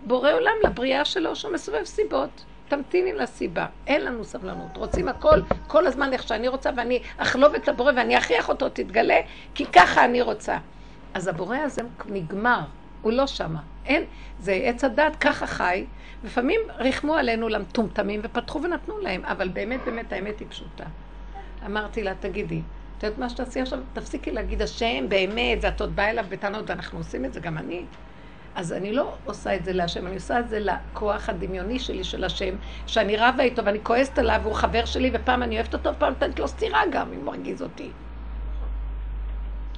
בורא 0.06 0.32
עולם 0.32 0.54
לבריאה 0.64 1.04
שלו 1.04 1.36
שהוא 1.36 1.52
מסובב 1.52 1.84
סיבות. 1.84 2.44
תמתיני 2.72 3.12
לסיבה, 3.12 3.66
אין 3.86 4.04
לנו 4.04 4.24
סבלנות, 4.24 4.76
רוצים 4.76 5.08
הכל 5.08 5.40
כל 5.66 5.86
הזמן 5.86 6.12
איך 6.12 6.22
שאני 6.22 6.48
רוצה 6.48 6.70
ואני 6.76 7.02
אחלוב 7.16 7.54
את 7.54 7.68
הבורא 7.68 7.92
ואני 7.96 8.18
אכריח 8.18 8.48
אותו, 8.48 8.68
תתגלה, 8.68 9.20
כי 9.54 9.66
ככה 9.66 10.04
אני 10.04 10.22
רוצה. 10.22 10.58
אז 11.14 11.28
הבורא 11.28 11.56
הזה 11.56 11.82
נגמר, 12.06 12.60
הוא 13.02 13.12
לא 13.12 13.26
שמה. 13.26 13.60
אין, 13.86 14.04
זה 14.40 14.52
עץ 14.52 14.84
הדת, 14.84 15.16
ככה 15.16 15.46
חי. 15.46 15.84
לפעמים 16.24 16.60
ריחמו 16.78 17.14
עלינו 17.14 17.48
למטומטמים 17.48 18.20
ופתחו 18.24 18.62
ונתנו 18.62 18.98
להם, 18.98 19.24
אבל 19.24 19.48
באמת, 19.48 19.80
באמת, 19.84 20.12
האמת 20.12 20.40
היא 20.40 20.48
פשוטה. 20.50 20.84
אמרתי 21.66 22.02
לה, 22.02 22.14
תגידי, 22.20 22.62
את 22.98 23.02
יודעת 23.02 23.18
מה 23.18 23.28
שתעשי 23.28 23.60
עכשיו? 23.60 23.78
תפסיקי 23.92 24.30
להגיד 24.30 24.62
השם, 24.62 25.08
באמת, 25.08 25.58
ואת 25.60 25.80
עוד 25.80 25.96
באה 25.96 26.10
אליו 26.10 26.24
בטענות, 26.28 26.70
ואנחנו 26.70 26.98
עושים 26.98 27.24
את 27.24 27.32
זה, 27.32 27.40
גם 27.40 27.58
אני. 27.58 27.84
אז 28.54 28.72
אני 28.72 28.92
לא 28.92 29.14
עושה 29.24 29.56
את 29.56 29.64
זה 29.64 29.72
להשם, 29.72 30.06
אני 30.06 30.14
עושה 30.14 30.40
את 30.40 30.48
זה 30.48 30.58
לכוח 30.60 31.28
הדמיוני 31.28 31.78
שלי 31.78 32.04
של 32.04 32.24
השם, 32.24 32.54
שאני 32.86 33.16
רבה 33.16 33.42
איתו 33.42 33.64
ואני 33.64 33.78
כועסת 33.82 34.18
עליו, 34.18 34.40
והוא 34.42 34.54
חבר 34.54 34.84
שלי, 34.84 35.10
ופעם 35.14 35.42
אני 35.42 35.56
אוהבת 35.56 35.74
אותו, 35.74 35.90
ופעם 35.90 36.12
נותנת 36.12 36.38
לו 36.38 36.48
סטירה 36.48 36.80
גם, 36.90 37.12
אם 37.12 37.16
הוא 37.16 37.24
מרגיז 37.24 37.62
אותי. 37.62 37.90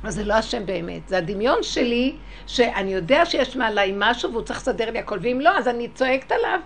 אז 0.03 0.15
זה 0.15 0.25
לא 0.25 0.35
השם 0.35 0.67
באמת, 0.67 1.09
זה 1.09 1.19
הדמיון 1.19 1.63
שלי, 1.63 2.17
שאני 2.47 2.95
יודע 2.95 3.27
שיש 3.27 3.57
מעליי 3.57 3.95
משהו 3.97 4.33
והוא 4.33 4.43
צריך 4.43 4.59
לסדר 4.59 4.91
לי 4.91 4.99
הכל, 4.99 5.19
ואם 5.23 5.39
לא, 5.41 5.59
אז 5.59 5.69
אני 5.69 5.89
צועקת 5.89 6.33
עליו. 6.33 6.61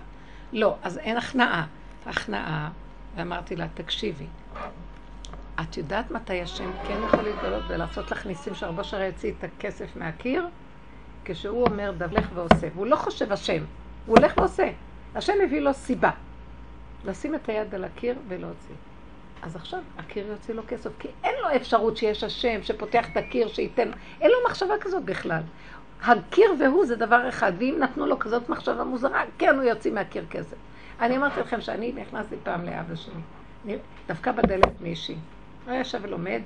לא, 0.53 0.75
אז 0.83 0.97
אין 0.97 1.17
הכנעה. 1.17 1.65
הכנעה, 2.05 2.69
ואמרתי 3.15 3.55
לה, 3.55 3.67
תקשיבי, 3.73 4.25
את 5.61 5.77
יודעת 5.77 6.11
מתי 6.11 6.41
השם 6.41 6.71
כן 6.87 6.97
יכול 7.07 7.21
להתגלות 7.21 7.63
ולעשות 7.67 8.11
לך 8.11 8.25
ניסים 8.25 8.55
שהרבה 8.55 8.83
שרי 8.83 9.05
יוציא 9.05 9.31
את 9.39 9.43
הכסף 9.43 9.95
מהקיר? 9.95 10.47
כשהוא 11.25 11.65
אומר 11.65 11.91
דבלך 11.97 12.29
ועושה, 12.33 12.67
והוא 12.73 12.87
לא 12.87 12.95
חושב 12.95 13.31
השם, 13.31 13.63
הוא 14.05 14.17
הולך 14.17 14.37
ועושה. 14.37 14.69
השם 15.15 15.33
מביא 15.45 15.59
לו 15.59 15.73
סיבה. 15.73 16.11
לשים 17.05 17.35
את 17.35 17.49
היד 17.49 17.75
על 17.75 17.83
הקיר 17.83 18.15
ולהוציא. 18.27 18.75
אז 19.41 19.55
עכשיו 19.55 19.79
הקיר 19.97 20.27
יוציא 20.27 20.53
לו 20.53 20.63
כסף, 20.67 20.89
כי 20.99 21.07
אין 21.23 21.35
לו 21.41 21.55
אפשרות 21.55 21.97
שיש 21.97 22.23
השם 22.23 22.63
שפותח 22.63 23.05
את 23.11 23.17
הקיר 23.17 23.47
שייתן, 23.47 23.91
אין 24.21 24.31
לו 24.31 24.37
מחשבה 24.49 24.73
כזאת 24.81 25.03
בכלל. 25.03 25.41
הקיר 26.03 26.51
והוא 26.59 26.85
זה 26.85 26.95
דבר 26.95 27.29
אחד, 27.29 27.51
ואם 27.59 27.75
נתנו 27.79 28.05
לו 28.05 28.19
כזאת 28.19 28.49
מחשבה 28.49 28.83
מוזרה, 28.83 29.23
כן 29.37 29.55
הוא 29.55 29.63
יוציא 29.63 29.91
מהקיר 29.91 30.25
כסף. 30.29 30.57
אני 30.99 31.17
אמרתי 31.17 31.39
לכם 31.39 31.61
שאני 31.61 31.91
נכנסתי 31.91 32.35
פעם 32.43 32.65
לאבא 32.65 32.95
שלי, 32.95 33.77
דווקא 34.07 34.31
בדלת 34.31 34.81
מישהי. 34.81 35.15
הוא 35.65 35.75
ישב 35.75 35.99
ולומד 36.01 36.41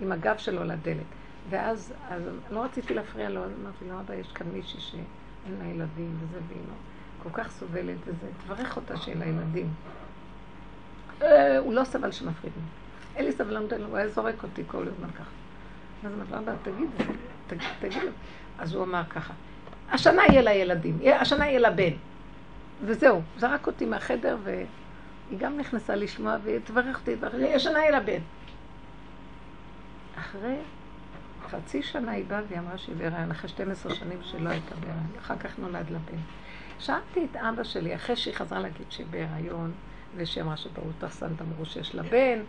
עם 0.00 0.12
הגב 0.12 0.38
שלו 0.38 0.64
לדלת. 0.64 1.19
ואז 1.48 1.94
אז 2.08 2.22
לא 2.50 2.64
רציתי 2.64 2.94
להפריע 2.94 3.28
לו, 3.28 3.44
אז 3.44 3.50
אמרתי 3.62 3.84
לו, 3.88 4.00
אבא, 4.00 4.14
יש 4.14 4.32
כאן 4.32 4.46
מישהי 4.52 4.80
שאין 4.80 5.58
לה 5.58 5.64
ילדים 5.64 6.16
וזה, 6.20 6.38
והיא 6.48 6.60
לא 6.68 6.74
כל 7.22 7.30
כך 7.32 7.50
סובלת 7.50 7.98
וזה, 8.04 8.26
תברך 8.44 8.76
אותה 8.76 8.96
שיהיה 8.96 9.18
לה 9.18 9.26
ילדים. 9.26 9.74
אה, 11.22 11.58
הוא 11.58 11.74
לא 11.74 11.84
סבל 11.84 12.12
שמפרידים. 12.12 12.62
אין 13.16 13.24
לי 13.24 13.32
סבלנות, 13.32 13.72
הוא 13.72 13.96
היה 13.96 14.08
זורק 14.08 14.42
אותי 14.42 14.62
כל 14.66 14.88
הזמן 14.88 15.10
ככה. 15.10 15.30
אז 16.04 16.12
אמרתי 16.12 16.32
לו, 16.32 16.38
אבא, 16.38 16.52
תגיד, 16.62 16.90
תגיד, 17.46 17.68
תגיד. 17.80 18.12
אז 18.58 18.74
הוא 18.74 18.84
אמר 18.84 19.02
ככה, 19.10 19.34
השנה 19.90 20.26
יהיה 20.26 20.42
לה 20.42 20.54
ילדים, 20.54 20.98
השנה 21.20 21.46
יהיה 21.46 21.60
לה 21.60 21.70
בן. 21.70 21.92
וזהו, 22.84 23.22
זרק 23.36 23.66
אותי 23.66 23.84
מהחדר, 23.84 24.36
והיא 24.44 25.38
גם 25.38 25.58
נכנסה 25.58 25.96
לשמוע, 25.96 26.36
ותברך 26.44 27.00
אותי, 27.00 27.16
השנה 27.54 27.78
יהיה 27.78 27.90
לה 27.90 28.00
בן. 28.00 28.20
אחרי 30.18 30.56
חצי 31.50 31.82
שנה 31.82 32.12
היא 32.12 32.24
באה 32.28 32.40
והיא 32.48 32.58
אמרה 32.58 32.78
שהיא 32.78 32.96
בהיריון, 32.96 33.30
אחרי 33.30 33.48
12 33.48 33.94
שנים 33.94 34.18
שלא 34.22 34.48
הייתה 34.48 34.74
בהיריון, 34.74 35.06
אחר 35.20 35.36
כך 35.36 35.58
נולד 35.58 35.90
לה 35.90 35.98
בן. 35.98 36.18
שאלתי 36.78 37.26
את 37.30 37.36
אבא 37.36 37.64
שלי, 37.64 37.94
אחרי 37.94 38.16
שהיא 38.16 38.34
חזרה 38.34 38.60
להגיד 38.60 38.86
שהיא 38.90 39.06
בהיריון, 39.10 39.72
ושהיא 40.16 40.42
אמרה 40.42 40.56
שברור 40.56 40.90
תחסנת 40.98 41.40
אמרו 41.40 41.66
שיש 41.66 41.94
לה 41.94 42.02
בן, 42.02 42.40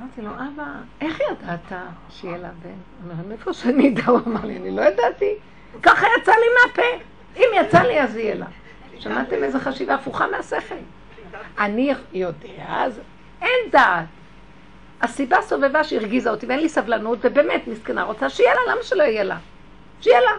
אמרתי 0.00 0.22
לו, 0.22 0.30
אבא, 0.30 0.66
איך 1.00 1.20
ידעת 1.20 1.72
שיהיה 2.10 2.38
לה 2.38 2.50
בן? 2.62 2.68
הוא 3.02 3.12
אומר, 3.12 3.28
מאיפה 3.28 3.52
שאני 3.52 3.88
אדע? 3.88 4.06
הוא 4.06 4.20
אמר 4.26 4.44
לי, 4.44 4.56
אני 4.56 4.70
לא 4.70 4.82
ידעתי. 4.82 5.34
ככה 5.82 6.06
יצא 6.18 6.32
לי 6.32 6.46
מהפה. 6.62 7.04
אם 7.36 7.48
יצא 7.54 7.82
לי, 7.82 8.00
אז 8.00 8.16
יהיה 8.16 8.34
לה. 8.34 8.46
שמעתם 8.98 9.44
איזה 9.44 9.60
חשיבה 9.60 9.94
הפוכה 9.94 10.26
מהשכל? 10.26 10.74
אני 11.58 11.92
יודע, 12.12 12.64
אז 12.68 13.00
אין 13.42 13.70
דעת. 13.70 14.04
הסיבה 15.02 15.36
סובבה 15.42 15.84
שהרגיזה 15.84 16.30
אותי, 16.30 16.46
ואין 16.46 16.60
לי 16.60 16.68
סבלנות, 16.68 17.18
ובאמת, 17.22 17.66
מסכנה, 17.66 18.02
רוצה 18.02 18.30
שיהיה 18.30 18.54
לה, 18.54 18.72
למה 18.72 18.82
שלא 18.82 19.02
יהיה 19.02 19.24
לה? 19.24 19.38
שיהיה 20.00 20.20
לה. 20.20 20.30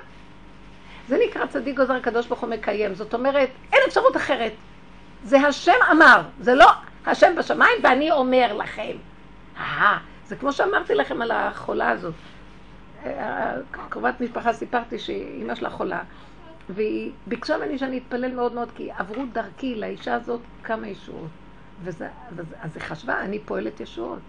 זה 1.08 1.18
נקרא 1.28 1.46
צדיק 1.46 1.76
גוזר 1.78 1.94
הקדוש 1.94 2.28
ברוך 2.28 2.42
הוא 2.42 2.50
מקיים. 2.50 2.96
זאת 2.96 3.14
אומרת, 3.14 3.50
אין 3.74 3.82
אפשרות 3.88 4.18
אחרת. 4.18 4.52
זה 5.24 5.38
השם 5.40 5.80
אמר, 5.92 6.22
זה 6.40 6.56
לא 6.56 6.72
השם 7.06 7.36
בשמיים 7.38 7.78
ואני 7.84 8.12
אומר 8.12 8.54
לכם. 8.54 8.92
אה, 9.58 9.98
זה 10.26 10.36
כמו 10.36 10.54
שאמרתי 10.54 10.96
לכם 10.96 11.22
על 11.22 11.32
החולה 11.32 11.90
הזאת. 11.90 12.14
קרובת 13.90 14.22
משפחה 14.22 14.54
סיפרתי 14.54 15.00
שאימא 15.00 15.56
שלה 15.56 15.70
חולה, 15.70 16.02
והיא 16.70 17.12
ביקשה 17.28 17.58
ממני 17.58 17.78
שאני 17.78 17.98
אתפלל 17.98 18.36
מאוד 18.36 18.54
מאוד, 18.54 18.70
כי 18.76 18.92
עברו 18.98 19.24
דרכי 19.34 19.76
לאישה 19.76 20.14
הזאת 20.14 20.42
כמה 20.64 20.88
ישועות. 20.88 21.30
וזה, 21.84 22.08
וזה, 22.36 22.56
אז 22.62 22.76
היא 22.76 22.84
חשבה, 22.84 23.20
אני 23.20 23.40
פועלת 23.40 23.80
ישועות. 23.80 24.20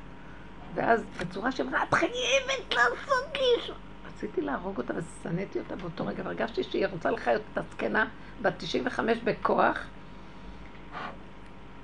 ואז 0.75 1.05
בצורה 1.21 1.53
שאמרה, 1.53 1.83
את 1.83 1.95
חייבת 1.95 2.75
לעשות 2.75 3.35
לי. 3.35 3.75
רציתי 4.17 4.41
להרוג 4.41 4.79
אותה 4.79 4.95
ושנאתי 4.97 5.59
אותה 5.59 5.77
באותו 5.77 6.07
רגע, 6.07 6.23
והרגשתי 6.25 6.63
שהיא 6.63 6.87
רוצה 6.87 7.11
לחיות 7.11 7.43
את 7.53 7.59
הזקנה 7.59 8.07
בת 8.43 8.53
95 8.59 9.19
בכוח. 9.19 9.79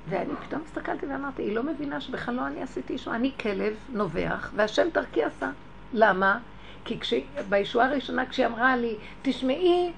ואני 0.09 0.33
פתאום 0.47 0.63
הסתכלתי 0.67 1.07
ואמרתי, 1.07 1.43
היא 1.43 1.55
לא 1.55 1.63
מבינה 1.63 2.01
שבכלל 2.01 2.35
לא 2.35 2.47
אני 2.47 2.63
עשיתי 2.63 2.93
ישועה, 2.93 3.17
אני 3.17 3.33
כלב 3.41 3.75
נובח, 3.89 4.53
והשם 4.57 4.89
דרכי 4.93 5.25
עשה. 5.25 5.51
למה? 5.93 6.39
כי 6.85 7.01
כש... 7.01 7.15
בישועה 7.49 7.87
הראשונה 7.87 8.27
כשהיא 8.27 8.47
אמרה 8.47 8.77
לי, 8.77 8.97
תשמעי, 9.23 9.93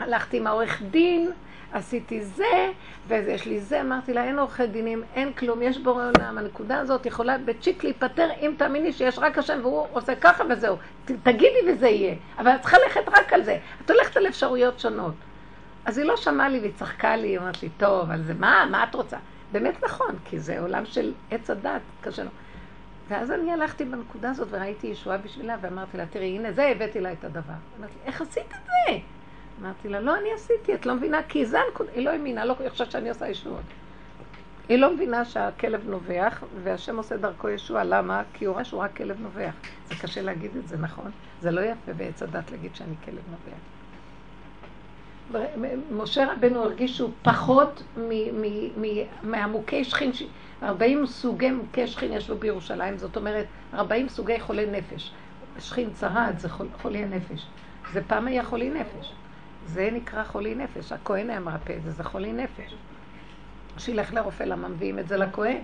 הלכתי 0.00 0.36
עם 0.36 0.46
העורך 0.46 0.82
דין, 0.90 1.30
עשיתי 1.72 2.22
זה, 2.22 2.70
ויש 3.08 3.46
לי 3.46 3.60
זה, 3.60 3.80
אמרתי 3.80 4.14
לה, 4.14 4.24
אין 4.24 4.38
עורכי 4.38 4.66
דינים, 4.66 5.02
אין 5.14 5.32
כלום, 5.32 5.62
יש 5.62 5.78
בורא 5.78 6.04
עולם, 6.04 6.38
הנקודה 6.38 6.78
הזאת 6.78 7.06
יכולה 7.06 7.38
בצ'יק 7.38 7.84
להיפטר 7.84 8.28
אם 8.40 8.54
תאמיני 8.58 8.92
שיש 8.92 9.18
רק 9.18 9.38
השם 9.38 9.58
והוא 9.62 9.86
עושה 9.92 10.14
ככה 10.14 10.44
וזהו. 10.50 10.76
תגידי 11.04 11.58
וזה 11.68 11.88
יהיה, 11.88 12.14
אבל 12.38 12.50
את 12.50 12.60
צריכה 12.60 12.76
ללכת 12.84 13.08
רק 13.08 13.32
על 13.32 13.42
זה. 13.42 13.58
את 13.84 13.90
הולכת 13.90 14.16
על 14.16 14.26
אפשרויות 14.26 14.80
שונות. 14.80 15.14
אז 15.84 15.98
היא 15.98 16.06
לא 16.06 16.16
שמעה 16.16 16.48
לי 16.48 16.58
והיא 16.58 16.72
צחקה 16.76 17.16
לי, 17.16 17.28
היא 17.28 17.38
אמרת 17.38 17.62
לי, 17.62 17.68
טוב, 17.76 18.10
אז 18.10 18.32
מה, 18.38 18.66
מה 18.70 18.84
את 18.84 18.94
רוצה? 18.94 19.16
באמת 19.52 19.84
נכון, 19.84 20.14
כי 20.24 20.40
זה 20.40 20.60
עולם 20.60 20.86
של 20.86 21.12
עץ 21.30 21.50
הדת, 21.50 21.80
קשה 22.00 22.24
לו. 22.24 22.30
ואז 23.08 23.30
אני 23.30 23.52
הלכתי 23.52 23.84
בנקודה 23.84 24.30
הזאת 24.30 24.48
וראיתי 24.50 24.86
ישועה 24.86 25.18
בשבילה, 25.18 25.56
ואמרתי 25.60 25.96
לה, 25.96 26.06
תראי, 26.06 26.36
הנה 26.36 26.52
זה, 26.52 26.66
הבאתי 26.66 27.00
לה 27.00 27.12
את 27.12 27.24
הדבר. 27.24 27.52
אמרתי, 27.78 27.94
איך 28.04 28.20
עשית 28.20 28.46
את 28.46 28.66
זה? 28.66 28.98
אמרתי 29.60 29.88
לה, 29.88 30.00
לא, 30.00 30.16
אני 30.16 30.28
עשיתי, 30.34 30.74
את 30.74 30.86
לא 30.86 30.94
מבינה, 30.94 31.22
כי 31.28 31.46
זה 31.46 31.58
הנקודה, 31.60 31.90
היא 31.92 32.04
לא 32.04 32.10
האמינה, 32.10 32.44
לא 32.44 32.56
חושבת 32.68 32.90
שאני 32.90 33.08
עושה 33.08 33.28
ישועות. 33.28 33.62
היא 34.68 34.78
לא 34.78 34.94
מבינה 34.94 35.24
שהכלב 35.24 35.88
נובח, 35.88 36.42
והשם 36.62 36.96
עושה 36.96 37.16
דרכו 37.16 37.48
ישועה. 37.48 37.84
למה? 37.84 38.22
כי 38.32 38.44
הוא 38.44 38.52
רואה 38.52 38.64
שהוא 38.64 38.80
רק 38.82 38.96
כלב 38.96 39.20
נובח. 39.20 39.52
זה 39.88 39.94
קשה 40.02 40.22
להגיד 40.22 40.50
את 40.56 40.68
זה, 40.68 40.76
נכון? 40.76 41.10
זה 41.40 41.50
לא 41.50 41.60
יפה 41.60 41.92
בעץ 41.92 42.22
הדת 42.22 42.50
להגיד 42.50 42.74
שאני 42.74 42.94
כלב 43.04 43.22
נובח. 43.30 43.58
משה 45.92 46.32
רבנו 46.32 46.62
הרגיש 46.62 46.96
שהוא 46.96 47.10
פחות 47.22 47.82
מהמוכי 49.22 49.84
שכין, 49.84 50.12
ש- 50.12 50.22
40 50.62 51.06
סוגי 51.06 51.50
מוכי 51.50 51.86
שכין 51.86 52.12
יש 52.12 52.30
לו 52.30 52.38
בירושלים, 52.38 52.98
זאת 52.98 53.16
אומרת 53.16 53.46
40 53.74 54.08
סוגי 54.08 54.40
חולי 54.40 54.66
נפש. 54.66 55.12
שכין 55.58 55.90
צרעת 55.92 56.40
זה 56.40 56.48
חול, 56.48 56.66
חולי 56.82 56.98
הנפש. 56.98 57.46
זה 57.92 58.00
פעם 58.06 58.26
היה 58.26 58.44
חולי 58.44 58.70
נפש. 58.70 59.12
זה 59.66 59.88
נקרא 59.92 60.24
חולי 60.24 60.54
נפש. 60.54 60.92
הכהן 60.92 61.30
היה 61.30 61.40
מרפא 61.40 61.72
את 61.76 61.82
זה, 61.82 61.90
זה 61.90 62.04
חולי 62.04 62.32
נפש. 62.32 62.74
שילך 63.78 64.14
לרופא, 64.14 64.42
למה 64.42 64.68
מביאים 64.68 64.98
את 64.98 65.08
זה 65.08 65.16
לכהן? 65.16 65.60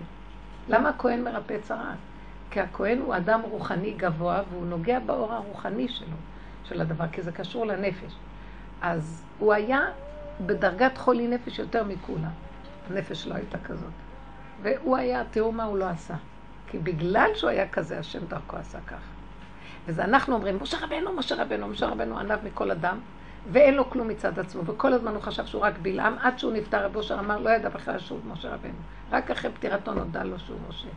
למה 0.69 0.89
הכהן 0.89 1.25
מרפא 1.25 1.57
צרעת? 1.63 1.99
כי 2.51 2.61
הכהן 2.61 2.99
הוא 2.99 3.17
אדם 3.17 3.41
רוחני 3.41 3.91
גבוה 3.91 4.43
והוא 4.51 4.67
נוגע 4.67 4.99
באור 4.99 5.33
הרוחני 5.33 5.89
שלו, 5.89 6.17
של 6.65 6.81
הדבר, 6.81 7.05
כי 7.13 7.23
זה 7.23 7.33
קשור 7.33 7.67
לנפש. 7.67 8.13
אז 8.83 9.25
הוא 9.39 9.53
היה 9.53 9.81
בדרגת 10.41 10.99
חולי 10.99 11.29
נפש 11.29 11.59
יותר 11.59 11.85
מכולם. 11.85 12.31
הנפש 12.91 13.23
שלו 13.23 13.35
הייתה 13.35 13.59
כזאת. 13.59 13.91
והוא 14.63 14.97
היה, 14.97 15.23
תראו 15.31 15.53
מה 15.53 15.65
הוא 15.65 15.79
לא 15.79 15.85
עשה. 15.85 16.15
כי 16.67 16.79
בגלל 16.79 17.31
שהוא 17.35 17.51
היה 17.51 17.69
כזה, 17.69 17.99
השם 17.99 18.27
דרכו 18.27 18.57
עשה 18.57 18.79
ככה. 18.87 19.11
וזה 19.87 20.05
אנחנו 20.05 20.35
אומרים, 20.35 20.59
משה 20.63 20.77
רבנו, 20.85 21.13
משה 21.13 21.43
רבנו, 21.43 21.69
משה 21.69 21.87
רבנו 21.87 22.19
ענב 22.19 22.39
מכל 22.45 22.71
אדם, 22.71 22.99
ואין 23.53 23.75
לו 23.75 23.91
כלום 23.91 24.09
מצד 24.09 24.39
עצמו, 24.39 24.67
וכל 24.67 24.93
הזמן 24.93 25.15
הוא 25.15 25.23
חשב 25.23 25.47
שהוא 25.47 25.63
רק 25.63 25.75
בלעם, 25.83 26.17
עד 26.21 26.39
שהוא 26.39 26.53
נפטר, 26.53 26.85
רב 26.85 26.97
אושר 26.97 27.19
אמר, 27.19 27.39
לא 27.39 27.51
ידע 27.51 27.69
בכלל 27.69 27.99
שהוא 27.99 28.19
משה 28.27 28.55
רבנו. 28.55 28.73
רק 29.13 29.31
אחרי 29.31 29.51
פטירתו 29.53 29.95
נודע 29.95 30.25
לו 30.25 30.39
שהוא 30.39 30.59
משה. 30.69 30.89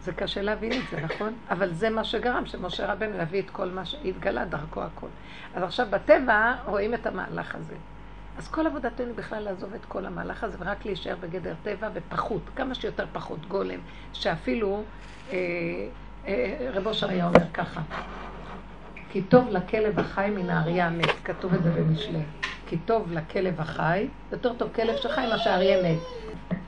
זה 0.00 0.12
קשה 0.12 0.42
להבין 0.42 0.72
את 0.72 0.88
זה, 0.90 1.00
נכון? 1.00 1.32
אבל 1.50 1.74
זה 1.74 1.90
מה 1.90 2.04
שגרם, 2.04 2.46
שמשה 2.46 2.92
רבנו 2.92 3.16
יביא 3.22 3.42
את 3.42 3.50
כל 3.50 3.68
מה 3.68 3.84
שהתגלה, 3.84 4.44
דרכו 4.44 4.82
הכל. 4.82 5.06
אז 5.54 5.62
עכשיו 5.62 5.86
בטבע 5.90 6.54
רואים 6.66 6.94
את 6.94 7.06
המהלך 7.06 7.54
הזה. 7.54 7.74
אז 8.38 8.48
כל 8.48 8.66
עבודתנו 8.66 9.14
בכלל 9.14 9.42
לעזוב 9.42 9.74
את 9.74 9.84
כל 9.84 10.06
המהלך 10.06 10.44
הזה 10.44 10.56
ורק 10.60 10.84
להישאר 10.84 11.16
בגדר 11.20 11.54
טבע 11.62 11.88
ופחות, 11.94 12.42
כמה 12.56 12.74
שיותר 12.74 13.06
פחות 13.12 13.46
גולם, 13.46 13.78
שאפילו 14.12 14.82
אה, 15.32 15.36
אה, 16.26 16.70
רב 16.74 16.86
אושר 16.86 17.08
היה 17.08 17.26
אומר 17.26 17.52
ככה, 17.54 17.80
כי 19.16 19.22
טוב 19.22 19.48
לכלב 19.48 19.98
החי 19.98 20.30
מן 20.34 20.50
האריה 20.50 20.86
המת, 20.86 21.10
כתוב 21.24 21.54
את 21.54 21.62
זה 21.62 21.70
במשלי. 21.70 22.22
כי 22.66 22.78
טוב 22.78 23.12
לכלב 23.12 23.60
החי, 23.60 24.08
יותר 24.32 24.54
טוב 24.54 24.70
כלב 24.74 24.96
שחי 24.96 25.26
מאשר 25.30 25.50
אריה 25.50 25.82
מת. 25.82 25.98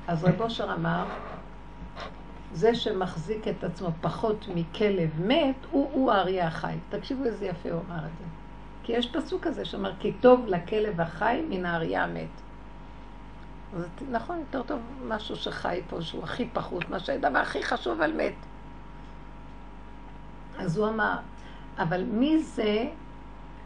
אז 0.06 0.24
רב 0.24 0.40
אושר 0.40 0.74
אמר, 0.74 1.04
זה 2.52 2.74
שמחזיק 2.74 3.48
את 3.48 3.64
עצמו 3.64 3.88
פחות 4.00 4.46
מכלב 4.54 5.10
מת, 5.20 5.56
הוא, 5.70 5.90
הוא 5.92 6.12
האריה 6.12 6.46
החי. 6.46 6.74
תקשיבו 6.88 7.24
איזה 7.24 7.46
יפה 7.46 7.70
הוא 7.70 7.80
אמר 7.88 7.98
את 7.98 8.10
זה. 8.18 8.24
כי 8.82 8.92
יש 8.92 9.10
פסוק 9.12 9.44
כזה 9.44 9.64
שאומר, 9.64 9.92
כי 10.00 10.12
טוב 10.12 10.46
לכלב 10.46 11.00
החי 11.00 11.44
מן 11.48 11.66
האריה 11.66 12.04
המת. 12.04 12.28
אז 13.76 13.86
נכון, 14.10 14.38
יותר 14.38 14.62
טוב 14.62 14.80
משהו 15.08 15.36
שחי 15.36 15.80
פה, 15.88 16.02
שהוא 16.02 16.22
הכי 16.24 16.48
פחות, 16.52 16.90
מה 16.90 17.00
שהדבר 17.00 17.38
הכי 17.38 17.62
חשוב 17.62 18.00
על 18.00 18.12
מת. 18.12 18.34
אז 20.58 20.78
הוא 20.78 20.88
אמר, 20.88 21.16
אבל 21.78 22.04
מי 22.04 22.42
זה 22.42 22.84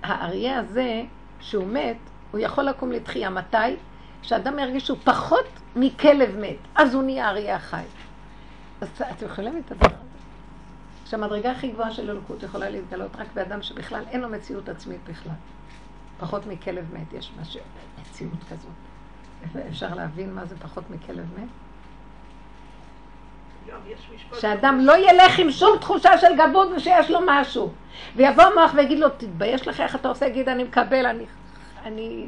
האריה 0.03 0.59
הזה 0.59 1.03
שהוא 1.41 1.67
מת, 1.67 1.97
הוא 2.31 2.41
יכול 2.41 2.65
לקום 2.65 2.93
לתחייה. 2.93 3.31
מתי? 3.31 3.57
כשאדם 4.23 4.59
ירגיש 4.59 4.87
שהוא 4.87 4.99
פחות 5.05 5.45
מכלב 5.77 6.37
מת, 6.41 6.57
אז 6.75 6.95
הוא 6.95 7.03
נהיה 7.03 7.29
אריה 7.29 7.57
החי. 7.57 7.83
אז 8.81 8.89
אתם 9.11 9.27
יכולים 9.27 9.63
את 9.67 9.73
הדבר 9.73 9.87
הזה. 9.87 10.13
שהמדרגה 11.07 11.51
הכי 11.51 11.69
גבוהה 11.69 11.91
של 11.91 12.11
אלוקות 12.11 12.43
יכולה 12.43 12.71
להתגלות 12.71 13.17
רק 13.17 13.27
באדם 13.35 13.63
שבכלל 13.63 14.05
אין 14.11 14.21
לו 14.21 14.29
מציאות 14.29 14.69
עצמית 14.69 15.01
בכלל. 15.09 15.33
פחות 16.21 16.47
מכלב 16.47 16.95
מת, 16.95 17.13
יש 17.13 17.33
משהו, 17.41 17.61
מציאות 18.01 18.45
כזאת. 18.51 19.63
אפשר 19.69 19.95
להבין 19.95 20.35
מה 20.35 20.47
זה 20.47 20.57
פחות 20.59 20.85
מכלב 20.91 21.27
מת? 21.41 21.49
שאדם 24.41 24.81
לא 24.83 24.97
ילך 24.97 25.39
עם 25.39 25.51
שום 25.51 25.79
תחושה 25.79 26.19
של 26.19 26.37
גבות 26.37 26.69
ושיש 26.77 27.11
לו 27.11 27.19
משהו. 27.27 27.73
ויבוא 28.17 28.43
המוח 28.43 28.73
ויגיד 28.75 28.99
לו, 28.99 29.09
תתבייש 29.09 29.69
לך 29.69 29.81
איך 29.81 29.97
אתה 29.97 30.09
עושה, 30.09 30.27
יגיד, 30.27 30.49
אני 30.49 30.65
מקבל, 30.65 31.07
אני... 31.07 31.25
אני... 31.85 32.27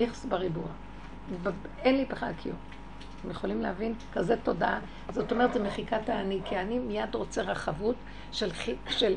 איכס 0.00 0.24
בריבוע. 0.24 0.66
אין 1.82 1.96
לי 1.96 2.04
בכלל 2.04 2.32
קיום. 2.42 2.56
אתם 3.20 3.30
יכולים 3.30 3.62
להבין? 3.62 3.94
כזה 4.12 4.36
תודעה. 4.36 4.78
זאת 5.10 5.32
אומרת, 5.32 5.52
זה 5.52 5.62
מחיקת 5.62 6.08
האני, 6.08 6.40
כי 6.44 6.58
אני 6.58 6.78
מיד 6.78 7.14
רוצה 7.14 7.42
רחבות 7.42 7.96
של, 8.32 8.52
חי... 8.52 8.74
של, 8.88 9.14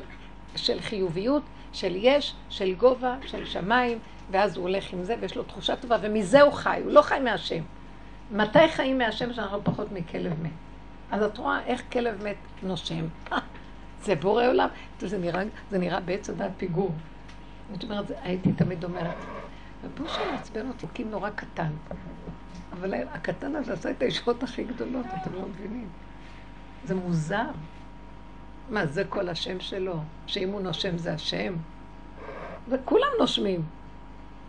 של 0.56 0.80
חיוביות, 0.80 1.42
של 1.72 1.92
יש, 1.96 2.34
של 2.48 2.74
גובה, 2.74 3.16
של 3.26 3.44
שמיים, 3.44 3.98
ואז 4.30 4.56
הוא 4.56 4.62
הולך 4.62 4.92
עם 4.92 5.04
זה 5.04 5.14
ויש 5.20 5.36
לו 5.36 5.42
תחושה 5.42 5.76
טובה, 5.76 5.96
ומזה 6.00 6.40
הוא 6.40 6.52
חי, 6.52 6.80
הוא 6.84 6.92
לא 6.92 7.02
חי 7.02 7.18
מהשם. 7.24 7.62
מתי 8.30 8.68
חיים 8.68 8.98
מהשם 8.98 9.32
שאנחנו 9.32 9.64
פחות 9.64 9.92
מכלב 9.92 10.42
מת? 10.42 10.67
אז 11.10 11.22
את 11.22 11.38
רואה 11.38 11.64
איך 11.64 11.82
כלב 11.92 12.24
מת 12.24 12.36
נושם. 12.62 13.04
זה 14.04 14.14
בורא 14.14 14.46
עולם. 14.46 14.68
זה 15.00 15.18
נראה, 15.18 15.42
זה 15.70 15.78
נראה 15.78 16.00
בעץ 16.00 16.30
הדעת 16.30 16.50
פיגור. 16.56 16.92
זאת 17.72 17.84
אומרת, 17.84 18.04
הייתי 18.22 18.52
תמיד 18.52 18.84
אומרת, 18.84 19.16
רבו 19.84 20.08
שם 20.08 20.20
מעצבן 20.32 20.68
אותי, 20.68 20.86
כי 20.94 21.04
נורא 21.04 21.30
קטן. 21.30 21.70
אבל 22.72 22.94
הקטן 22.94 23.56
הזה 23.56 23.72
עשה 23.72 23.90
את 23.90 24.02
הישועות 24.02 24.42
הכי 24.42 24.64
גדולות, 24.64 25.06
אתם 25.22 25.34
לא 25.34 25.42
מבינים. 25.48 25.88
זה 26.84 26.94
מוזר. 26.94 27.50
מה, 28.70 28.86
זה 28.86 29.04
כל 29.08 29.28
השם 29.28 29.60
שלו? 29.60 30.00
שאם 30.26 30.48
הוא 30.48 30.60
נושם 30.60 30.98
זה 30.98 31.12
השם? 31.12 31.54
וכולם 32.68 33.08
נושמים. 33.18 33.62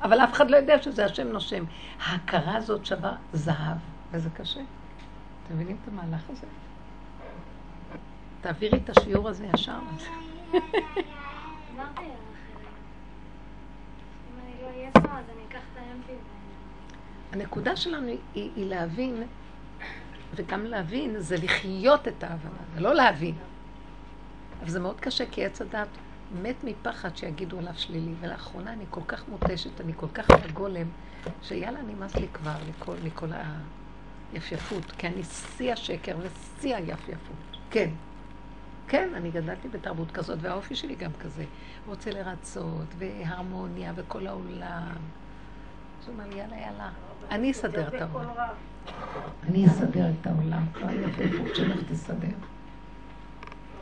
אבל 0.01 0.19
אף 0.19 0.33
אחד 0.33 0.51
לא 0.51 0.57
יודע 0.57 0.81
שזה 0.81 1.05
השם 1.05 1.27
נושם. 1.27 1.63
ההכרה 2.03 2.55
הזאת 2.55 2.85
שווה 2.85 3.15
זהב, 3.33 3.77
וזה 4.11 4.29
קשה. 4.29 4.61
אתם 5.49 5.57
מבינים 5.57 5.77
את 5.83 5.87
המהלך 5.87 6.29
הזה? 6.29 6.47
תעבירי 8.41 8.77
את 8.77 8.89
השיעור 8.89 9.29
הזה 9.29 9.45
ישר. 9.53 9.79
לא. 10.53 11.83
הנקודה 17.31 17.75
שלנו 17.75 18.11
היא, 18.35 18.65
להבין, 18.65 19.23
וגם 20.35 20.63
להבין 20.65 21.19
זה 21.19 21.35
לחיות 21.37 22.07
את 22.07 22.23
ההבנה, 22.23 22.59
זה 22.73 22.81
לא 22.81 22.93
להבין. 22.93 23.35
אבל 24.61 24.69
זה 24.69 24.79
מאוד 24.79 24.99
קשה, 24.99 25.25
כי 25.31 25.45
עץ 25.45 25.61
הדת 25.61 25.87
מת 26.41 26.63
מפחד 26.63 27.17
שיגידו 27.17 27.59
עליו 27.59 27.73
שלילי, 27.75 28.13
ולאחרונה 28.19 28.73
אני 28.73 28.85
כל 28.89 29.03
כך 29.07 29.27
מותשת, 29.27 29.81
אני 29.81 29.93
כל 29.95 30.07
כך 30.13 30.29
בגולם, 30.29 30.87
שיאללה, 31.41 31.81
נמאס 31.81 32.15
לי 32.15 32.27
כבר 32.33 32.55
לכל, 32.69 32.95
מכל 33.03 33.31
היפייפות, 34.33 34.91
כי 34.91 35.07
אני 35.07 35.23
שיא 35.23 35.73
השקר 35.73 36.17
ושיא 36.19 36.75
היפייפות. 36.75 37.35
כן. 37.71 37.89
כן, 38.87 39.09
אני 39.15 39.31
גדלתי 39.31 39.67
בתרבות 39.67 40.11
כזאת, 40.11 40.37
והאופי 40.41 40.75
שלי 40.75 40.95
גם 40.95 41.11
כזה. 41.19 41.43
רוצה 41.87 42.11
לרצות, 42.11 42.87
והרמוניה, 42.97 43.93
וכל 43.95 44.27
העולם. 44.27 44.95
אז 46.01 46.07
הוא 46.07 46.13
אומר 46.13 46.27
לי, 46.27 46.35
יאללה, 46.35 46.57
יאללה, 46.57 46.89
אני 47.31 47.51
אסדר 47.51 47.87
את 47.87 48.01
העולם. 48.01 48.53
אני 49.43 49.65
אסדר 49.67 50.05
את 50.21 50.27
העולם, 50.27 50.65
לא 50.75 50.87
היפייפות 50.87 51.55
שלך 51.55 51.79
תסדר. 51.91 52.27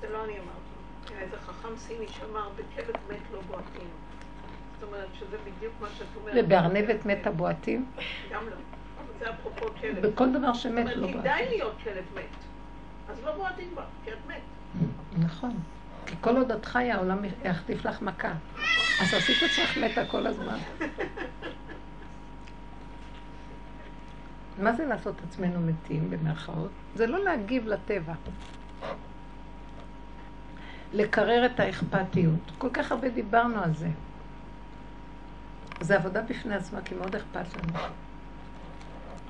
זה 0.00 0.08
לא 0.10 0.24
אני 0.24 0.32
אמרתי. 0.32 1.22
איזה 1.24 1.36
חכם 1.36 1.76
סיני 1.76 2.08
שאמר, 2.08 2.48
בכלב 2.48 2.96
מת 3.10 3.22
לא 3.32 3.40
בועטים. 3.40 3.88
זאת 4.82 4.88
אומרת 4.92 5.08
שזה 5.18 5.36
בדיוק 5.38 5.72
מה 5.80 5.88
שאת 5.98 6.06
אומרת. 6.16 6.34
ובארנבת 6.38 7.06
מת 7.06 7.26
הבועטים? 7.26 7.86
גם 8.32 8.48
לא. 8.48 8.56
זה 9.18 9.30
אפרופו 9.30 9.66
כלב. 9.80 10.06
בכל 10.06 10.32
דבר 10.32 10.52
שמת 10.52 10.86
לא 10.96 11.08
כדאי 11.08 11.12
בועטים. 11.22 11.48
להיות 11.48 11.76
כלב 11.84 12.04
מת. 12.14 12.36
אז 13.08 13.24
לא 13.24 13.36
בועטים 13.36 13.74
בה, 13.74 13.84
כי 14.04 14.10
את 14.12 14.16
מת. 14.26 14.40
נכון. 15.18 15.58
כי 16.06 16.14
כל 16.20 16.36
עוד 16.36 16.50
את 16.52 16.64
חיה, 16.64 16.94
העולם 16.94 17.18
יחטיף 17.44 17.84
לך 17.84 18.02
מכה. 18.02 18.32
אז 19.00 19.14
עשית 19.14 19.42
עצמך 19.42 19.76
מתה 19.76 20.06
כל 20.06 20.26
הזמן. 20.26 20.58
מה 24.58 24.72
זה 24.72 24.86
לעשות 24.86 25.14
עצמנו 25.28 25.60
מתים, 25.60 26.10
במרכאות? 26.10 26.70
זה 26.94 27.06
לא 27.06 27.24
להגיב 27.24 27.68
לטבע. 27.68 28.14
לקרר 30.92 31.46
את 31.46 31.60
האכפתיות. 31.60 32.52
כל 32.58 32.68
כך 32.72 32.92
הרבה 32.92 33.08
דיברנו 33.08 33.62
על 33.62 33.74
זה. 33.74 33.88
זה 35.82 35.96
עבודה 35.96 36.22
בפני 36.22 36.54
עצמה, 36.54 36.80
כי 36.84 36.94
מאוד 36.94 37.16
אכפת 37.16 37.56
לנו. 37.56 37.78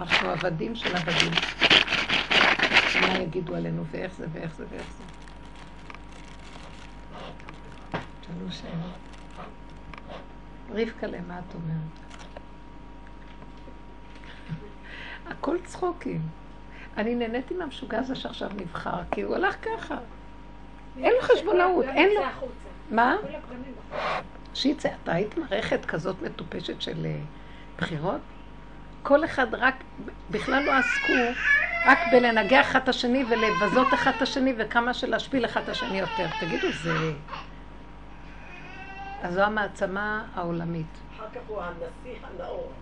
אנחנו 0.01 0.31
עבדים 0.31 0.77
של 0.77 0.97
עבדים. 0.97 1.33
מה 3.01 3.19
יגידו 3.19 3.55
עלינו, 3.55 3.85
ואיך 3.91 4.15
זה, 4.15 4.27
ואיך 4.33 4.55
זה, 4.55 4.65
ואיך 4.71 4.87
זה. 4.99 5.05
שאלו 8.27 8.53
שאלות. 8.53 8.93
רבקה, 10.71 11.07
למה 11.07 11.39
את 11.39 11.55
אומרת? 11.55 12.03
הכל 15.27 15.57
צחוקים. 15.65 16.21
אני 16.97 17.15
נהניתי 17.15 17.55
מהמשוגע 17.55 17.99
הזה 17.99 18.15
שעכשיו 18.15 18.49
נבחר, 18.57 19.01
כי 19.11 19.23
הוא 19.23 19.35
הלך 19.35 19.57
ככה. 19.63 19.97
אין 20.99 21.13
לו 21.13 21.23
חשבונאות, 21.23 21.85
אין 21.85 22.11
לו... 22.15 22.23
מה? 22.91 23.17
שיצא, 24.55 24.89
אתה 25.03 25.13
היית 25.13 25.39
מערכת 25.39 25.85
כזאת 25.85 26.23
מטופשת 26.23 26.81
של 26.81 27.07
אה, 27.07 27.19
בחירות? 27.79 28.21
כל 29.03 29.25
אחד 29.25 29.55
רק, 29.55 29.75
בכלל 30.31 30.63
לא 30.63 30.73
עסקו 30.73 31.13
רק 31.87 31.99
בלנגח 32.13 32.71
אחד 32.71 32.81
את 32.83 32.89
השני 32.89 33.25
ולבזות 33.25 33.95
אחד 33.95 34.13
את 34.17 34.23
השני 34.23 34.55
וכמה 34.59 34.95
שלהשפיל 34.95 35.45
אחד 35.45 35.63
את 35.63 35.69
השני 35.69 35.99
יותר. 35.99 36.27
תגידו, 36.41 36.67
זה... 36.83 37.13
אז 39.23 39.35
זו 39.35 39.43
המעצמה 39.43 40.25
העולמית. 40.35 40.87
אחר 41.17 41.25
כך 41.35 41.41
הוא 41.47 41.61
הנשיא 41.61 42.19
הנאור. 42.23 42.73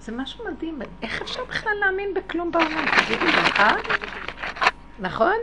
זה 0.00 0.12
משהו 0.12 0.44
מדהים, 0.44 0.78
איך 1.02 1.22
אפשר 1.22 1.44
בכלל 1.44 1.72
להאמין 1.80 2.14
בכלום 2.14 2.50
בעולם? 2.50 2.84
תגידו 3.06 3.26
אה? 3.58 3.76
נכון? 4.98 5.36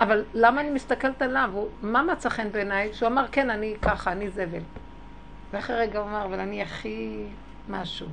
אבל 0.00 0.24
למה 0.34 0.60
אני 0.60 0.70
מסתכלת 0.70 1.22
עליו? 1.22 1.50
הוא, 1.52 1.68
מה 1.82 2.02
מצא 2.02 2.28
חן 2.28 2.52
בעיניי? 2.52 2.94
שהוא 2.94 3.08
אמר, 3.08 3.26
כן, 3.32 3.50
אני 3.50 3.76
ככה, 3.82 4.12
אני 4.12 4.30
זבל. 4.30 4.62
ואחרי 5.50 5.76
רגע 5.76 5.98
הוא 5.98 6.08
אמר, 6.08 6.24
אבל 6.24 6.40
אני 6.40 6.62
הכי 6.62 7.24
משהו. 7.68 8.06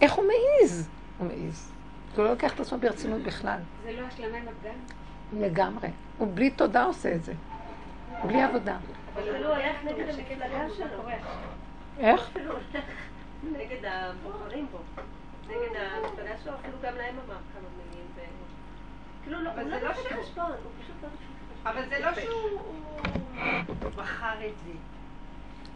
איך 0.00 0.12
הוא 0.12 0.24
מעז? 0.24 0.88
הוא 1.18 1.26
מעז. 1.26 1.72
הוא 2.16 2.24
לא 2.24 2.30
לוקח 2.30 2.54
את 2.54 2.60
עצמו 2.60 2.78
ברצינות 2.78 3.22
בכלל. 3.22 3.58
זה 3.84 3.92
לא 3.92 4.06
השלמה 4.06 4.38
עם 4.38 4.44
הפגם? 4.48 4.74
לגמרי. 5.40 5.88
הוא 6.18 6.28
בלי 6.34 6.50
תודה 6.50 6.84
עושה 6.84 7.14
את 7.14 7.24
זה. 7.24 7.32
בלי 8.26 8.42
עבודה. 8.42 8.76
אבל 9.14 9.44
הוא 9.44 9.54
הולך 9.54 9.76
נגד 9.84 10.08
המפלגה 10.08 10.70
שלו. 10.76 11.08
איך? 11.98 12.28
אפילו 12.30 12.52
הולך 12.52 12.84
נגד 13.52 13.84
הבוחרים 13.84 14.66
בו. 14.70 14.78
נגד 15.48 15.76
המפלגה 15.76 16.34
שלו, 16.44 16.52
אפילו 16.54 16.76
גם 16.82 16.96
להם 16.96 17.14
אמר 17.26 17.36
כמה 17.54 17.68
מילים. 17.78 17.97
ו- 19.28 19.34
כאילו, 19.34 19.42
לא- 19.44 19.50
הוא 19.50 19.70
לא 19.70 19.76
לא 19.76 19.88
לקח 19.88 19.96
שהוא- 20.08 20.22
חשבון, 20.22 20.44
הוא 20.44 20.54
פשוט 20.82 20.96
לא 21.02 21.08
לקח 21.08 21.70
אבל 21.70 21.82
זה 21.88 22.04
לא 22.04 22.22
שהוא 22.22 22.60
בחר 23.96 24.46
את 24.46 24.52
זה. 24.66 24.70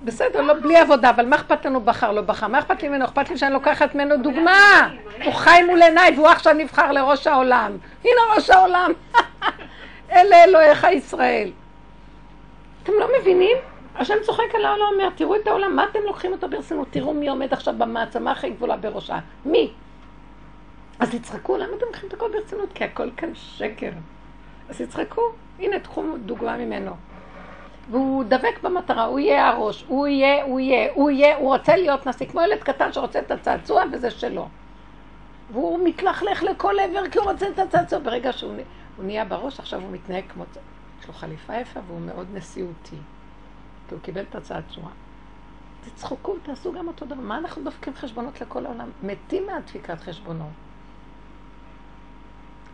בסדר, 0.04 0.40
לא 0.42 0.54
בלי 0.62 0.76
עבודה, 0.76 1.10
אבל 1.10 1.26
מה 1.26 1.36
אכפת 1.36 1.64
לנו 1.66 1.80
בחר, 1.80 2.12
לא 2.12 2.22
בחר? 2.22 2.46
מה 2.46 2.58
אכפת 2.58 2.82
לי 2.82 2.88
ממנו? 2.88 3.04
אכפת 3.04 3.30
לי 3.30 3.38
שאני 3.38 3.52
לוקחת 3.52 3.94
ממנו 3.94 4.16
דוגמה. 4.16 4.88
הוא 5.24 5.32
חי 5.34 5.60
מול 5.66 5.82
עיניי 5.82 6.12
והוא 6.16 6.28
עכשיו 6.28 6.52
נבחר 6.54 6.92
לראש 6.92 7.26
העולם. 7.26 7.72
הנה 8.04 8.20
ראש 8.36 8.50
העולם. 8.50 8.92
אלה 10.12 10.44
אלוהיך 10.44 10.86
ישראל. 10.92 11.50
אתם 12.82 12.92
לא 13.00 13.08
מבינים? 13.20 13.56
השם 13.96 14.14
צוחק 14.22 14.54
על 14.54 14.64
העולם, 14.64 14.84
אומר, 14.92 15.08
תראו 15.14 15.36
את 15.36 15.46
העולם, 15.46 15.76
מה 15.76 15.84
אתם 15.90 15.98
לוקחים 16.06 16.32
אותו 16.32 16.48
ברצינות? 16.48 16.88
תראו 16.90 17.14
מי 17.14 17.28
עומד 17.28 17.52
עכשיו 17.52 17.74
במעצמה 17.78 18.30
הכי 18.32 18.50
גבולה 18.50 18.76
בראשה. 18.76 19.18
מי? 19.44 19.72
אז 21.02 21.14
יצחקו, 21.14 21.56
למה 21.56 21.76
אתם 21.76 21.86
לוקחים 21.86 22.08
את 22.08 22.14
הכל 22.14 22.30
ברצינות? 22.32 22.72
כי 22.72 22.84
הכל 22.84 23.10
כאן 23.16 23.34
שקר. 23.34 23.90
אז 24.68 24.80
יצחקו, 24.80 25.22
הנה, 25.58 25.80
תחום 25.80 26.18
דוגמה 26.26 26.56
ממנו. 26.56 26.92
והוא 27.90 28.24
דבק 28.24 28.62
במטרה, 28.62 29.04
הוא 29.04 29.18
יהיה 29.18 29.48
הראש, 29.48 29.84
הוא 29.88 30.06
יהיה, 30.06 30.44
הוא 30.44 30.60
יהיה, 30.60 30.92
הוא 30.94 31.10
יהיה, 31.10 31.36
הוא 31.36 31.54
רוצה 31.54 31.76
להיות 31.76 32.06
נשיא, 32.06 32.26
כמו 32.26 32.40
ילד 32.40 32.58
קטן 32.62 32.92
שרוצה 32.92 33.18
את 33.18 33.30
הצעצוע 33.30 33.82
וזה 33.92 34.10
שלו. 34.10 34.48
והוא 35.52 35.88
מתלכלך 35.88 36.42
לכל 36.42 36.74
עבר 36.78 37.08
כי 37.10 37.18
הוא 37.18 37.30
רוצה 37.30 37.48
את 37.48 37.58
הצעצוע. 37.58 37.98
ברגע 37.98 38.32
שהוא 38.32 38.54
הוא 38.96 39.04
נהיה 39.04 39.24
בראש, 39.24 39.60
עכשיו 39.60 39.80
הוא 39.80 39.90
מתנהג 39.90 40.24
כמו... 40.28 40.44
יש 41.00 41.08
לו 41.08 41.14
חליפה 41.14 41.56
יפה 41.56 41.80
והוא 41.86 42.00
מאוד 42.00 42.26
נשיאותי. 42.34 42.96
כי 43.88 43.94
הוא 43.94 44.00
קיבל 44.02 44.22
את 44.30 44.34
הצעצוע. 44.34 44.84
תצחקו, 45.80 46.34
תעשו 46.42 46.72
גם 46.72 46.88
אותו 46.88 47.04
דבר. 47.06 47.20
מה 47.20 47.38
אנחנו 47.38 47.64
דופקים 47.64 47.94
חשבונות 47.94 48.40
לכל 48.40 48.66
העולם? 48.66 48.90
מתים 49.02 49.46
מהדפיקת 49.46 50.00
חשבונות. 50.00 50.61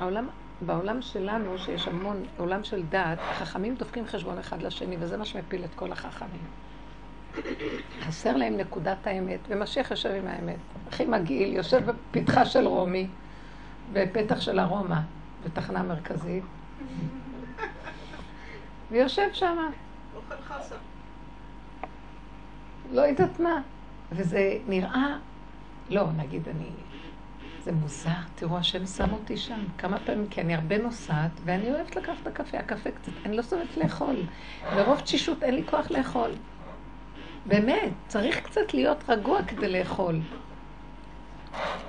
העולם, 0.01 0.29
בעולם 0.61 1.03
שלנו, 1.03 1.59
שיש 1.59 1.89
המון, 1.89 2.23
עולם 2.37 2.65
של 2.65 2.83
דעת, 2.83 3.19
החכמים 3.31 3.75
דופקים 3.75 4.07
חשבון 4.07 4.39
אחד 4.39 4.63
לשני, 4.63 4.97
וזה 5.01 5.17
מה 5.17 5.25
שמפיל 5.25 5.65
את 5.65 5.75
כל 5.75 5.93
החכמים. 5.93 6.41
חסר 8.01 8.37
להם 8.37 8.57
נקודת 8.57 9.07
האמת, 9.07 9.41
ומשיח 9.49 9.91
יושב 9.91 10.11
עם 10.11 10.27
האמת. 10.27 10.59
הכי 10.89 11.05
מגעיל, 11.05 11.53
יושב 11.53 11.91
בפתחה 11.91 12.45
של 12.45 12.67
רומי, 12.67 13.07
בפתח 13.93 14.41
של 14.41 14.59
הרומא, 14.59 14.99
בתחנה 15.45 15.83
מרכזית, 15.83 16.45
ויושב 18.91 19.29
שם, 19.33 19.57
אוכל 20.17 20.43
חסה. 20.43 20.75
לא 22.93 23.01
יודעת 23.01 23.41
מה. 23.41 23.63
וזה 24.13 24.59
נראה, 24.69 25.17
לא, 25.91 26.05
נגיד 26.17 26.49
אני, 26.49 26.71
זה 27.65 27.73
מוזר, 27.73 28.11
תראו, 28.35 28.59
השם 28.59 28.87
שם 28.87 29.13
אותי 29.13 29.37
שם 29.37 29.65
כמה 29.79 29.99
פעמים, 29.99 30.27
כי 30.31 30.41
אני 30.41 30.55
הרבה 30.55 30.79
נוסעת, 30.79 31.31
ואני 31.45 31.71
אוהבת 31.71 31.97
לקחת 31.97 32.17
את 32.23 32.27
הקפה, 32.27 32.59
הקפה 32.59 32.91
קצת, 32.91 33.13
אני 33.27 33.37
לא 33.37 33.43
סובבת 33.43 33.77
לאכול. 33.77 34.17
מרוב 34.77 35.01
תשישות 35.01 35.43
אין 35.43 35.55
לי 35.55 35.63
כוח 35.71 35.91
לאכול. 35.91 36.31
באמת, 37.47 37.93
צריך 38.09 38.41
קצת 38.41 38.75
להיות 38.75 39.05
רגוע 39.09 39.43
כדי 39.43 39.69
לאכול. 39.69 40.21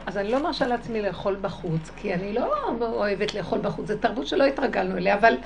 אז 0.05 0.17
אני 0.17 0.32
לא 0.32 0.43
מרשה 0.43 0.67
לעצמי 0.67 1.01
לאכול 1.01 1.38
בחוץ, 1.41 1.91
כי 1.97 2.13
אני 2.13 2.34
לא 2.34 2.53
אוהבת 2.82 3.34
לאכול 3.34 3.59
בחוץ, 3.59 3.88
זו 3.88 3.97
תרבות 3.97 4.28
שלא 4.28 4.43
התרגלנו 4.43 4.97
אליה, 4.97 5.15
אבל 5.15 5.38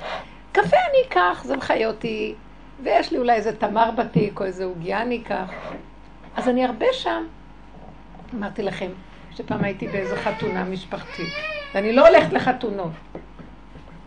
קפה 0.51 0.77
אני 0.89 1.07
אקח, 1.07 1.43
זה 1.43 1.57
מחיה 1.57 1.87
אותי, 1.87 2.35
ויש 2.83 3.11
לי 3.11 3.17
אולי 3.17 3.33
איזה 3.33 3.55
תמר 3.55 3.91
בתיק 3.91 4.39
או 4.39 4.45
איזה 4.45 4.65
עוגיה 4.65 5.01
אני 5.01 5.21
אקח. 5.21 5.51
אז 6.35 6.49
אני 6.49 6.65
הרבה 6.65 6.85
שם. 6.91 7.23
אמרתי 8.33 8.63
לכם, 8.63 8.89
שפעם 9.37 9.63
הייתי 9.63 9.87
באיזו 9.87 10.15
חתונה 10.15 10.63
משפחתית, 10.63 11.33
ואני 11.73 11.93
לא 11.93 12.07
הולכת 12.07 12.33
לחתונות. 12.33 12.91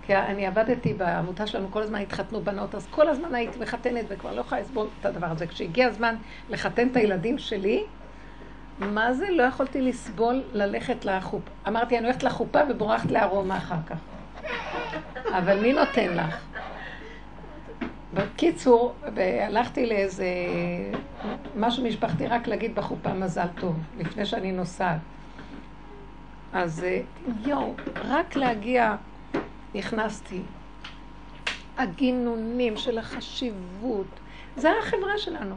כי 0.06 0.16
אני 0.16 0.46
עבדתי 0.46 0.94
בעמותה 0.94 1.46
שלנו, 1.46 1.70
כל 1.70 1.82
הזמן 1.82 2.00
התחתנו 2.00 2.40
בנות, 2.40 2.74
אז 2.74 2.86
כל 2.90 3.08
הזמן 3.08 3.34
הייתי 3.34 3.58
מחתנת 3.58 4.04
וכבר 4.08 4.34
לא 4.34 4.40
יכולה 4.40 4.60
לסבול 4.60 4.86
את 5.00 5.06
הדבר 5.06 5.26
הזה. 5.26 5.46
כשהגיע 5.46 5.86
הזמן 5.86 6.14
לחתן 6.50 6.88
את 6.88 6.96
הילדים 6.96 7.38
שלי, 7.38 7.84
מה 8.78 9.12
זה? 9.12 9.26
לא 9.30 9.42
יכולתי 9.42 9.82
לסבול 9.82 10.42
ללכת 10.52 11.04
לחופה. 11.04 11.50
אמרתי, 11.68 11.98
אני 11.98 12.06
הולכת 12.06 12.22
לחופה 12.22 12.58
ובורחת 12.70 13.10
לארומה 13.10 13.56
אחר 13.56 13.76
כך. 13.86 13.96
אבל 15.38 15.60
מי 15.60 15.72
נותן 15.72 16.14
לך? 16.14 16.55
בקיצור, 18.16 18.94
הלכתי 19.40 19.86
לאיזה 19.86 20.26
משהו 21.56 21.84
משפחתי 21.84 22.26
רק 22.26 22.48
להגיד 22.48 22.74
בחופה 22.74 23.14
מזל 23.14 23.46
טוב, 23.60 23.76
לפני 23.98 24.26
שאני 24.26 24.52
נוסעת. 24.52 24.98
אז 26.52 26.84
אה, 26.84 27.00
יואו, 27.46 27.74
רק 28.04 28.36
להגיע, 28.36 28.96
נכנסתי. 29.74 30.40
הגינונים 31.78 32.76
של 32.76 32.98
החשיבות, 32.98 34.06
זה 34.56 34.70
החברה 34.82 35.18
שלנו. 35.18 35.54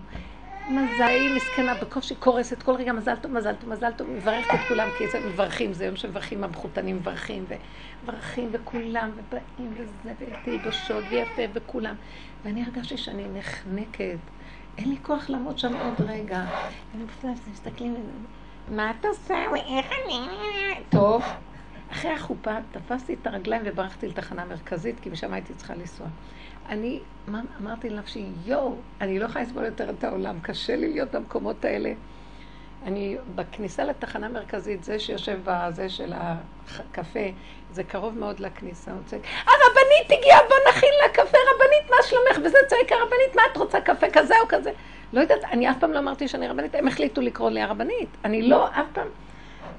מזל, 0.70 1.34
מסכנה, 1.36 1.74
בקושי 1.76 2.16
קורסת 2.16 2.64
כל 2.64 2.76
רגע, 2.76 2.94
מזל 2.94 3.16
טוב, 3.16 3.32
מזל 3.32 3.54
טוב, 3.54 3.70
מזל 3.70 3.92
טוב, 3.92 4.10
מברכת 4.10 4.54
את 4.54 4.60
כולם, 4.68 4.88
כי 4.98 5.08
זה 5.08 5.20
מברכים, 5.20 5.74
זה 5.74 5.86
יום 5.86 5.96
שמברכים, 5.96 6.44
המחותנים 6.44 6.96
מברכים, 6.96 7.46
ומברכים, 8.04 8.50
וכולם, 8.52 9.12
ובאים, 9.16 9.74
וזה, 9.74 10.14
ותלבושות, 10.20 11.04
ויפה, 11.10 11.42
וכולם. 11.54 11.96
ואני 12.44 12.64
הרגשתי 12.64 12.98
שאני 12.98 13.26
נחנקת, 13.34 14.18
אין 14.78 14.90
לי 14.90 14.98
כוח 15.02 15.30
לעמוד 15.30 15.60
שם 15.60 15.74
עוד 15.76 16.10
רגע. 16.10 16.46
והם 16.94 17.34
מסתכלים, 17.52 17.96
מה 18.70 18.92
את 18.92 19.06
עושה? 19.06 19.36
איך 19.56 19.86
אני... 20.06 20.28
טוב. 20.90 21.24
אחרי 21.92 22.12
החופה 22.12 22.52
תפסתי 22.72 23.14
את 23.14 23.28
הרגליים 23.28 23.62
וברחתי 23.66 24.08
לתחנה 24.08 24.46
מרכזית, 24.46 25.00
כי 25.00 25.10
משם 25.10 25.34
הייתי 25.34 25.54
צריכה 25.54 25.76
לנסוע. 25.76 26.08
אני 26.70 27.00
אמרתי 27.62 27.90
לנפשי, 27.90 28.26
יואו, 28.46 28.76
אני 29.02 29.20
לא 29.20 29.26
יכולה 29.26 29.46
לסבול 29.46 29.66
יותר 29.66 29.90
את 29.90 30.04
העולם, 30.04 30.40
קשה 30.40 30.76
לי 30.76 30.94
להיות 30.94 31.16
במקומות 31.16 31.66
האלה. 31.66 31.94
אני, 32.86 33.18
בכניסה 33.36 33.84
לתחנה 33.84 34.26
המרכזית, 34.26 34.84
זה 34.84 35.00
שיושב 35.00 35.40
בזה 35.44 35.90
של 35.90 36.14
הקפה, 36.14 37.30
זה 37.72 37.84
קרוב 37.84 38.18
מאוד 38.18 38.40
לכניסה, 38.40 38.92
הוא 38.92 39.00
צועק, 39.06 39.22
הרבנית 40.00 40.20
הגיעה, 40.20 40.40
בוא 40.50 40.56
נכין 40.70 40.90
לה 41.04 41.10
קפה, 41.10 41.38
רבנית, 41.56 41.90
מה 41.90 41.96
שלומך? 42.04 42.48
וזה 42.48 42.58
צועק, 42.68 42.92
הרבנית, 42.92 43.36
מה 43.36 43.42
את 43.52 43.58
רוצה, 43.58 43.82
קפה 43.82 44.10
כזה 44.14 44.34
או 44.42 44.48
כזה? 44.50 44.72
לא 45.14 45.22
יודעת, 45.22 45.44
אני 45.52 45.70
אף 45.72 45.76
פעם 45.80 45.92
לא 45.92 46.00
אמרתי 46.00 46.28
שאני 46.28 46.48
רבנית, 46.48 46.76
הם 46.76 46.88
החליטו 46.88 47.22
לקרוא 47.22 47.50
לי 47.50 47.62
הרבנית. 47.62 48.10
אני 48.26 48.42
לא, 48.42 48.68
אף 48.68 48.86
פעם. 48.94 49.08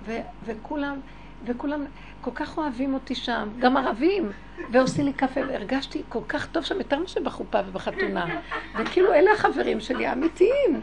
ו- 0.06 0.20
וכולם, 0.44 1.00
וכולם 1.46 1.84
כל 2.20 2.30
כך 2.34 2.58
אוהבים 2.58 2.94
אותי 2.94 3.14
שם, 3.14 3.48
גם 3.58 3.76
ערבים, 3.76 4.32
ועושים 4.70 5.04
לי 5.04 5.12
קפה, 5.12 5.40
והרגשתי 5.48 6.02
כל 6.08 6.20
כך 6.28 6.46
טוב 6.46 6.64
שם, 6.64 6.78
יותר 6.78 6.98
מאשר 6.98 7.20
בחופה 7.20 7.58
ובחתונה. 7.66 8.26
וכאילו, 8.78 9.14
אלה 9.14 9.32
החברים 9.32 9.80
שלי 9.80 10.06
האמיתיים. 10.06 10.80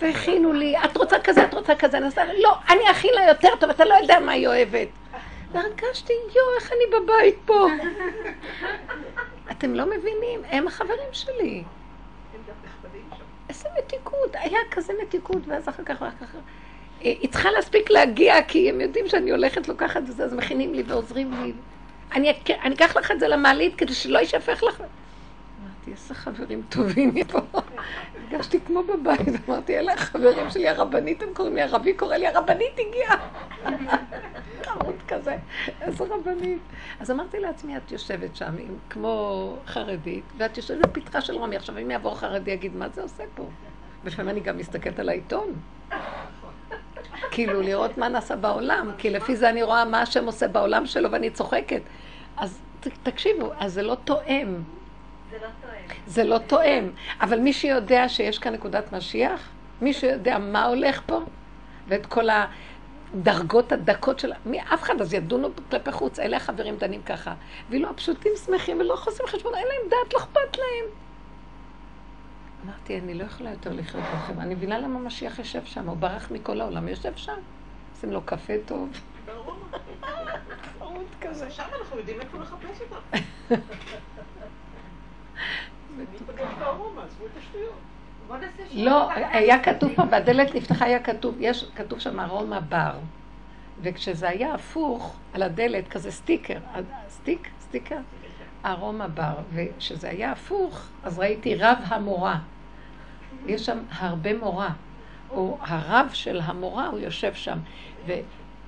והכינו 0.00 0.52
לי, 0.52 0.74
את 0.84 0.96
רוצה 0.96 1.16
כזה, 1.24 1.44
את 1.44 1.54
רוצה 1.54 1.74
כזה, 1.74 1.96
אני 1.98 2.06
עושה, 2.06 2.22
לא, 2.42 2.54
אני 2.70 2.90
אכין 2.90 3.10
לה 3.14 3.28
יותר 3.28 3.48
טוב, 3.60 3.70
אתה 3.70 3.84
לא 3.84 3.94
יודע 3.94 4.20
מה 4.20 4.32
היא 4.32 4.46
אוהבת. 4.46 4.88
והרגשתי, 5.52 6.12
יואו, 6.12 6.56
איך 6.60 6.72
אני 6.72 7.00
בבית 7.00 7.36
פה. 7.44 7.66
אתם 9.50 9.74
לא 9.74 9.86
מבינים, 9.86 10.40
הם 10.50 10.66
החברים 10.66 11.08
שלי. 11.12 11.64
איזה 13.48 13.68
מתיקות, 13.78 14.30
היה 14.34 14.58
כזה 14.70 14.92
מתיקות, 15.02 15.42
ואז 15.46 15.68
אחר 15.68 15.82
כך, 15.84 16.00
ואחר 16.00 16.26
כך, 16.26 16.34
אה, 16.34 16.40
היא 17.00 17.30
צריכה 17.30 17.50
להספיק 17.50 17.90
להגיע, 17.90 18.42
כי 18.42 18.70
הם 18.70 18.80
יודעים 18.80 19.08
שאני 19.08 19.30
הולכת, 19.30 19.68
לוקחת 19.68 19.96
את 19.96 20.16
זה, 20.16 20.24
אז 20.24 20.34
מכינים 20.34 20.74
לי 20.74 20.82
ועוזרים 20.86 21.32
לי. 21.32 21.52
אני, 22.12 22.32
אני 22.62 22.74
אקח 22.74 22.96
לך 22.96 23.10
את 23.10 23.20
זה 23.20 23.28
למעלית 23.28 23.74
כדי 23.74 23.94
שלא 23.94 24.18
יישפך 24.18 24.62
לך. 24.62 24.80
אמרתי, 24.80 25.90
איזה 25.90 26.14
חברים 26.14 26.62
טובים 26.68 27.14
פה. 27.24 27.38
הרגשתי 28.36 28.60
כמו 28.60 28.82
בבית, 28.82 29.28
אמרתי, 29.48 29.78
אלה 29.78 29.92
החברים 29.92 30.50
שלי, 30.50 30.68
הרבנית, 30.68 31.22
הם 31.22 31.28
קוראים 31.34 31.54
לי, 31.54 31.62
הרבי 31.62 31.94
קורא 31.94 32.16
לי, 32.16 32.26
הרבנית 32.26 32.78
הגיעה. 32.78 33.28
חמוד 34.64 34.94
כזה, 35.08 35.36
איזה 35.80 36.04
רבנית. 36.04 36.58
אז 37.00 37.10
אמרתי 37.10 37.40
לעצמי, 37.40 37.76
את 37.76 37.92
יושבת 37.92 38.36
שם 38.36 38.54
כמו 38.90 39.56
חרדית, 39.66 40.24
ואת 40.36 40.56
יושבת 40.56 40.86
בפתחה 40.86 41.20
של 41.20 41.34
רומי. 41.34 41.56
עכשיו, 41.56 41.78
אם 41.78 41.90
יעבור 41.90 42.18
חרדי, 42.18 42.50
יגיד, 42.50 42.76
מה 42.76 42.88
זה 42.88 43.02
עושה 43.02 43.24
פה? 43.34 43.44
לפעמים 44.04 44.30
אני 44.30 44.40
גם 44.40 44.56
מסתכלת 44.56 44.98
על 44.98 45.08
העיתון. 45.08 45.52
כאילו, 47.30 47.62
לראות 47.62 47.98
מה 47.98 48.08
נעשה 48.08 48.36
בעולם, 48.36 48.90
כי 48.98 49.10
לפי 49.10 49.36
זה 49.36 49.48
אני 49.48 49.62
רואה 49.62 49.84
מה 49.84 50.00
השם 50.00 50.26
עושה 50.26 50.48
בעולם 50.48 50.86
שלו 50.86 51.10
ואני 51.10 51.30
צוחקת. 51.30 51.82
אז 52.36 52.60
תקשיבו, 53.02 53.50
אז 53.58 53.72
זה 53.72 53.82
לא 53.82 53.96
תואם. 54.04 54.62
זה 55.30 55.38
לא 55.38 55.48
תואם. 55.60 55.98
זה 56.06 56.24
לא 56.24 56.38
תואם. 56.38 56.90
אבל 57.20 57.40
מי 57.40 57.52
שיודע 57.52 58.08
שיש 58.08 58.38
כאן 58.38 58.52
נקודת 58.52 58.92
משיח, 58.92 59.48
מי 59.80 59.92
שיודע 59.92 60.38
מה 60.38 60.64
הולך 60.64 61.00
פה, 61.06 61.20
ואת 61.88 62.06
כל 62.06 62.24
הדרגות 63.14 63.72
הדקות 63.72 64.18
של... 64.18 64.32
מי, 64.46 64.60
אף 64.60 64.82
אחד, 64.82 65.00
אז 65.00 65.14
ידונו 65.14 65.48
כלפי 65.70 65.92
חוץ, 65.92 66.18
אלה 66.18 66.36
החברים 66.36 66.76
דנים 66.76 67.02
ככה. 67.02 67.34
ואילו 67.70 67.90
הפשוטים 67.90 68.32
שמחים 68.46 68.80
ולא 68.80 68.96
חוסים 68.96 69.26
חשבון, 69.26 69.54
אין 69.54 69.66
להם 69.66 69.90
דעת, 69.90 70.14
לא 70.14 70.18
אכפת 70.18 70.58
להם. 70.58 70.90
אמרתי, 72.64 72.98
אני 72.98 73.14
לא 73.14 73.24
יכולה 73.24 73.50
יותר 73.50 73.72
לחיות 73.72 74.04
לכם. 74.14 74.40
אני 74.40 74.54
מבינה 74.54 74.78
למה 74.78 74.98
משיח 74.98 75.38
יושב 75.38 75.64
שם, 75.64 75.88
הוא 75.88 75.96
ברח 75.96 76.30
מכל 76.30 76.60
העולם, 76.60 76.88
יושב 76.88 77.12
שם. 77.16 77.36
עושים 77.94 78.12
לו 78.12 78.22
קפה 78.22 78.52
טוב. 78.66 79.00
בארומה. 79.26 79.78
חמוד 80.78 81.06
כזה. 81.22 81.50
שם 81.50 81.62
אנחנו 81.80 81.98
יודעים 81.98 82.20
איפה 82.20 82.38
לחפש 82.38 82.80
אותם. 82.80 83.16
ניפגש 83.54 83.94
בארומה, 83.94 83.94
עזבו 83.96 84.14
את 84.14 84.18
השטויות. 84.18 84.50
בוא 84.66 84.74
נעשה 84.76 85.74
שיעור 85.76 85.85
לא. 88.74 89.10
היה 89.12 89.62
כתוב 89.62 89.94
פה, 89.94 90.04
בדלת 90.04 90.54
נפתחה 90.54 90.84
היה 90.84 91.02
כתוב, 91.02 91.34
יש, 91.40 91.64
כתוב 91.76 91.98
שם 91.98 92.20
ארומה 92.20 92.60
בר. 92.60 92.92
וכשזה 93.82 94.28
היה 94.28 94.54
הפוך, 94.54 95.16
על 95.32 95.42
הדלת, 95.42 95.88
כזה 95.88 96.10
סטיקר, 96.10 96.58
סטיק, 97.08 97.48
סטיקר, 97.60 97.98
ארומה 98.66 99.08
בר. 99.08 99.34
וכשזה 99.52 100.08
היה 100.08 100.32
הפוך, 100.32 100.88
אז 101.02 101.18
ראיתי 101.18 101.54
רב 101.54 101.78
המורא. 101.86 102.38
יש 103.46 103.66
שם 103.66 103.78
הרב 103.90 104.38
המורא. 104.38 104.70
או 105.30 105.58
הרב 105.60 106.10
של 106.12 106.40
המורא, 106.44 106.86
הוא 106.86 106.98
יושב 106.98 107.34
שם. 107.34 107.58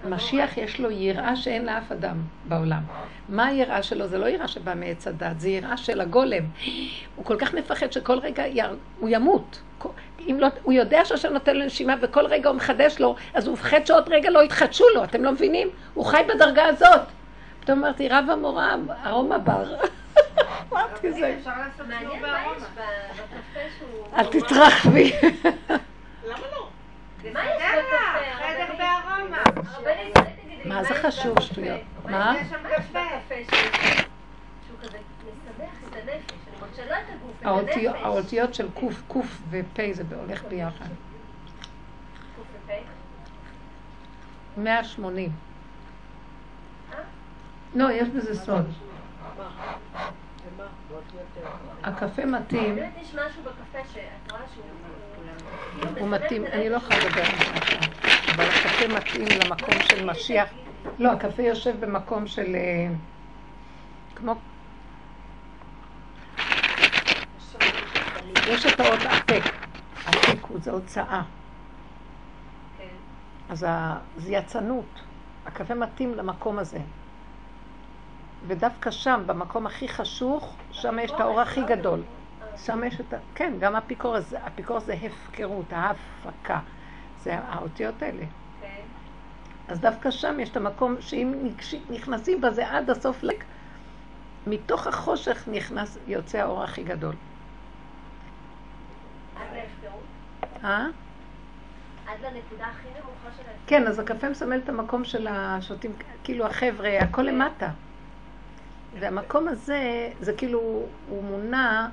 ומשיח 0.05 0.57
יש 0.59 0.80
לו 0.80 0.90
יראה 0.90 1.36
שאין 1.36 1.66
לאף 1.66 1.92
אדם 1.92 2.16
בעולם. 2.49 2.80
מה 3.28 3.46
היראה 3.46 3.82
שלו? 3.82 4.07
זה 4.07 4.18
לא 4.18 4.26
יראה 4.26 4.49
שבאה 4.49 4.74
מעץ 4.74 5.07
הדעת, 5.07 5.40
זה 5.40 5.49
יראה 5.49 5.76
של 5.76 6.01
הגולם. 6.01 6.42
הוא 7.16 7.24
כל 7.24 7.36
כך 7.38 7.55
מפחד 7.55 7.92
שכל 7.92 8.18
רגע 8.18 8.46
יר... 8.46 8.76
הוא 8.99 9.09
ימות. 9.12 9.61
כל- 9.78 9.88
אם 10.20 10.36
לא, 10.40 10.46
הוא 10.62 10.72
יודע 10.72 11.05
שהשם 11.05 11.32
נותן 11.32 11.57
לו 11.57 11.64
נשימה 11.66 11.94
וכל 12.01 12.26
רגע 12.26 12.49
הוא 12.49 12.57
מחדש 12.57 12.99
לו, 13.01 13.16
אז 13.34 13.46
הוא 13.46 13.53
מפחד 13.55 13.86
שעוד 13.86 14.09
רגע 14.09 14.30
לא 14.30 14.42
יתחדשו 14.44 14.84
לו, 14.94 15.05
אתם 15.05 15.24
לא 15.24 15.32
מבינים? 15.32 15.68
הוא 15.94 16.05
חי 16.05 16.22
בדרגה 16.34 16.64
הזאת. 16.64 17.01
פתאום 17.61 17.78
אמרתי, 17.84 18.09
רב 18.09 18.24
המורה, 18.32 18.74
ארומה 19.07 19.38
בר. 19.38 19.74
אמרתי 20.72 21.12
זה. 21.12 21.36
אל 24.16 24.24
תתרחבי. 24.26 25.12
למה 26.26 26.38
לא? 26.53 26.68
בסדר? 28.64 28.74
בארומה. 28.78 29.42
מה 30.64 30.84
זה 30.84 30.94
חשוב? 30.94 31.40
שטויות? 31.40 31.80
מה 32.04 32.34
האותיות- 38.02 38.54
של 38.54 38.70
קוף, 38.74 39.02
קוף 39.09 39.40
ופ' 39.50 39.80
זה 39.92 40.02
הולך 40.16 40.44
ביחד. 40.44 40.86
קוף 42.36 42.46
ופה? 42.66 42.72
180. 44.56 45.30
לא, 47.74 47.92
יש 47.92 48.09
בזה 48.09 48.34
סוד. 48.34 48.66
הקפה 51.82 52.24
מתאים, 52.24 52.74
באמת 52.76 52.92
יש 53.02 53.14
משהו 53.14 53.42
בקפה 53.42 53.88
שאת 53.92 54.32
רואה 54.32 54.42
שהוא... 54.54 54.64
הוא 56.01 56.09
מתאים, 56.09 56.47
אני 56.47 56.68
לא. 56.70 56.76
יכולה 56.76 56.99
לדבר 56.99 57.20
על 57.20 57.39
זה 57.39 57.68
אבל 58.39 58.45
הקפה 58.45 58.89
מתאים 58.89 59.29
למקום 59.41 59.74
של 59.89 60.05
משיח. 60.05 60.49
לא, 60.99 61.12
הקפה 61.12 61.43
יושב 61.43 61.81
במקום 61.81 62.26
של... 62.26 62.57
אה, 62.57 62.89
כמו... 64.14 64.35
יש 68.49 68.66
את 68.66 68.81
האות 68.81 69.01
אפק. 69.01 69.43
אפק 70.09 70.45
הוא 70.49 70.59
זה 70.62 70.70
הוצאה. 70.70 71.22
כן. 72.79 72.85
אז 73.49 73.66
זה 74.16 74.33
יצנות. 74.33 75.03
הקפה 75.47 75.74
מתאים 75.74 76.14
למקום 76.14 76.59
הזה. 76.59 76.79
ודווקא 78.47 78.91
שם, 78.91 79.22
במקום 79.26 79.66
הכי 79.66 79.89
חשוך, 79.89 80.57
שם 80.70 80.99
יש 80.99 81.11
את 81.11 81.20
האור 81.20 81.41
הכי 81.41 81.62
גדול. 81.62 82.03
שם 82.64 82.84
יש 82.84 83.00
את 83.00 83.12
ה... 83.12 83.16
כן, 83.34 83.52
גם 83.59 83.76
אפיקורס, 83.76 84.34
אפיקורס 84.34 84.84
זה 84.84 84.94
הפקרות, 85.02 85.72
ההפקה. 85.72 86.59
זה 87.22 87.38
האותיות 87.38 88.02
האלה. 88.02 88.24
כן. 88.61 88.80
אז 89.68 89.80
דווקא 89.80 90.11
שם 90.11 90.40
יש 90.40 90.50
את 90.50 90.56
המקום 90.56 90.96
שאם 91.00 91.48
נכנסים 91.90 92.40
בזה 92.40 92.70
עד 92.70 92.90
הסוף, 92.90 93.24
מתוך 94.46 94.86
החושך 94.86 95.48
נכנס, 95.52 95.98
יוצא 96.06 96.38
האור 96.38 96.62
הכי 96.62 96.82
גדול. 96.82 97.14
עד 99.36 99.46
להפקרות? 99.54 100.02
אה? 100.64 100.86
עד 102.06 102.20
לנקודה 102.20 102.66
הכי 102.66 102.88
נמוכה 102.88 103.36
של 103.36 103.42
ההפקרות? 103.42 103.66
כן, 103.66 103.86
אז 103.86 103.98
הקפה 103.98 104.28
מסמל 104.28 104.59
את 104.64 104.68
המקום 104.68 105.04
של 105.04 105.26
השותים, 105.30 105.92
כאילו 106.24 106.46
החבר'ה, 106.46 106.98
הכל 107.00 107.22
למטה. 107.22 107.70
והמקום 108.98 109.48
הזה, 109.48 110.11
זה 110.20 110.32
כאילו, 110.32 110.86
הוא 111.09 111.24
מונע, 111.24 111.88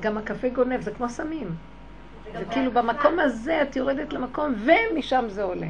גם 0.00 0.18
הקפה 0.18 0.48
גונב, 0.48 0.80
זה 0.80 0.90
כמו 0.90 1.08
סמים. 1.08 1.56
זה 2.38 2.44
כאילו. 2.50 2.72
במקום 2.72 3.18
הזה 3.18 3.62
את 3.62 3.76
יורדת 3.76 4.12
למקום, 4.12 4.54
ומשם 4.58 5.24
זה 5.28 5.42
עולה. 5.42 5.68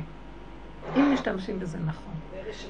אם 0.97 1.13
משתמשים 1.15 1.61
בזה 1.61 1.79
נכון. 1.79 2.15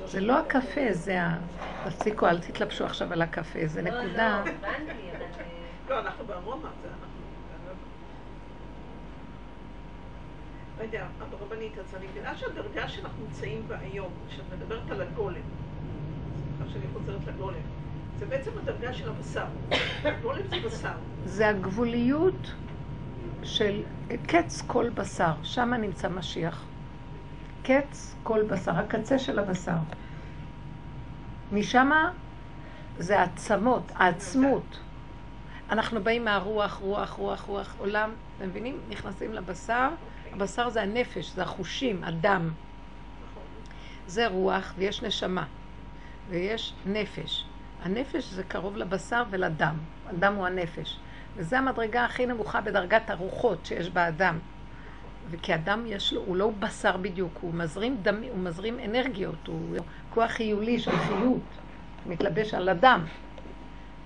זה 0.05 0.21
לא 0.21 0.39
הקפה, 0.39 0.93
זה 0.93 1.23
ה... 1.23 1.39
תפסיקו, 1.85 2.27
אל 2.27 2.39
תתלבשו 2.39 2.85
עכשיו 2.85 3.13
על 3.13 3.23
הקפה, 3.23 3.59
זה 3.67 3.83
לא, 3.83 3.91
נקודה. 3.91 4.43
לא, 4.45 4.51
הבנתי, 4.51 4.93
אבל... 5.17 5.23
אה, 5.23 5.91
לא, 5.91 5.99
אנחנו 5.99 6.25
בארומה, 6.27 6.69
זה 6.83 6.89
אנחנו... 6.89 7.19
לא 10.79 10.83
יודע, 10.83 11.07
הרבנית, 11.21 11.79
אז 11.79 11.95
אני 11.95 12.07
מבינה 12.07 12.37
שהדרגה 12.37 12.89
שאנחנו 12.89 13.25
נמצאים 13.25 13.63
בה 13.69 13.77
היום, 13.79 14.13
כשאת 14.29 14.45
מדברת 14.57 14.91
על 14.91 15.01
הגולם, 15.03 15.41
סליחה 16.57 16.73
שאני 16.73 16.85
חוזרת 16.93 17.27
לגולם, 17.27 17.61
זה 18.19 18.27
בעצם 18.27 18.51
הדרגה 18.63 18.95
של 18.95 19.09
הבשר. 19.09 19.45
גולם 20.23 20.43
זה 20.49 20.57
בשר. 20.67 20.93
זה 21.25 21.49
הגבוליות 21.49 22.53
של 23.43 23.83
קץ 24.27 24.63
כל 24.67 24.89
בשר, 24.89 25.33
שם 25.43 25.75
נמצא 25.75 26.09
משיח. 26.09 26.65
קץ 27.63 28.15
כל 28.23 28.43
בשר, 28.43 28.73
הקצה 28.73 29.19
של 29.19 29.39
הבשר. 29.39 29.77
משם 31.53 31.91
זה 32.99 33.21
העצמות, 33.21 33.83
העצמות. 33.95 34.79
אנחנו 35.71 36.03
באים 36.03 36.25
מהרוח, 36.25 36.75
רוח, 36.75 37.11
רוח, 37.11 37.43
רוח, 37.43 37.75
עולם, 37.79 38.11
אתם 38.37 38.49
מבינים? 38.49 38.79
נכנסים 38.89 39.33
לבשר, 39.33 39.89
הבשר 40.33 40.69
זה 40.69 40.83
הנפש, 40.83 41.31
זה 41.31 41.43
החושים, 41.43 42.05
הדם. 42.05 42.51
נכון. 43.31 43.43
זה 44.07 44.27
רוח 44.27 44.75
ויש 44.77 45.03
נשמה 45.03 45.45
ויש 46.29 46.75
נפש. 46.87 47.45
הנפש 47.83 48.25
זה 48.33 48.43
קרוב 48.45 48.77
לבשר 48.77 49.23
ולדם. 49.31 49.77
הדם 50.07 50.35
הוא 50.35 50.47
הנפש. 50.47 50.99
וזו 51.37 51.57
המדרגה 51.57 52.05
הכי 52.05 52.27
נמוכה 52.27 52.61
בדרגת 52.61 53.11
הרוחות 53.11 53.67
שיש 53.67 53.91
באדם. 53.91 54.39
וכי 55.31 55.55
אדם 55.55 55.85
יש 55.87 56.13
לו, 56.13 56.21
הוא 56.21 56.37
לא 56.37 56.51
בשר 56.59 56.97
בדיוק, 56.97 57.39
הוא 57.41 57.55
מזרים 57.55 57.97
דם, 58.03 58.23
הוא 58.23 58.39
מזרים 58.39 58.79
אנרגיות, 58.85 59.47
הוא 59.47 59.77
כוח 60.11 60.31
חיולי 60.31 60.79
של 60.79 60.97
חיות, 60.97 61.41
מתלבש 62.07 62.55
על 62.55 62.69
הדם. 62.69 63.05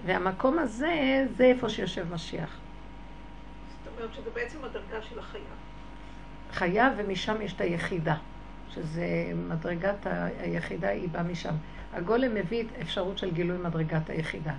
והמקום 0.06 0.58
הזה, 0.58 1.26
זה 1.36 1.44
איפה 1.44 1.68
שיושב 1.68 2.14
משיח. 2.14 2.58
זאת 3.84 3.92
אומרת 3.96 4.14
שזה 4.14 4.30
בעצם 4.34 4.58
הדרגה 4.64 5.02
של 5.02 5.18
החיה. 5.18 5.40
חיה 6.52 6.90
ומשם 6.96 7.42
יש 7.42 7.52
את 7.52 7.60
היחידה, 7.60 8.14
שזה 8.70 9.06
מדרגת 9.48 10.06
ה- 10.06 10.28
היחידה 10.40 10.88
היא 10.88 11.08
באה 11.08 11.22
משם. 11.22 11.54
הגולם 11.93 12.34
מביא 12.34 12.64
אפשרות 12.82 13.18
של 13.18 13.30
גילוי 13.30 13.59
מדרגת 13.59 14.11
היחידה. 14.11 14.55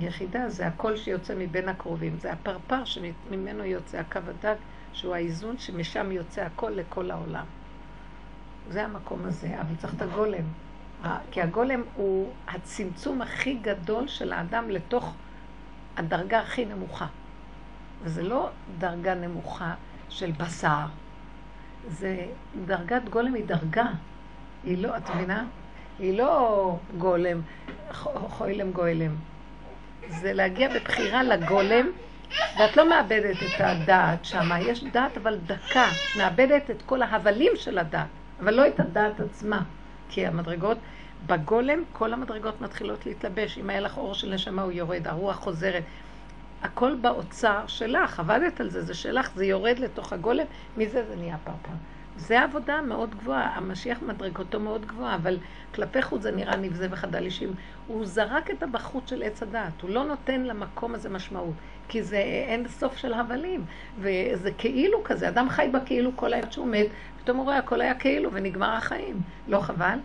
יחידה 0.00 0.48
זה 0.48 0.66
הקול 0.66 0.96
שיוצא 0.96 1.34
מבין 1.38 1.68
הקרובים, 1.68 2.18
זה 2.18 2.32
הפרפר 2.32 2.84
שממנו 2.84 3.64
יוצא 3.64 3.98
הקו 3.98 4.20
הדק, 4.28 4.56
שהוא 4.92 5.14
האיזון 5.14 5.58
שמשם 5.58 6.12
יוצא 6.12 6.42
הקול 6.42 6.72
לכל 6.72 7.10
העולם. 7.10 7.44
זה 8.68 8.84
המקום 8.84 9.24
הזה, 9.24 9.60
אבל 9.60 9.76
צריך 9.76 9.94
את 9.94 10.02
הגולם. 10.02 10.44
כי 11.30 11.42
הגולם 11.42 11.82
הוא 11.94 12.32
הצמצום 12.48 13.22
הכי 13.22 13.54
גדול 13.54 14.08
של 14.08 14.32
האדם 14.32 14.70
לתוך 14.70 15.14
הדרגה 15.96 16.40
הכי 16.40 16.64
נמוכה. 16.64 17.06
וזה 18.02 18.22
לא 18.22 18.50
דרגה 18.78 19.14
נמוכה 19.14 19.74
של 20.08 20.32
בשר, 20.32 20.86
זה 21.88 22.26
דרגת 22.66 23.08
גולם 23.10 23.34
היא 23.34 23.44
דרגה. 23.44 23.86
היא 24.64 24.78
לא, 24.78 24.96
את 24.96 25.10
מבינה? 25.10 25.44
היא 25.98 26.18
לא 26.18 26.76
גולם, 26.98 27.40
חוילם 28.28 28.72
גואלם. 28.72 29.14
זה 30.08 30.32
להגיע 30.32 30.68
בבחירה 30.74 31.22
לגולם, 31.22 31.86
ואת 32.58 32.76
לא 32.76 32.88
מאבדת 32.90 33.36
את 33.36 33.60
הדעת 33.60 34.24
שם. 34.24 34.50
יש 34.60 34.84
דעת 34.84 35.16
אבל 35.16 35.38
דקה, 35.46 35.86
מאבדת 36.18 36.70
את 36.70 36.82
כל 36.86 37.02
ההבלים 37.02 37.52
של 37.56 37.78
הדעת, 37.78 38.06
אבל 38.40 38.54
לא 38.54 38.68
את 38.68 38.80
הדעת 38.80 39.20
עצמה. 39.20 39.62
כי 40.08 40.26
המדרגות, 40.26 40.78
בגולם 41.26 41.82
כל 41.92 42.12
המדרגות 42.12 42.60
מתחילות 42.60 43.06
להתלבש. 43.06 43.58
אם 43.58 43.70
היה 43.70 43.80
לך 43.80 43.98
אור 43.98 44.14
של 44.14 44.34
נשמה 44.34 44.62
הוא 44.62 44.72
יורד, 44.72 45.08
הרוח 45.08 45.36
חוזרת. 45.36 45.82
הכל 46.62 46.94
באוצר 47.00 47.60
שלך, 47.66 48.20
עבדת 48.20 48.60
על 48.60 48.70
זה, 48.70 48.82
זה 48.82 48.94
שלך, 48.94 49.30
זה 49.34 49.44
יורד 49.44 49.78
לתוך 49.78 50.12
הגולם, 50.12 50.44
מזה 50.76 51.04
זה 51.08 51.16
נהיה 51.16 51.36
פרפר. 51.44 51.74
זה 52.16 52.42
עבודה 52.42 52.82
מאוד 52.82 53.14
גבוהה, 53.14 53.56
המשיח 53.56 54.02
מדרגתו 54.02 54.60
מאוד 54.60 54.86
גבוהה, 54.86 55.14
אבל 55.14 55.38
כלפי 55.74 56.02
חוץ 56.02 56.22
זה 56.22 56.32
נראה 56.32 56.56
נבזה 56.56 56.88
וחדל 56.90 57.24
אישים. 57.24 57.54
הוא 57.86 58.06
זרק 58.06 58.50
את 58.50 58.62
הבחוץ 58.62 59.10
של 59.10 59.22
עץ 59.22 59.42
הדעת, 59.42 59.80
הוא 59.82 59.90
לא 59.90 60.04
נותן 60.04 60.40
למקום 60.42 60.94
הזה 60.94 61.08
משמעות, 61.08 61.54
כי 61.88 62.02
זה 62.02 62.18
אין 62.18 62.68
סוף 62.68 62.96
של 62.96 63.14
הבלים, 63.14 63.64
וזה 63.98 64.50
כאילו 64.58 65.04
כזה, 65.04 65.28
אדם 65.28 65.48
חי 65.48 65.68
בכאילו 65.72 66.16
כל 66.16 66.32
העת 66.32 66.52
שהוא 66.52 66.66
מת, 66.66 66.86
פתאום 67.22 67.36
הוא 67.36 67.44
רואה 67.44 67.58
הכל 67.58 67.80
היה 67.80 67.94
כאילו 67.94 68.30
ונגמר 68.32 68.70
החיים, 68.70 69.22
לא 69.48 69.60
חבל? 69.60 69.98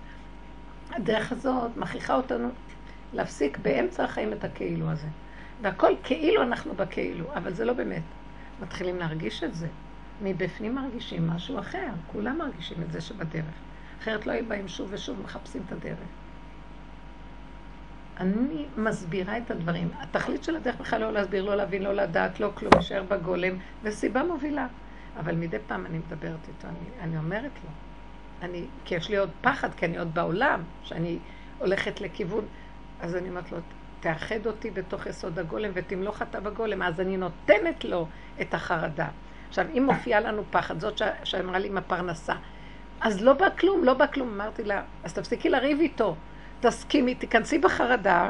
הדרך 0.91 1.31
הזאת 1.31 1.77
מכריחה 1.77 2.15
אותנו 2.15 2.49
להפסיק 3.13 3.57
באמצע 3.57 4.03
החיים 4.03 4.33
את 4.33 4.43
הכאילו 4.43 4.89
הזה. 4.89 5.07
והכל 5.61 5.93
כאילו 6.03 6.41
אנחנו 6.41 6.73
בכאילו, 6.73 7.25
אבל 7.35 7.53
זה 7.53 7.65
לא 7.65 7.73
באמת. 7.73 8.03
מתחילים 8.61 8.99
להרגיש 8.99 9.43
את 9.43 9.55
זה. 9.55 9.67
מבפנים 10.21 10.75
מרגישים 10.75 11.27
משהו 11.27 11.59
אחר, 11.59 11.87
כולם 12.07 12.37
מרגישים 12.37 12.77
את 12.81 12.91
זה 12.91 13.01
שבדרך. 13.01 13.55
אחרת 14.01 14.27
לא 14.27 14.31
היו 14.31 14.45
באים 14.45 14.67
שוב 14.67 14.89
ושוב 14.93 15.21
מחפשים 15.21 15.63
את 15.67 15.71
הדרך. 15.71 16.07
אני 18.17 18.65
מסבירה 18.77 19.37
את 19.37 19.51
הדברים. 19.51 19.89
התכלית 19.99 20.43
של 20.43 20.55
הדרך 20.55 20.75
בכלל 20.75 21.01
לא 21.01 21.13
להסביר, 21.13 21.43
לא 21.43 21.55
להבין, 21.55 21.83
לא 21.83 21.93
לדעת, 21.93 22.39
לא 22.39 22.51
כלום, 22.55 22.71
להישאר 22.73 23.03
בגולם, 23.03 23.53
וסיבה 23.83 24.23
מובילה. 24.23 24.67
אבל 25.17 25.35
מדי 25.35 25.57
פעם 25.67 25.85
אני 25.85 25.97
מדברת 25.97 26.47
איתו, 26.47 26.67
אני, 26.67 26.77
אני 27.01 27.17
אומרת 27.17 27.51
לו. 27.63 27.69
אני, 28.41 28.65
כי 28.85 28.95
יש 28.95 29.09
לי 29.09 29.17
עוד 29.17 29.29
פחד, 29.41 29.73
כי 29.73 29.85
אני 29.85 29.97
עוד 29.97 30.13
בעולם, 30.13 30.63
שאני 30.83 31.19
הולכת 31.57 32.01
לכיוון, 32.01 32.45
אז 32.99 33.15
אני 33.15 33.29
אומרת 33.29 33.51
לו, 33.51 33.57
תאחד 33.99 34.45
אותי 34.45 34.71
בתוך 34.71 35.05
יסוד 35.05 35.39
הגולם 35.39 35.71
ותמלוך 35.73 36.21
אתה 36.21 36.39
בגולם, 36.39 36.81
אז 36.81 36.99
אני 36.99 37.17
נותנת 37.17 37.85
לו 37.85 38.07
את 38.41 38.53
החרדה. 38.53 39.07
עכשיו, 39.49 39.65
אם 39.77 39.83
מופיע 39.85 40.19
לנו 40.19 40.43
פחד, 40.51 40.79
זאת 40.79 41.01
שאמרה 41.23 41.59
לי 41.59 41.67
עם 41.67 41.77
הפרנסה, 41.77 42.33
אז 43.01 43.21
לא 43.21 43.33
בא 43.33 43.47
כלום, 43.59 43.83
לא 43.83 43.93
בא 43.93 44.07
כלום. 44.07 44.29
אמרתי 44.33 44.63
לה, 44.63 44.81
אז 45.03 45.13
תפסיקי 45.13 45.49
לריב 45.49 45.79
איתו, 45.79 46.15
תסכימי, 46.59 47.15
תיכנסי 47.15 47.57
בחרדה, 47.57 48.29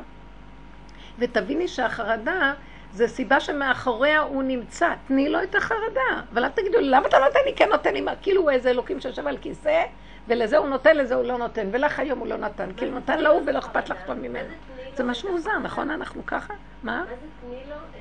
ותביני 1.19 1.67
שהחרדה 1.67 2.53
זה 2.93 3.07
סיבה 3.07 3.39
שמאחוריה 3.39 4.19
הוא 4.19 4.43
נמצא. 4.43 4.93
תני 5.07 5.29
לו 5.29 5.43
את 5.43 5.55
החרדה. 5.55 6.21
אבל 6.33 6.43
אל 6.43 6.49
תגידו 6.49 6.77
למה 6.81 7.07
אתה 7.07 7.17
נותן 7.19 7.39
לי? 7.45 7.53
כן 7.55 7.69
נותן 7.69 7.93
לי? 7.93 8.05
כאילו 8.21 8.41
הוא 8.41 8.49
איזה 8.49 8.69
אלוקים 8.69 8.99
שיושב 8.99 9.27
על 9.27 9.37
כיסא, 9.37 9.83
ולזה 10.27 10.57
הוא 10.57 10.67
נותן, 10.67 10.97
לזה 10.97 11.15
הוא 11.15 11.23
לא 11.23 11.37
נותן, 11.37 11.67
ולך 11.71 11.99
היום 11.99 12.19
הוא 12.19 12.27
לא 12.27 12.37
נתן. 12.37 12.69
כאילו 12.77 12.97
נתן 12.97 13.19
להוא 13.19 13.41
ולא 13.45 13.59
אכפת 13.59 13.89
לך 13.89 13.97
פעם 14.05 14.21
ממנו. 14.21 14.53
זה 14.95 15.03
משהו 15.03 15.31
מוזר, 15.31 15.59
נכון? 15.59 15.89
אנחנו 15.91 16.25
ככה? 16.25 16.53
מה? 16.83 16.97
מה 16.97 17.05
זה 17.05 17.15
תני 17.41 17.69
לו? 17.69 17.98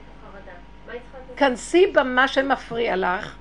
מה 1.41 1.47
היא 1.47 1.57
צריכה 1.57 1.79
לעשות? 1.79 1.93
כנסי 1.93 1.93
במה 1.93 2.29
שמפריע 2.29 2.97
לך, 2.97 3.37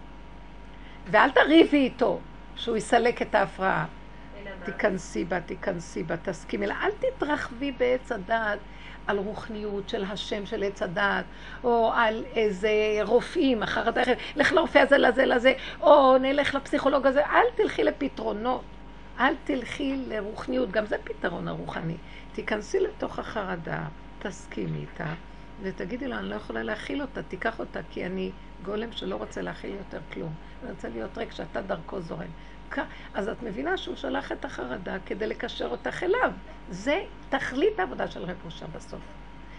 ואל 1.12 1.32
תריבי 1.32 1.78
איתו, 1.78 2.20
שהוא 2.56 2.78
יסלק 2.78 3.22
את 3.22 3.36
ההפרעה. 3.36 3.86
תיכנסי 4.66 5.26
בה, 5.26 5.42
תיכנסי 5.42 6.04
בה, 6.04 6.18
תסכימי 6.18 6.68
לה. 6.68 6.76
אל 6.84 6.92
תתרחבי 7.00 7.72
בעץ 7.72 8.12
הדעת 8.12 8.60
על 9.08 9.18
רוחניות 9.18 9.90
של 9.90 10.04
השם 10.04 10.46
של 10.46 10.64
עץ 10.64 10.82
הדעת, 10.82 11.26
או 11.64 11.92
על 11.96 12.26
איזה 12.36 12.70
רופאים, 13.02 13.64
החרדה, 13.64 14.02
לך 14.36 14.52
לרופא 14.52 14.80
הזה, 14.80 14.98
לזה, 14.98 15.26
לזה, 15.26 15.54
או 15.82 16.18
נלך 16.18 16.56
לפסיכולוג 16.56 17.08
הזה. 17.08 17.26
אל 17.26 17.46
תלכי 17.56 17.84
לפתרונות. 17.84 18.64
אל 19.20 19.34
תלכי 19.44 19.96
לרוחניות, 20.08 20.72
גם 20.72 20.86
זה 20.86 20.96
פתרון 21.04 21.48
הרוחני. 21.48 21.98
תיכנסי 22.34 22.80
לתוך 22.80 23.20
החרדה, 23.20 23.84
תסכימי 24.20 24.80
איתה, 24.80 25.14
ותגידי 25.62 26.08
לו, 26.08 26.16
אני 26.16 26.30
לא 26.30 26.36
יכולה 26.36 26.64
להכיל 26.64 27.02
אותה, 27.02 27.24
תיקח 27.24 27.60
אותה, 27.60 27.80
כי 27.90 28.06
אני 28.06 28.32
גולם 28.66 28.92
שלא 28.92 29.16
רוצה 29.16 29.42
להכיל 29.42 29.76
יותר 29.76 30.00
כלום. 30.14 30.34
אני 30.64 30.72
רוצה 30.72 30.90
להיות 30.90 31.18
ריק 31.18 31.32
שאתה 31.32 31.62
דרכו 31.62 32.02
זורם. 32.02 32.30
אז 33.14 33.30
את 33.30 33.44
מבינה 33.44 33.78
שהוא 33.78 33.96
שלח 33.96 34.32
את 34.32 34.46
החרדה 34.46 34.98
כדי 35.06 35.28
לקשר 35.28 35.68
אותך 35.68 36.04
אליו. 36.04 36.32
זה 36.70 37.04
תכלית 37.30 37.80
העבודה 37.80 38.08
של 38.08 38.24
רב 38.24 38.38
אושר 38.46 38.66
בסוף. 38.76 39.02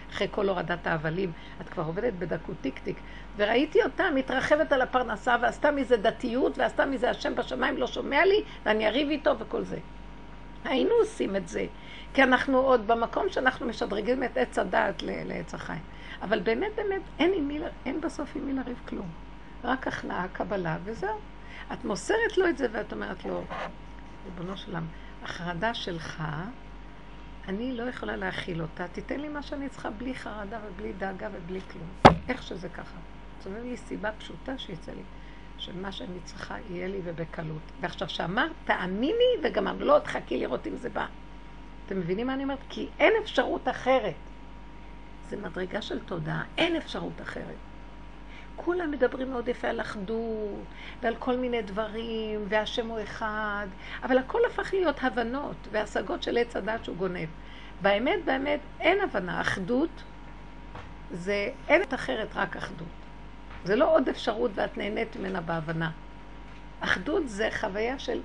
אחרי 0.09 0.27
כל 0.31 0.49
הורדת 0.49 0.87
ההבלים, 0.87 1.31
את 1.61 1.69
כבר 1.69 1.83
עובדת 1.83 2.13
בדקות 2.13 2.55
טיק 2.61 2.79
טיק. 2.79 2.99
וראיתי 3.37 3.83
אותה 3.83 4.03
מתרחבת 4.15 4.71
על 4.71 4.81
הפרנסה 4.81 5.35
ועשתה 5.41 5.71
מזה 5.71 5.97
דתיות 5.97 6.57
ועשתה 6.57 6.85
מזה 6.85 7.09
השם 7.09 7.35
בשמיים 7.35 7.77
לא 7.77 7.87
שומע 7.87 8.25
לי 8.25 8.43
ואני 8.65 8.87
אריב 8.87 9.09
איתו 9.09 9.39
וכל 9.39 9.63
זה. 9.63 9.77
היינו 10.63 10.91
עושים 10.99 11.35
את 11.35 11.47
זה, 11.47 11.65
כי 12.13 12.23
אנחנו 12.23 12.57
עוד 12.57 12.87
במקום 12.87 13.29
שאנחנו 13.29 13.65
משדרגים 13.67 14.23
את 14.23 14.37
עץ 14.37 14.59
הדעת 14.59 15.03
לעץ 15.03 15.53
החיים. 15.53 15.81
אבל 16.21 16.39
באמת 16.39 16.71
באמת 16.75 17.01
אין, 17.19 17.47
מי, 17.47 17.59
אין 17.85 18.01
בסוף 18.01 18.35
עם 18.35 18.45
מי 18.45 18.53
לריב 18.53 18.79
כלום. 18.87 19.07
רק 19.63 19.87
הכנעה, 19.87 20.27
קבלה 20.27 20.77
וזהו. 20.83 21.19
את 21.73 21.85
מוסרת 21.85 22.37
לו 22.37 22.49
את 22.49 22.57
זה 22.57 22.67
ואת 22.71 22.93
אומרת 22.93 23.25
לו, 23.25 23.43
ריבונו 24.25 24.57
של 24.57 24.71
עולם, 24.71 24.85
החרדה 25.23 25.73
שלך, 25.73 26.23
אני 27.47 27.77
לא 27.77 27.83
יכולה 27.83 28.15
להכיל 28.15 28.61
אותה, 28.61 28.87
תיתן 28.87 29.19
לי 29.19 29.29
מה 29.29 29.41
שאני 29.41 29.69
צריכה 29.69 29.89
בלי 29.89 30.15
חרדה 30.15 30.59
ובלי 30.65 30.93
דאגה 30.93 31.27
ובלי 31.31 31.61
כלום. 31.61 32.15
איך 32.29 32.43
שזה 32.43 32.69
ככה. 32.69 32.97
סובב 33.41 33.63
לי 33.63 33.77
סיבה 33.77 34.11
פשוטה 34.11 34.57
שיצא 34.57 34.91
לי, 34.91 35.01
שמה 35.59 35.91
שאני 35.91 36.19
צריכה 36.23 36.55
יהיה 36.69 36.87
לי 36.87 36.99
ובקלות. 37.03 37.61
ועכשיו 37.81 38.09
שאמרת, 38.09 38.51
תאמיני 38.65 39.35
וגמרנו, 39.43 39.85
לא 39.85 39.99
תחכי 39.99 40.37
לראות 40.37 40.67
אם 40.67 40.75
זה 40.75 40.89
בא. 40.89 41.05
אתם 41.85 41.99
מבינים 41.99 42.27
מה 42.27 42.33
אני 42.33 42.43
אומרת? 42.43 42.59
כי 42.69 42.87
אין 42.99 43.13
אפשרות 43.23 43.67
אחרת. 43.67 44.13
זה 45.29 45.37
מדרגה 45.37 45.81
של 45.81 45.99
תודעה, 45.99 46.43
אין 46.57 46.75
אפשרות 46.75 47.21
אחרת. 47.21 47.55
כולם 48.55 48.91
מדברים 48.91 49.29
מאוד 49.29 49.47
יפה 49.47 49.67
על 49.67 49.81
אחדות 49.81 50.65
ועל 51.01 51.15
כל 51.15 51.37
מיני 51.37 51.61
דברים, 51.61 52.45
והשם 52.49 52.87
הוא 52.87 52.99
אחד, 53.03 53.67
אבל 54.03 54.17
הכל 54.17 54.39
הפך 54.47 54.73
להיות 54.73 55.03
הבנות 55.03 55.67
והשגות 55.71 56.23
של 56.23 56.37
עץ 56.37 56.55
הדת 56.55 56.85
שהוא 56.85 56.95
גונב. 56.97 57.29
באמת, 57.81 58.25
באמת, 58.25 58.59
אין 58.79 59.01
הבנה. 59.01 59.41
אחדות 59.41 59.89
זה 61.11 61.49
אין 61.67 61.81
את 61.81 61.93
אחרת, 61.93 62.27
רק 62.35 62.57
אחדות. 62.57 62.98
זה 63.63 63.75
לא 63.75 63.95
עוד 63.95 64.09
אפשרות 64.09 64.51
ואת 64.55 64.77
נהנית 64.77 65.15
ממנה 65.15 65.41
בהבנה. 65.41 65.91
אחדות 66.79 67.29
זה 67.29 67.49
חוויה 67.59 67.99
של 67.99 68.21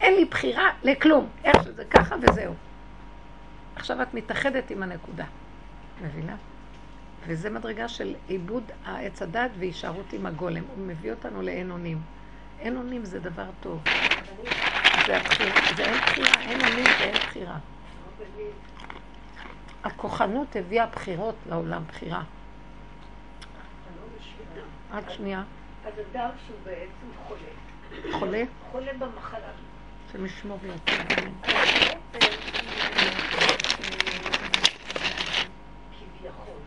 אין 0.00 0.14
לי 0.14 0.24
בחירה 0.24 0.70
לכלום, 0.82 1.28
איך 1.44 1.64
שזה 1.64 1.84
ככה 1.84 2.16
וזהו. 2.20 2.54
עכשיו 3.76 4.02
את 4.02 4.14
מתאחדת 4.14 4.70
עם 4.70 4.82
הנקודה, 4.82 5.24
מבינה? 6.02 6.36
וזה 7.26 7.50
מדרגה 7.50 7.88
של 7.88 8.14
עיבוד 8.28 8.62
העץ 8.84 9.22
הדת 9.22 9.50
והישארות 9.58 10.12
עם 10.12 10.26
הגולם. 10.26 10.62
הוא 10.76 10.86
מביא 10.86 11.10
אותנו 11.10 11.42
לאין 11.42 11.70
אונים. 11.70 12.02
אין 12.60 12.76
אונים 12.76 13.04
זה 13.04 13.20
דבר 13.20 13.46
טוב. 13.60 13.82
זה 15.06 15.16
הבחירה, 15.16 15.60
זה 15.76 15.84
אין 15.84 15.98
בחירה, 15.98 16.40
אין 16.40 16.60
אונים 16.60 16.84
ואין 17.00 17.14
בחירה. 17.14 17.58
הכוחנות 19.84 20.56
הביאה 20.56 20.86
בחירות 20.86 21.34
לעולם, 21.48 21.82
בחירה. 21.88 22.22
רק 24.94 25.10
שנייה. 25.10 25.42
אז 25.86 25.92
אדם 26.12 26.30
שהוא 26.46 26.58
בעצם 26.64 27.06
חולה, 27.26 28.18
חולה? 28.18 28.42
חולה 28.70 28.92
במחלה. 28.92 29.50
שמשמור 30.12 30.58
ויוצא. 30.62 30.92
כביכול 35.92 36.60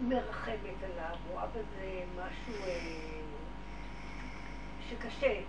מרחמת 0.00 0.78
עליו, 0.84 1.16
רואה 1.30 1.46
בזה 1.46 2.02
משהו 2.16 2.64
אה, 2.64 3.20
שקשה, 4.90 5.40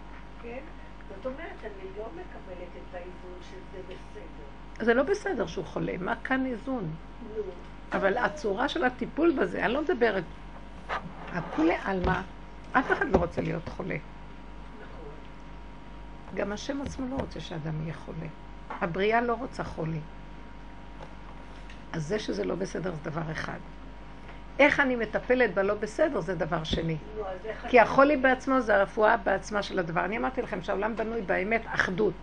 כן? 0.44 0.60
זאת 1.08 1.26
אומרת, 1.26 1.58
אני 1.64 1.90
לא 1.98 2.06
מקבלת 2.06 2.70
את 2.78 2.96
האיזון 2.96 3.40
שזה 3.42 3.82
בסדר. 3.88 4.86
זה 4.86 4.94
לא 4.94 5.04
בסדר 5.04 5.48
שהוא 5.48 5.66
חולה, 5.66 5.94
מה 6.00 6.16
כאן 6.24 6.46
איזון? 6.46 6.94
אבל 7.94 8.18
הצורה 8.18 8.70
של 8.70 8.84
הטיפול 8.84 9.34
בזה, 9.40 9.66
אני 9.66 9.74
לא 9.74 9.82
מדברת. 9.82 10.24
הכולי 11.34 11.76
עלמא, 11.86 12.22
אף 12.72 12.92
אחד 12.92 13.06
לא 13.10 13.18
רוצה 13.18 13.42
להיות 13.42 13.70
חולה. 13.70 13.98
גם 16.36 16.52
השם 16.52 16.82
עצמו 16.82 17.08
לא 17.10 17.16
רוצה 17.16 17.40
שאדם 17.40 17.82
יהיה 17.84 17.94
חולה. 17.94 18.28
הבריאה 18.70 19.22
לא 19.22 19.34
רוצה 19.34 19.64
חולי. 19.64 20.00
אז 21.94 22.08
זה 22.08 22.20
שזה 22.20 22.44
לא 22.44 22.56
בסדר 22.56 22.92
זה 22.92 23.10
דבר 23.10 23.32
אחד. 23.32 23.58
איך 24.60 24.80
אני 24.80 24.96
מטפלת 24.96 25.54
בלא 25.54 25.74
בסדר 25.74 26.20
זה 26.20 26.36
דבר 26.36 26.64
שני. 26.64 26.98
כי 27.68 27.80
החולי 27.80 28.18
בעצמו 28.18 28.62
זה 28.62 28.76
הרפואה 28.76 29.18
בעצמה 29.18 29.64
של 29.64 29.80
הדבר. 29.80 30.06
אני 30.06 30.18
אמרתי 30.18 30.42
לכם 30.42 30.64
שהעולם 30.64 30.96
בנוי 30.96 31.22
באמת 31.22 31.62
אחדות. 31.66 32.14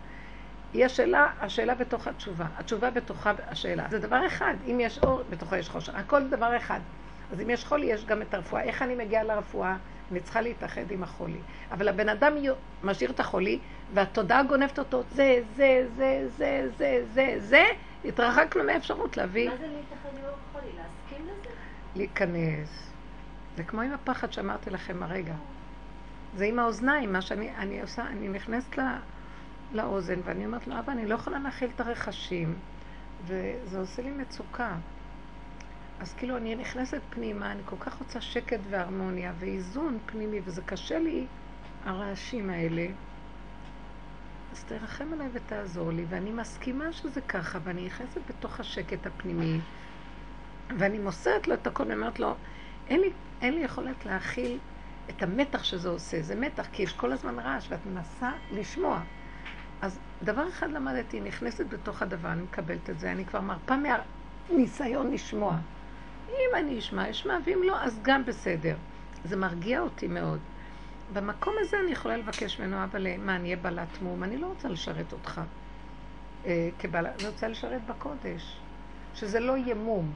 יש 0.75 0.97
שאלה, 0.97 1.27
השאלה 1.41 1.75
בתוך 1.75 2.07
התשובה. 2.07 2.47
התשובה 2.59 2.91
בתוכה 2.91 3.33
השאלה. 3.49 3.87
זה 3.91 3.99
דבר 3.99 4.27
אחד. 4.27 4.55
אם 4.67 4.81
יש 4.81 4.99
אור, 4.99 5.23
בתוכו 5.31 5.57
יש 5.57 5.69
חושך. 5.69 5.95
הכל 5.95 6.29
דבר 6.29 6.57
אחד. 6.57 6.81
אז 7.33 7.41
אם 7.41 7.51
יש 7.51 7.65
חולי, 7.65 7.87
יש 7.87 8.05
גם 8.05 8.23
את 8.23 8.35
הרפואה. 8.35 8.63
איך 8.63 8.83
אני 8.83 8.95
מגיעה 8.95 9.23
לרפואה? 9.25 9.77
אני 10.11 10.21
צריכה 10.21 10.41
להתאחד 10.41 10.91
עם 10.91 11.03
החולי. 11.03 11.39
אבל 11.71 11.89
הבן 11.89 12.09
אדם 12.09 12.33
משאיר 12.83 13.11
את 13.11 13.21
החולי, 13.21 13.59
והתודעה 13.95 14.43
גונבת 14.43 14.79
אותו. 14.79 15.03
זה, 15.11 15.43
זה, 15.57 15.87
זה, 15.97 16.25
זה, 16.37 16.69
זה, 16.77 17.01
זה, 17.13 17.35
זה. 17.39 17.65
התרחקנו 18.05 18.65
מהאפשרות 18.65 19.17
להביא, 19.17 19.49
מה 19.49 19.57
זה 19.57 19.67
להתאחד 19.67 20.19
עם 20.19 20.25
אור 20.25 20.37
חולי? 20.53 20.67
להסכים 20.67 21.27
לזה? 21.27 21.51
להיכנס. 21.97 22.93
זה 23.57 23.65
כמו 23.65 23.81
עם 23.81 23.93
הפחד 23.93 24.33
שאמרתי 24.33 24.71
לכם 24.71 25.03
הרגע. 25.03 25.35
זה 26.37 26.45
עם 26.45 26.59
האוזניים, 26.59 27.13
מה 27.13 27.21
שאני 27.21 27.51
אני 27.57 27.81
עושה, 27.81 28.07
אני 28.07 28.29
נכנסת 28.29 28.79
ל, 28.79 28.83
לאוזן 29.73 30.21
ואני 30.25 30.47
אומרת 30.47 30.67
לו, 30.67 30.79
אבא, 30.79 30.93
אני 30.93 31.07
לא 31.07 31.15
יכולה 31.15 31.39
להכיל 31.39 31.71
את 31.75 31.81
הרכשים, 31.81 32.55
וזה 33.25 33.79
עושה 33.79 34.03
לי 34.03 34.11
מצוקה. 34.11 34.77
אז 36.01 36.15
כאילו 36.15 36.37
אני 36.37 36.55
נכנסת 36.55 37.01
פנימה, 37.11 37.53
אני 37.53 37.63
כל 37.65 37.77
כך 37.81 37.99
רוצה 37.99 38.21
שקט 38.21 38.61
והרמוניה 38.71 39.33
ואיזון 39.39 39.99
פנימי, 40.07 40.41
וזה 40.45 40.63
קשה 40.63 40.99
לי, 40.99 41.27
הרעשים 41.85 42.51
האלה. 42.51 42.87
אז 44.53 44.65
תרחם 44.65 45.13
עליי 45.13 45.29
ותעזור 45.33 45.93
לי, 45.93 46.05
ואני 46.09 46.33
מסכימה 46.33 46.93
שזה 46.93 47.21
ככה, 47.21 47.59
ואני 47.65 47.87
נכנסת 47.87 48.21
בתוך 48.29 48.61
השקט 48.61 49.07
הפנימי, 49.07 49.61
ואני 50.79 50.99
מוסרת 50.99 51.49
לו 51.49 51.55
את 51.55 51.67
הכל, 51.67 51.85
ואומרת 51.89 52.21
לו, 52.21 52.35
אין 52.89 53.01
לי, 53.01 53.11
אין 53.41 53.55
לי 53.55 53.61
יכולת 53.61 54.07
להכיל 54.07 54.59
את 55.11 55.23
המתח 55.23 55.65
שזה 55.65 55.89
עושה. 55.89 56.23
זה 56.23 56.35
מתח, 56.35 56.67
כי 56.73 56.83
יש 56.83 56.93
כל 56.93 57.13
הזמן 57.13 57.39
רעש, 57.39 57.67
ואת 57.71 57.87
מנסה 57.87 58.31
לשמוע. 58.51 59.01
אז 59.81 59.99
דבר 60.23 60.49
אחד 60.49 60.71
למדתי, 60.71 61.21
נכנסת 61.21 61.67
בתוך 61.67 62.03
הדבר, 62.03 62.33
אני 62.33 62.43
מקבלת 62.43 62.91
את 62.91 62.99
זה, 62.99 63.13
אני 63.13 63.25
כבר 63.25 63.41
מרפה 63.41 63.75
מהניסיון 63.77 65.11
לשמוע. 65.11 65.59
אם 66.29 66.57
אני 66.57 66.79
אשמע, 66.79 67.11
אשמע, 67.11 67.39
ואם 67.45 67.61
לא, 67.65 67.81
אז 67.81 67.99
גם 68.03 68.25
בסדר. 68.25 68.77
זה 69.25 69.37
מרגיע 69.37 69.81
אותי 69.81 70.07
מאוד. 70.07 70.39
במקום 71.13 71.55
הזה 71.61 71.77
אני 71.85 71.93
יכולה 71.93 72.17
לבקש 72.17 72.61
ממנו, 72.61 72.85
אבל 72.85 73.07
מה, 73.19 73.37
אני 73.37 73.45
אהיה 73.45 73.57
בעלת 73.57 74.03
מום? 74.03 74.25
אני 74.25 74.37
לא 74.37 74.47
רוצה 74.47 74.69
לשרת 74.69 75.13
אותך 75.13 75.41
אה, 76.47 76.69
כבעלת, 76.79 77.21
אני 77.21 77.29
רוצה 77.29 77.49
לשרת 77.49 77.81
בקודש, 77.87 78.57
שזה 79.15 79.41
לא 79.41 79.57
יהיה 79.57 79.75
מום. 79.75 80.13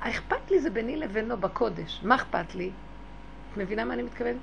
האכפת 0.00 0.50
לי 0.50 0.60
זה 0.60 0.70
ביני 0.70 0.96
לבינו 0.96 1.36
בקודש. 1.36 2.00
מה 2.02 2.14
אכפת 2.14 2.54
לי? 2.54 2.70
את 3.52 3.56
מבינה 3.56 3.84
מה 3.84 3.94
אני 3.94 4.02
מתכוונת? 4.02 4.36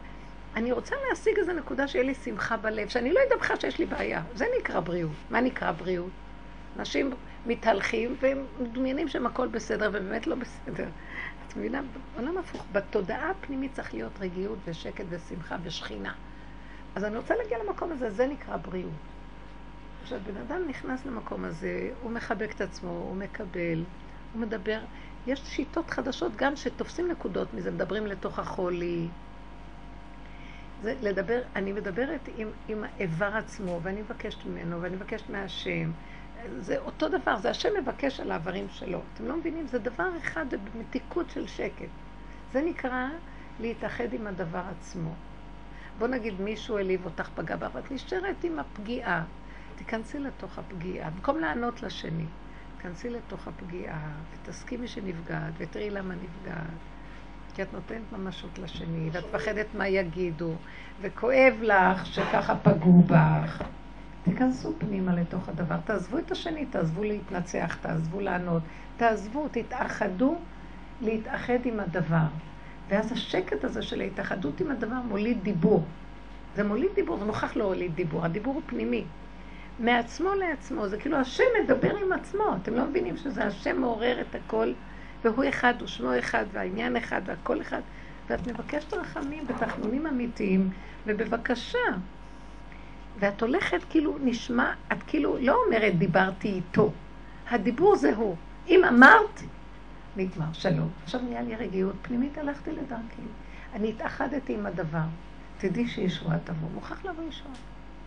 אני 0.56 0.72
רוצה 0.72 0.96
להשיג 1.10 1.38
איזו 1.38 1.54
נקודה 1.54 1.88
שיהיה 1.88 2.06
לי 2.06 2.16
שמחה 2.16 2.58
בלב, 2.58 2.88
שאני 2.88 3.14
לא 3.14 3.20
אדע 3.28 3.36
בכלל 3.36 3.60
שיש 3.60 3.80
לי 3.80 3.86
בעיה. 3.86 4.24
זה 4.36 4.46
נקרא 4.60 4.80
בריאות. 4.80 5.12
מה 5.30 5.42
נקרא 5.42 5.72
בריאות? 5.72 6.12
אנשים 6.80 7.12
מתהלכים 7.46 8.16
והם 8.22 8.46
מדמיינים 8.60 9.08
שהם 9.08 9.26
הכל 9.26 9.48
בסדר, 9.48 9.90
ובאמת 9.90 10.28
לא 10.28 10.36
בסדר. 10.36 10.88
את 11.48 11.58
מבינה? 11.58 11.82
בעולם 12.16 12.38
הפוך. 12.38 12.66
בתודעה 12.72 13.32
הפנימית 13.32 13.74
צריך 13.74 13.94
להיות 13.94 14.12
רגיעות 14.20 14.58
ושקט 14.66 15.06
ושמחה 15.10 15.56
ושכינה. 15.64 16.14
אז 16.96 17.04
אני 17.04 17.18
רוצה 17.18 17.36
להגיע 17.36 17.58
למקום 17.64 17.92
הזה, 17.92 18.10
זה 18.10 18.28
נקרא 18.28 18.58
בריאות. 18.58 18.92
עכשיו, 20.04 20.20
בן 20.28 20.38
אדם 20.38 20.68
נכנס 20.68 21.06
למקום 21.06 21.46
הזה, 21.46 21.90
הוא 22.02 22.12
מחבק 22.12 22.52
את 22.56 22.62
עצמו, 22.62 22.90
הוא 22.90 23.16
מקבל, 23.16 23.84
הוא 24.34 24.42
מדבר. 24.42 24.80
יש 25.28 25.40
שיטות 25.46 25.90
חדשות 25.90 26.32
גם 26.36 26.56
שתופסים 26.56 27.12
נקודות 27.12 27.54
מזה, 27.54 27.72
מדברים 27.72 28.08
לתוך 28.08 28.40
החולי. 28.40 29.08
זה 30.82 30.96
לדבר, 31.02 31.42
אני 31.56 31.74
מדברת 31.74 32.30
עם, 32.38 32.48
עם 32.68 32.84
האיבר 32.84 33.36
עצמו, 33.36 33.80
ואני 33.84 34.02
מבקשת 34.02 34.46
ממנו, 34.46 34.82
ואני 34.82 34.96
מבקשת 34.96 35.30
מהשם. 35.30 35.92
זה 36.60 36.78
אותו 36.78 37.10
דבר, 37.10 37.38
זה 37.38 37.50
השם 37.50 37.70
מבקש 37.82 38.20
על 38.20 38.32
האיברים 38.32 38.68
שלו. 38.70 39.02
אתם 39.14 39.28
לא 39.28 39.38
מבינים? 39.38 39.68
זה 39.68 39.80
דבר 39.80 40.10
אחד 40.18 40.46
במתיקות 40.76 41.30
של 41.30 41.48
שקט. 41.48 41.90
זה 42.54 42.62
נקרא 42.62 43.08
להתאחד 43.60 44.14
עם 44.14 44.28
הדבר 44.28 44.64
עצמו. 44.78 45.12
בוא 46.00 46.08
נגיד 46.08 46.42
מישהו 46.42 46.78
העליב 46.78 47.06
אותך, 47.06 47.30
פגע 47.36 47.56
בך, 47.56 47.70
ואת 47.74 47.92
נשארת 47.92 48.44
עם 48.44 48.60
הפגיעה. 48.60 49.24
תיכנסי 49.76 50.20
לתוך 50.20 50.60
הפגיעה, 50.60 51.10
במקום 51.10 51.40
לענות 51.40 51.84
לשני. 51.84 52.26
תיכנסי 52.78 53.10
לתוך 53.10 53.48
הפגיעה, 53.48 54.12
ותסכימי 54.34 54.88
שנפגעת, 54.88 55.54
ותראי 55.58 55.90
למה 55.90 56.14
נפגעת. 56.16 56.80
כי 57.54 57.62
את 57.62 57.74
נותנת 57.74 58.12
ממשות 58.12 58.60
לשני, 58.60 59.10
ואת 59.12 59.24
מפחדת 59.30 59.66
מה 59.78 59.88
יגידו, 59.88 60.54
וכואב 61.02 61.54
לך 61.62 62.06
שככה 62.06 62.56
פגעו 62.56 63.04
בך. 63.08 63.64
תיכנסו 64.24 64.74
פנימה 64.78 65.16
לתוך 65.16 65.50
הדבר, 65.50 65.78
תעזבו 65.86 66.18
את 66.18 66.32
השני, 66.32 66.66
תעזבו 66.66 67.04
להתנצח, 67.04 67.78
תעזבו 67.82 68.20
לענות, 68.20 68.64
תעזבו, 68.98 69.48
תתאחדו 69.52 70.36
להתאחד 71.02 71.66
עם 71.66 71.80
הדבר. 71.80 72.28
ואז 72.90 73.12
השקט 73.12 73.64
הזה 73.64 73.82
של 73.82 74.02
ההתאחדות 74.02 74.62
עם 74.62 74.72
הדבר 74.72 75.02
מוליד 75.08 75.44
דיבור. 75.44 75.84
זה 76.56 76.64
מוליד 76.64 76.90
דיבור, 76.96 77.18
זה 77.18 77.26
מוכרח 77.26 77.56
לא 77.56 77.64
הוליד 77.64 77.96
דיבור, 77.96 78.26
הדיבור 78.26 78.54
הוא 78.54 78.62
פנימי. 78.66 79.04
מעצמו 79.80 80.34
לעצמו, 80.34 80.88
זה 80.88 80.98
כאילו 80.98 81.18
השם 81.18 81.44
מדבר 81.64 81.96
עם 81.98 82.12
עצמו, 82.12 82.56
אתם 82.62 82.74
לא 82.74 82.86
מבינים 82.86 83.18
שזה 83.18 83.44
השם 83.44 83.82
מעורר 83.82 84.22
את 84.22 84.36
הכל, 84.36 84.74
והוא 85.24 85.46
אחד, 85.50 85.74
ושמו 85.82 86.20
אחד, 86.20 86.46
והעניין 86.52 86.96
אחד, 86.96 87.22
והכל 87.26 87.62
אחד, 87.62 87.82
ואת 88.30 88.48
מבקשת 88.48 88.94
רחמים 88.94 89.48
בתחנונים 89.48 90.08
אמיתיים, 90.08 90.70
ובבקשה. 91.06 91.80
ואת 93.20 93.42
הולכת 93.42 93.80
כאילו 93.90 94.18
נשמע, 94.24 94.74
את 94.92 94.98
כאילו 95.08 95.38
לא 95.40 95.56
אומרת 95.66 95.98
דיברתי 95.98 96.48
איתו, 96.48 96.92
הדיבור 97.50 97.96
זה 97.96 98.16
הוא. 98.16 98.36
אם 98.68 98.86
אמרת, 98.86 99.42
נגמר, 100.16 100.54
שלום. 100.54 100.90
עכשיו 101.04 101.22
נהיה 101.22 101.42
לי 101.42 101.56
רגיעות 101.56 101.96
פנימית, 102.02 102.38
הלכתי 102.38 102.72
לדרכי. 102.72 103.22
אני 103.74 103.90
התאחדתי 103.90 104.54
עם 104.54 104.66
הדבר. 104.66 105.06
תדעי 105.58 105.88
שישועה 105.88 106.38
תבוא, 106.44 106.70
מוכרח 106.74 107.06
לבוא 107.06 107.24
ישועה. 107.30 107.54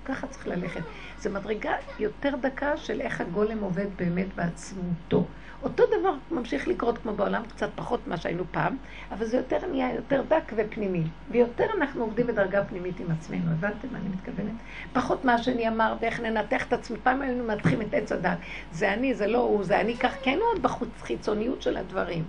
ככה 0.04 0.26
צריך 0.26 0.46
ללכת. 0.46 0.80
זו 1.18 1.30
מדרגה 1.30 1.72
יותר 1.98 2.34
דקה 2.40 2.76
של 2.76 3.00
איך 3.00 3.20
הגולם 3.20 3.60
עובד 3.60 3.86
באמת 3.96 4.34
בעצמותו. 4.34 5.24
אותו 5.62 5.84
דבר 5.86 6.14
ממשיך 6.30 6.68
לקרות 6.68 6.98
כמו 6.98 7.14
בעולם, 7.14 7.42
קצת 7.48 7.70
פחות 7.74 8.06
ממה 8.06 8.16
שהיינו 8.16 8.44
פעם, 8.50 8.76
אבל 9.10 9.26
זה 9.26 9.36
יותר 9.36 9.66
נהיה 9.70 9.94
יותר 9.94 10.22
דק 10.28 10.52
ופנימי. 10.56 11.02
ויותר 11.30 11.66
אנחנו 11.78 12.02
עובדים 12.02 12.26
בדרגה 12.26 12.64
פנימית 12.64 13.00
עם 13.00 13.06
עצמנו, 13.10 13.50
הבנתם 13.50 13.88
מה 13.92 13.98
אני 13.98 14.08
מתכוונת? 14.08 14.54
פחות 14.92 15.24
מה 15.24 15.38
שאני 15.38 15.68
אמר 15.68 15.94
ואיך 16.00 16.20
ננתח 16.20 16.66
את 16.66 16.72
עצמי. 16.72 16.98
פעם 17.02 17.22
היינו 17.22 17.44
מנתחים 17.44 17.82
את 17.82 17.94
עץ 17.94 18.12
הדת. 18.12 18.38
זה 18.72 18.92
אני, 18.92 19.14
זה 19.14 19.26
לא 19.26 19.38
הוא, 19.38 19.64
זה 19.64 19.80
אני 19.80 19.96
כך, 19.96 20.14
כן 20.22 20.38
עוד 20.52 20.62
בחוץ, 20.62 20.88
חיצוניות 21.02 21.62
של 21.62 21.76
הדברים. 21.76 22.24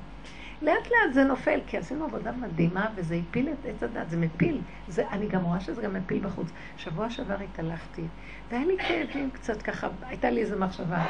לאט 0.61 0.87
לאט 0.87 1.13
זה 1.13 1.23
נופל, 1.23 1.59
כי 1.67 1.77
עשינו 1.77 2.05
עבודה 2.05 2.31
מדהימה 2.31 2.87
וזה 2.95 3.15
הפיל 3.15 3.49
את 3.49 3.65
עץ 3.65 3.83
הדת, 3.83 4.09
זה 4.09 4.17
מפיל. 4.17 4.61
זה, 4.87 5.03
אני 5.11 5.27
גם 5.27 5.43
רואה 5.43 5.59
שזה 5.59 5.81
גם 5.81 5.93
מפיל 5.93 6.19
בחוץ. 6.19 6.47
שבוע 6.77 7.09
שעבר 7.09 7.35
התהלכתי, 7.51 8.01
והיה 8.49 8.65
לי 8.65 8.77
כאבים 8.77 9.29
קצת 9.31 9.61
ככה, 9.61 9.87
הייתה 10.07 10.29
לי 10.29 10.41
איזו 10.41 10.55
מחשבה. 10.59 11.05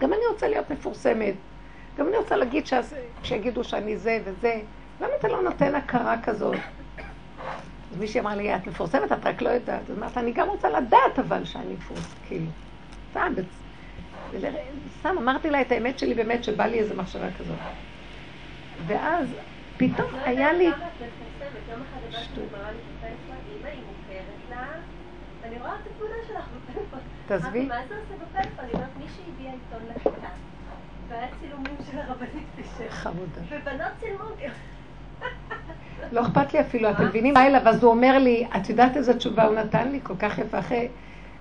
גם 0.00 0.12
אני 0.12 0.22
רוצה 0.32 0.48
להיות 0.48 0.70
מפורסמת, 0.70 1.34
גם 1.98 2.08
אני 2.08 2.16
רוצה 2.16 2.36
להגיד 2.36 2.66
שאז, 2.66 2.94
שיגידו 3.22 3.64
שאני 3.64 3.96
זה 3.96 4.18
וזה. 4.24 4.60
למה 5.00 5.10
אתה 5.20 5.28
לא 5.28 5.42
נותן 5.42 5.74
הכרה 5.74 6.22
כזאת? 6.22 6.56
אז 7.92 7.98
מישהי 7.98 8.20
אמרה 8.20 8.34
לי, 8.34 8.56
את 8.56 8.66
מפורסמת, 8.66 9.12
את 9.12 9.26
רק 9.26 9.42
לא 9.42 9.48
יודעת. 9.48 9.90
אז 9.90 9.98
אמרת, 9.98 10.18
אני 10.18 10.32
גם 10.32 10.48
רוצה 10.48 10.68
לדעת 10.70 11.18
אבל 11.18 11.44
שאני 11.44 11.72
מפורסמת, 11.72 12.18
כאילו. 12.26 12.46
סתם, 13.10 13.32
סתם 15.00 15.14
אמרתי 15.18 15.50
לה 15.50 15.60
את 15.60 15.72
האמת 15.72 15.98
שלי 15.98 16.14
באמת, 16.14 16.44
שבא 16.44 16.66
לי 16.66 16.78
איזו 16.78 16.94
מחשבה 16.94 17.28
כזאת. 17.38 17.56
ואז 18.86 19.28
פתאום 19.76 20.10
היה 20.24 20.52
לי... 20.52 20.70
אני 25.44 25.58
רואה 25.58 25.74
את 25.74 25.86
התמונה 25.86 26.14
שלך 26.28 26.44
בפלאפון. 26.68 26.98
תעזבי. 27.26 27.66
מה 27.66 27.74
זה 27.88 27.94
עושה 27.94 28.24
בפלאפון? 28.24 28.64
אני 28.64 28.72
אומרת, 28.72 28.88
מישהי 28.98 29.22
הביאה 29.34 29.52
עיתון 29.52 29.88
לכיתה. 29.96 30.28
והיה 31.08 31.26
צילומים 31.40 31.76
של 31.90 31.98
הרבנית 31.98 32.46
פישר. 32.56 32.90
חמודה. 32.90 33.40
ובנות 33.48 33.92
צילמו. 34.00 34.24
לא 36.12 36.22
אכפת 36.22 36.52
לי 36.52 36.60
אפילו, 36.60 36.90
אתם 36.90 37.06
מבינים 37.06 37.34
מה 37.34 37.46
אליו? 37.46 37.68
אז 37.68 37.82
הוא 37.82 37.90
אומר 37.90 38.18
לי, 38.18 38.46
את 38.56 38.68
יודעת 38.68 38.96
איזה 38.96 39.18
תשובה 39.18 39.44
הוא 39.44 39.54
נתן 39.54 39.88
לי? 39.92 40.00
כל 40.02 40.16
כך 40.18 40.38
יפה. 40.38 40.58
אחרי 40.58 40.88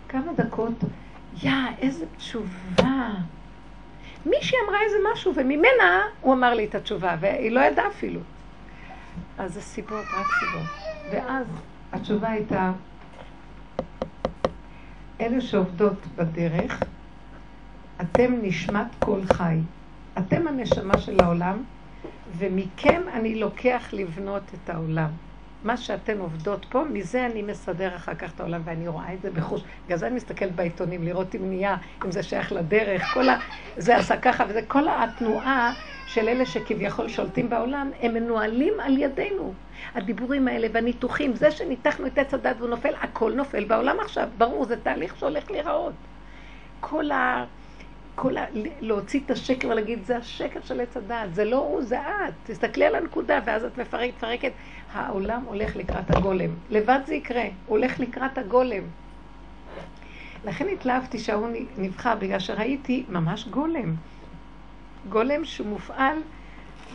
כמה 0.10 0.34
דקות, 0.36 0.74
יא, 1.44 1.52
איזה 1.82 2.06
תשובה. 2.18 3.10
מישהי 4.30 4.58
אמרה 4.68 4.82
איזה 4.82 4.98
משהו, 5.14 5.34
וממנה 5.36 6.02
הוא 6.22 6.34
אמר 6.34 6.54
לי 6.54 6.66
את 6.66 6.76
התשובה, 6.76 7.16
והיא 7.20 7.52
לא 7.52 7.60
ידעה 7.60 7.88
אפילו. 7.88 8.20
אז 9.38 9.54
זה 9.54 9.62
סיבות, 9.62 10.06
רק 10.14 10.28
סיבות. 10.40 10.70
ואז 11.12 11.48
התשובה 11.92 12.30
הייתה, 12.30 12.72
אלה 15.22 15.42
שעובדות 15.42 16.08
בדרך, 16.16 16.84
אתם 18.02 18.34
נשמת 18.42 18.88
כל 19.00 19.20
חי. 19.34 19.58
אתם 20.18 20.48
הנשמה 20.48 20.98
של 20.98 21.20
העולם, 21.24 21.64
ומכם 22.38 23.02
אני 23.14 23.40
לוקח 23.40 23.90
לבנות 23.94 24.44
את 24.54 24.70
העולם. 24.70 25.10
מה 25.68 25.78
שאתן 25.78 26.20
עובדות 26.20 26.66
פה, 26.66 26.84
מזה 26.84 27.26
אני 27.26 27.42
מסדר 27.42 27.96
אחר 27.96 28.16
כך 28.16 28.34
את 28.34 28.40
העולם, 28.40 28.62
ואני 28.66 28.88
רואה 28.88 29.14
את 29.14 29.22
זה 29.22 29.32
בחוש. 29.32 29.62
בגלל 29.86 29.98
זה 29.98 30.08
אני 30.08 30.16
מסתכלת 30.16 30.56
בעיתונים, 30.56 31.04
לראות 31.04 31.36
אם 31.36 31.50
נהיה, 31.50 31.78
אם 32.06 32.12
זה 32.12 32.24
שייך 32.24 32.52
לדרך, 32.52 33.14
כל 33.14 33.30
ה... 33.30 33.40
זה 33.78 33.98
עשה 33.98 34.18
ככה, 34.18 34.46
וזה 34.50 34.62
כל 34.62 34.84
התנועה 34.88 35.74
של 36.06 36.30
אלה 36.30 36.46
שכביכול 36.46 37.08
שולטים 37.08 37.50
בעולם, 37.50 37.92
הם 38.02 38.14
מנוהלים 38.14 38.74
על 38.80 38.98
ידינו. 38.98 39.54
הדיבורים 39.96 40.48
האלה 40.48 40.68
והניתוחים, 40.74 41.36
זה 41.36 41.52
שניתחנו 41.52 42.08
את 42.08 42.18
עץ 42.18 42.34
הדת 42.34 42.56
והוא 42.58 42.70
נופל, 42.70 42.94
הכל 43.02 43.34
נופל 43.36 43.64
בעולם 43.64 44.00
עכשיו. 44.00 44.30
ברור, 44.38 44.66
זה 44.66 44.78
תהליך 44.78 45.18
שהולך 45.18 45.52
להיראות. 45.52 46.08
כל 46.80 47.12
ה... 47.12 47.46
כל 48.20 48.38
ה... 48.38 48.46
להוציא 48.82 49.20
את 49.26 49.32
השקר 49.32 49.68
ולהגיד, 49.68 50.06
זה 50.06 50.18
השקר 50.18 50.60
של 50.64 50.82
עץ 50.82 50.98
הדעת, 50.98 51.36
זה 51.36 51.46
לא 51.46 51.58
הוא, 51.58 51.82
זה 51.82 52.02
את. 52.02 52.34
תסתכלי 52.44 52.86
על 52.86 52.96
הנקודה, 52.96 53.40
ואז 53.46 53.64
את 53.64 53.78
מפרקת, 53.78 54.14
מפרקת. 54.18 54.52
העולם 54.94 55.44
הולך 55.46 55.76
לקראת 55.76 56.16
הגולם. 56.16 56.50
לבד 56.70 57.00
זה 57.06 57.16
יקרה, 57.16 57.44
הולך 57.66 58.00
לקראת 58.00 58.38
הגולם. 58.38 58.84
לכן 60.46 60.68
התלהבתי 60.68 61.20
שההוא 61.20 61.48
נבחר, 61.78 62.16
בגלל 62.16 62.40
שראיתי 62.40 63.06
ממש 63.10 63.48
גולם. 63.48 63.96
גולם 65.10 65.46
שמופעל 65.46 66.18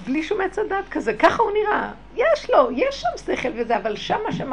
בלי 0.04 0.22
שום 0.22 0.40
עץ 0.40 0.58
הדת 0.58 0.88
כזה, 0.90 1.14
ככה 1.14 1.42
הוא 1.42 1.52
נראה. 1.52 1.92
יש 2.16 2.50
לו, 2.50 2.70
יש 2.70 3.00
שם 3.00 3.34
שכל 3.34 3.48
וזה, 3.54 3.76
אבל 3.76 3.96
שם 3.96 4.20
השם 4.28 4.52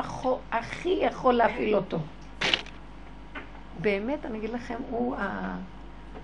הכי 0.51 0.99
יכול 1.01 1.33
להפעיל 1.33 1.75
אותו. 1.75 1.97
באמת, 3.81 4.25
אני 4.25 4.37
אגיד 4.37 4.49
לכם, 4.49 4.77
הוא 4.89 5.15
ה... 5.15 5.55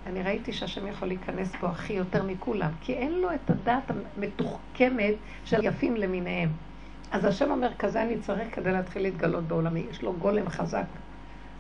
אני 0.06 0.24
ראיתי 0.24 0.54
שהשם 0.54 0.88
יכול 0.88 1.08
להיכנס 1.08 1.56
פה 1.60 1.68
הכי 1.68 1.94
יותר 1.94 2.24
מכולם, 2.24 2.72
כי 2.82 2.94
אין 2.94 3.12
לו 3.12 3.34
את 3.34 3.50
הדעת 3.50 3.92
המתוחכמת 4.18 5.16
של 5.46 5.66
יפים 5.66 5.96
למיניהם. 5.96 6.50
אז 7.12 7.26
השם 7.26 7.52
אומר, 7.52 7.74
כזה 7.80 8.02
אני 8.02 8.20
צריך 8.20 8.56
כדי 8.56 8.72
להתחיל 8.72 9.02
להתגלות 9.02 9.44
בעולמי. 9.44 9.84
יש 9.92 10.02
לו 10.02 10.14
גולם 10.14 10.50
חזק. 10.50 10.86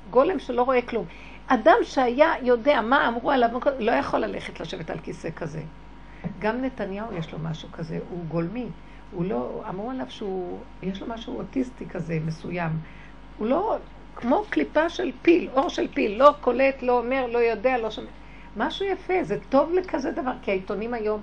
גולם 0.09 0.39
שלא 0.39 0.63
רואה 0.63 0.81
כלום. 0.81 1.05
אדם 1.47 1.75
שהיה 1.83 2.33
יודע 2.41 2.81
מה 2.81 3.07
אמרו 3.07 3.31
עליו, 3.31 3.49
לא 3.79 3.91
יכול 3.91 4.19
ללכת 4.19 4.59
לשבת 4.59 4.89
על 4.89 4.99
כיסא 4.99 5.29
כזה. 5.35 5.61
גם 6.39 6.61
נתניהו 6.61 7.13
יש 7.13 7.33
לו 7.33 7.39
משהו 7.39 7.69
כזה, 7.71 7.99
הוא 8.09 8.25
גולמי. 8.25 8.67
הוא 9.11 9.25
לא, 9.25 9.63
אמרו 9.69 9.91
עליו 9.91 10.05
שהוא, 10.09 10.59
יש 10.83 11.01
לו 11.01 11.07
משהו 11.07 11.37
אוטיסטי 11.37 11.85
כזה 11.85 12.19
מסוים. 12.25 12.71
הוא 13.37 13.47
לא, 13.47 13.77
כמו 14.15 14.43
קליפה 14.49 14.89
של 14.89 15.11
פיל, 15.21 15.49
אור 15.53 15.69
של 15.69 15.87
פיל, 15.93 16.17
לא 16.19 16.33
קולט, 16.41 16.81
לא 16.81 16.97
אומר, 16.97 17.27
לא 17.27 17.37
יודע, 17.37 17.77
לא 17.77 17.91
שומע. 17.91 18.07
משהו 18.57 18.85
יפה, 18.85 19.23
זה 19.23 19.37
טוב 19.49 19.73
לכזה 19.73 20.11
דבר, 20.11 20.31
כי 20.41 20.51
העיתונים 20.51 20.93
היום 20.93 21.21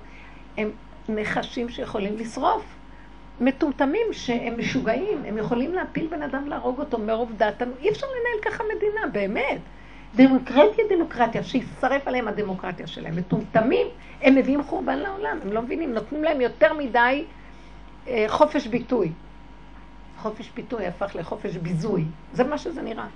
הם 0.57 0.71
נחשים 1.09 1.69
שיכולים 1.69 2.17
לשרוף. 2.17 2.63
מטומטמים 3.41 4.07
שהם 4.11 4.59
משוגעים, 4.59 5.23
הם 5.25 5.37
יכולים 5.37 5.73
להפיל 5.73 6.07
בן 6.07 6.21
אדם, 6.21 6.47
להרוג 6.47 6.79
אותו 6.79 6.97
מרוב 6.97 7.31
דעתנו. 7.37 7.71
אי 7.79 7.89
אפשר 7.89 8.07
לנהל 8.07 8.53
ככה 8.53 8.63
מדינה, 8.75 9.07
באמת. 9.11 9.59
דמוקרטיה, 10.15 10.85
דמוקרטיה, 10.89 11.43
שישרף 11.43 12.07
עליהם 12.07 12.27
הדמוקרטיה 12.27 12.87
שלהם. 12.87 13.15
מטומטמים, 13.15 13.87
הם 14.21 14.35
מביאים 14.35 14.63
חורבן 14.63 14.99
לעולם, 14.99 15.39
הם 15.41 15.51
לא 15.51 15.61
מבינים, 15.61 15.93
נותנים 15.93 16.23
להם 16.23 16.41
יותר 16.41 16.73
מדי 16.73 17.25
אה, 18.07 18.25
חופש 18.27 18.67
ביטוי. 18.67 19.11
חופש 20.17 20.51
ביטוי 20.55 20.87
הפך 20.87 21.15
לחופש 21.15 21.55
ביזוי, 21.55 22.05
זה 22.33 22.43
מה 22.43 22.57
שזה 22.57 22.81
נראה. 22.81 23.07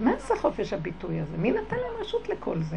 מה 0.00 0.10
זה 0.18 0.34
חופש 0.40 0.72
הביטוי 0.72 1.20
הזה? 1.20 1.36
מי 1.38 1.50
נתן 1.50 1.76
להם 1.76 2.00
רשות 2.00 2.28
לכל 2.28 2.58
זה? 2.58 2.76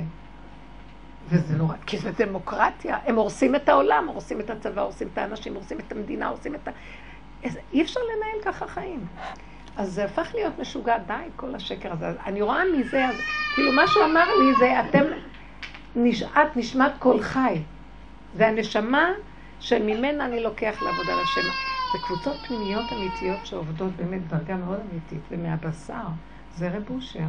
וזה 1.27 1.55
נורא, 1.55 1.75
כי 1.85 1.97
זה 1.97 2.11
דמוקרטיה. 2.17 2.97
הם 3.05 3.15
הורסים 3.15 3.55
את 3.55 3.69
העולם, 3.69 4.07
הורסים 4.07 4.39
את 4.39 4.49
הצבא, 4.49 4.81
הורסים 4.81 5.07
את 5.13 5.17
האנשים, 5.17 5.53
הורסים 5.53 5.79
את 5.79 5.91
המדינה, 5.91 6.27
הורסים 6.27 6.55
את 6.55 6.67
ה... 6.67 6.71
אי 7.73 7.81
אפשר 7.81 7.99
לנהל 7.99 8.53
ככה 8.53 8.67
חיים. 8.67 9.05
אז 9.77 9.93
זה 9.93 10.05
הפך 10.05 10.31
להיות 10.33 10.59
משוגע, 10.59 10.97
די, 10.97 11.13
כל 11.35 11.55
השקר 11.55 11.93
הזה. 11.93 12.11
אני 12.25 12.41
רואה 12.41 12.63
מזה, 12.77 13.05
אז, 13.05 13.15
כאילו 13.55 13.71
מה 13.71 13.87
שהוא 13.87 14.05
אמר 14.05 14.25
לי 14.35 14.55
זה, 14.59 14.79
אתם, 14.79 15.03
נש... 15.95 16.23
את 16.23 16.57
נשמת 16.57 16.91
כל 16.99 17.21
חי. 17.21 17.61
זה 18.35 18.47
הנשמה 18.47 19.11
שממנה 19.59 20.25
אני 20.25 20.43
לוקח 20.43 20.81
לעבודה 20.81 21.13
לשם. 21.21 21.49
זה 21.93 21.99
קבוצות 22.05 22.35
פנימיות 22.47 22.85
אמיתיות 22.91 23.45
שעובדות 23.45 23.91
באמת 23.95 24.27
דרגה 24.27 24.55
מאוד 24.55 24.79
אמיתית, 24.91 25.21
ומהבשר, 25.31 26.07
זה 26.55 26.69
רב 26.69 26.89
אושר. 26.89 27.19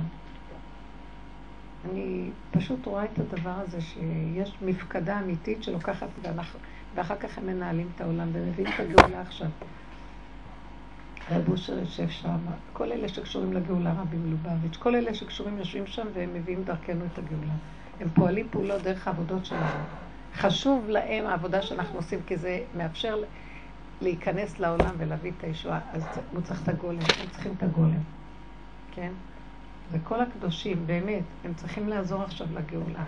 אני 1.85 2.30
פשוט 2.51 2.87
רואה 2.87 3.05
את 3.05 3.18
הדבר 3.18 3.55
הזה 3.64 3.80
שיש 3.80 4.55
מפקדה 4.62 5.18
אמיתית 5.18 5.62
שלוקחת, 5.62 6.09
ואנחנו, 6.22 6.61
ואחר 6.95 7.16
כך 7.16 7.39
הם 7.39 7.47
מנהלים 7.47 7.89
את 7.95 8.01
העולם 8.01 8.28
ומביאים 8.32 8.68
את 8.74 8.80
הגאולה 8.80 9.20
עכשיו. 9.20 9.49
רב 11.30 11.49
אושר 11.49 11.78
יושב 11.78 12.09
שם, 12.09 12.39
כל 12.72 12.93
אלה 12.93 13.09
שקשורים 13.09 13.53
לגאולה, 13.53 13.93
רבי 14.01 14.16
מלובביץ', 14.16 14.76
כל 14.76 14.95
אלה 14.95 15.14
שקשורים 15.14 15.59
יושבים 15.59 15.87
שם 15.87 16.07
והם 16.14 16.35
מביאים 16.35 16.64
דרכנו 16.64 17.05
את 17.12 17.18
הגאולה. 17.18 17.53
הם 18.01 18.09
פועלים 18.14 18.49
פעולות 18.51 18.82
דרך 18.82 19.09
העבודות 19.09 19.45
שלנו. 19.45 19.85
חשוב 20.35 20.89
להם 20.89 21.26
העבודה 21.26 21.62
שאנחנו 21.62 21.99
עושים, 21.99 22.18
כי 22.26 22.37
זה 22.37 22.61
מאפשר 22.76 23.16
להיכנס 24.01 24.59
לעולם 24.59 24.95
ולהביא 24.99 25.32
את 25.39 25.45
הישועה. 25.45 25.80
אז 25.93 26.05
הוא 26.32 26.41
צריך 26.41 26.62
את 26.62 26.68
הגולם, 26.68 26.99
הם 26.99 27.28
צריכים 27.30 27.53
את 27.59 27.62
הגולם, 27.62 28.01
כן? 28.95 29.12
וכל 29.91 30.20
הקדושים, 30.20 30.87
באמת, 30.87 31.22
הם 31.45 31.55
צריכים 31.55 31.89
לעזור 31.89 32.22
עכשיו 32.22 32.47
לגאולה. 32.55 33.05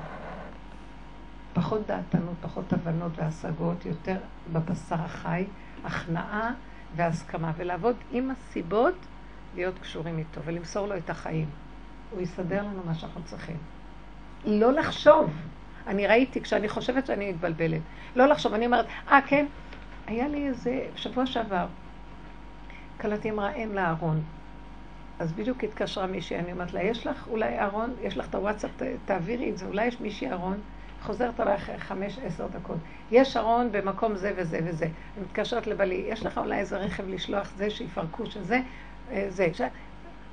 פחות 1.53 1.87
דעתנות, 1.87 2.35
פחות 2.41 2.73
הבנות 2.73 3.13
והשגות, 3.17 3.87
יותר 3.87 4.17
בבשר 4.53 4.95
החי, 4.95 5.45
הכנעה 5.85 6.51
והסכמה, 6.97 7.53
ולעבוד 7.57 7.97
עם 8.13 8.31
הסיבות 8.31 8.95
להיות 9.55 9.79
קשורים 9.79 10.19
איתו 10.19 10.41
ולמסור 10.45 10.87
לו 10.87 10.97
את 10.97 11.11
החיים. 11.11 11.49
הוא 12.11 12.21
יסדר 12.21 12.63
לנו 12.63 12.83
מה 12.87 12.95
שאנחנו 12.95 13.21
צריכים. 13.25 13.57
לא 14.45 14.73
לחשוב. 14.73 15.31
אני 15.87 16.07
ראיתי, 16.07 16.41
כשאני 16.41 16.69
חושבת 16.69 17.07
שאני 17.07 17.33
מתבלבלת, 17.33 17.81
לא 18.17 18.27
לחשוב, 18.27 18.55
אני 18.55 18.67
אומרת, 18.67 18.87
אה, 19.09 19.19
ah, 19.19 19.23
כן, 19.27 19.47
היה 20.07 20.29
לי 20.29 20.47
איזה, 20.47 20.87
שבוע 20.97 21.27
שעבר, 21.27 21.67
קלטתי 22.99 23.31
אמרה 23.31 23.53
אם 23.53 23.75
לארון. 23.75 24.23
אז 25.19 25.33
בדיוק 25.33 25.65
התקשרה 25.65 26.07
מישהי, 26.07 26.39
אני 26.39 26.53
אומרת 26.53 26.73
לה, 26.73 26.83
יש 26.83 27.07
לך 27.07 27.27
אולי 27.31 27.59
אהרון, 27.59 27.95
יש 28.03 28.17
לך 28.17 28.29
את 28.29 28.35
הוואטסאפ, 28.35 28.71
תעבירי 29.05 29.51
את 29.51 29.59
זה, 29.59 29.67
אולי 29.67 29.87
יש 29.87 30.01
מישהי 30.01 30.29
אהרון, 30.29 30.61
חוזרת 31.03 31.41
עליי 31.41 31.55
אחרי 31.55 31.79
חמש, 31.79 32.19
עשר 32.25 32.47
דקות. 32.47 32.77
יש 33.11 33.37
אהרון 33.37 33.73
במקום 33.73 34.17
זה 34.17 34.33
וזה 34.37 34.59
וזה. 34.65 34.85
אני 34.85 35.25
מתקשרת 35.25 35.67
לבעלי, 35.67 36.05
יש 36.09 36.27
לך 36.27 36.39
אולי 36.39 36.59
איזה 36.59 36.77
רכב 36.77 37.09
לשלוח 37.09 37.53
זה, 37.57 37.71
שיפרקו 37.71 38.27
שזה, 38.27 38.61
אה, 39.13 39.27
זה. 39.29 39.49
ש... 39.55 39.61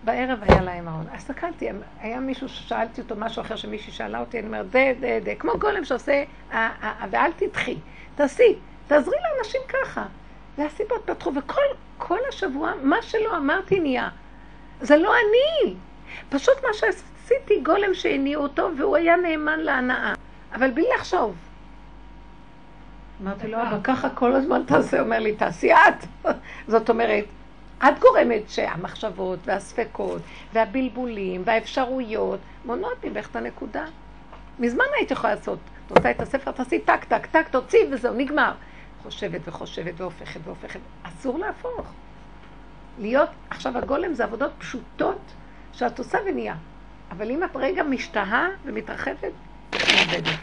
בערב 0.03 0.39
היה 0.41 0.61
להם 0.61 0.87
אהרון. 0.87 1.05
אז 1.11 1.15
הסתכלתי, 1.15 1.69
היה 1.99 2.19
מישהו 2.19 2.49
ששאלתי 2.49 3.01
אותו 3.01 3.15
משהו 3.17 3.41
אחר 3.41 3.55
שמישהי 3.55 3.93
שאלה 3.93 4.19
אותי, 4.19 4.39
אני 4.39 4.47
אומרת, 4.47 4.69
דה, 4.69 4.93
דה, 4.99 5.19
דה, 5.19 5.35
כמו 5.35 5.51
גולם 5.59 5.85
שעושה, 5.85 6.23
ואל 7.11 7.31
תדחי, 7.35 7.77
תעשי, 8.15 8.55
תעזרי 8.87 9.15
לאנשים 9.35 9.61
ככה. 9.67 10.05
והסיבות 10.57 11.01
פתחו, 11.05 11.31
וכל 11.35 12.17
השבוע, 12.29 12.71
מה 12.83 13.01
שלא 13.01 13.37
אמרתי 13.37 13.79
נהיה. 13.79 14.09
זה 14.83 14.97
לא 14.97 15.13
אני. 15.13 15.75
פשוט 16.29 16.53
מה 16.63 16.73
שעשיתי, 16.73 17.61
גולם 17.63 17.93
שהניעו 17.93 18.43
אותו, 18.43 18.69
והוא 18.77 18.95
היה 18.97 19.15
נאמן 19.17 19.59
להנאה. 19.59 20.13
אבל 20.53 20.71
בלי 20.71 20.85
לחשוב. 20.97 21.35
אמרתי 23.21 23.47
לו, 23.47 23.57
אבא, 23.61 23.77
ככה 23.83 24.09
כל 24.09 24.33
הזמן 24.33 24.61
תעשה, 24.67 25.01
אומר 25.01 25.19
לי, 25.19 25.35
תעשי 25.35 25.73
את. 25.73 26.27
זאת 26.67 26.89
אומרת, 26.89 27.25
את 27.77 27.99
גורמת 27.99 28.49
שהמחשבות 28.49 29.39
והספקות 29.45 30.21
והבלבולים 30.53 31.41
והאפשרויות 31.45 32.39
מונעות 32.65 33.05
ממך 33.05 33.29
את 33.31 33.35
הנקודה. 33.35 33.85
מזמן 34.59 34.85
היית 34.97 35.11
יכולה 35.11 35.35
לעשות, 35.35 35.59
את 35.85 35.97
עושה 35.97 36.11
את 36.11 36.21
הספר, 36.21 36.51
תעשי 36.51 36.79
טק, 36.79 37.03
טק, 37.03 37.25
טק, 37.25 37.47
תוציא 37.51 37.79
וזהו, 37.91 38.13
נגמר. 38.13 38.51
חושבת 39.03 39.41
וחושבת 39.45 39.93
והופכת 40.01 40.39
והופכת, 40.43 40.79
אסור 41.03 41.39
להפוך. 41.39 41.93
להיות, 42.97 43.29
עכשיו 43.49 43.77
הגולם 43.77 44.13
זה 44.13 44.23
עבודות 44.23 44.51
פשוטות 44.57 45.33
שאת 45.71 45.99
עושה 45.99 46.17
ונהיה. 46.29 46.55
אבל 47.11 47.31
אם 47.31 47.43
את 47.43 47.55
רגע 47.55 47.83
משתהה 47.83 48.47
ומתרחבת, 48.65 49.33
את 49.75 49.89
מאבדת. 49.89 50.35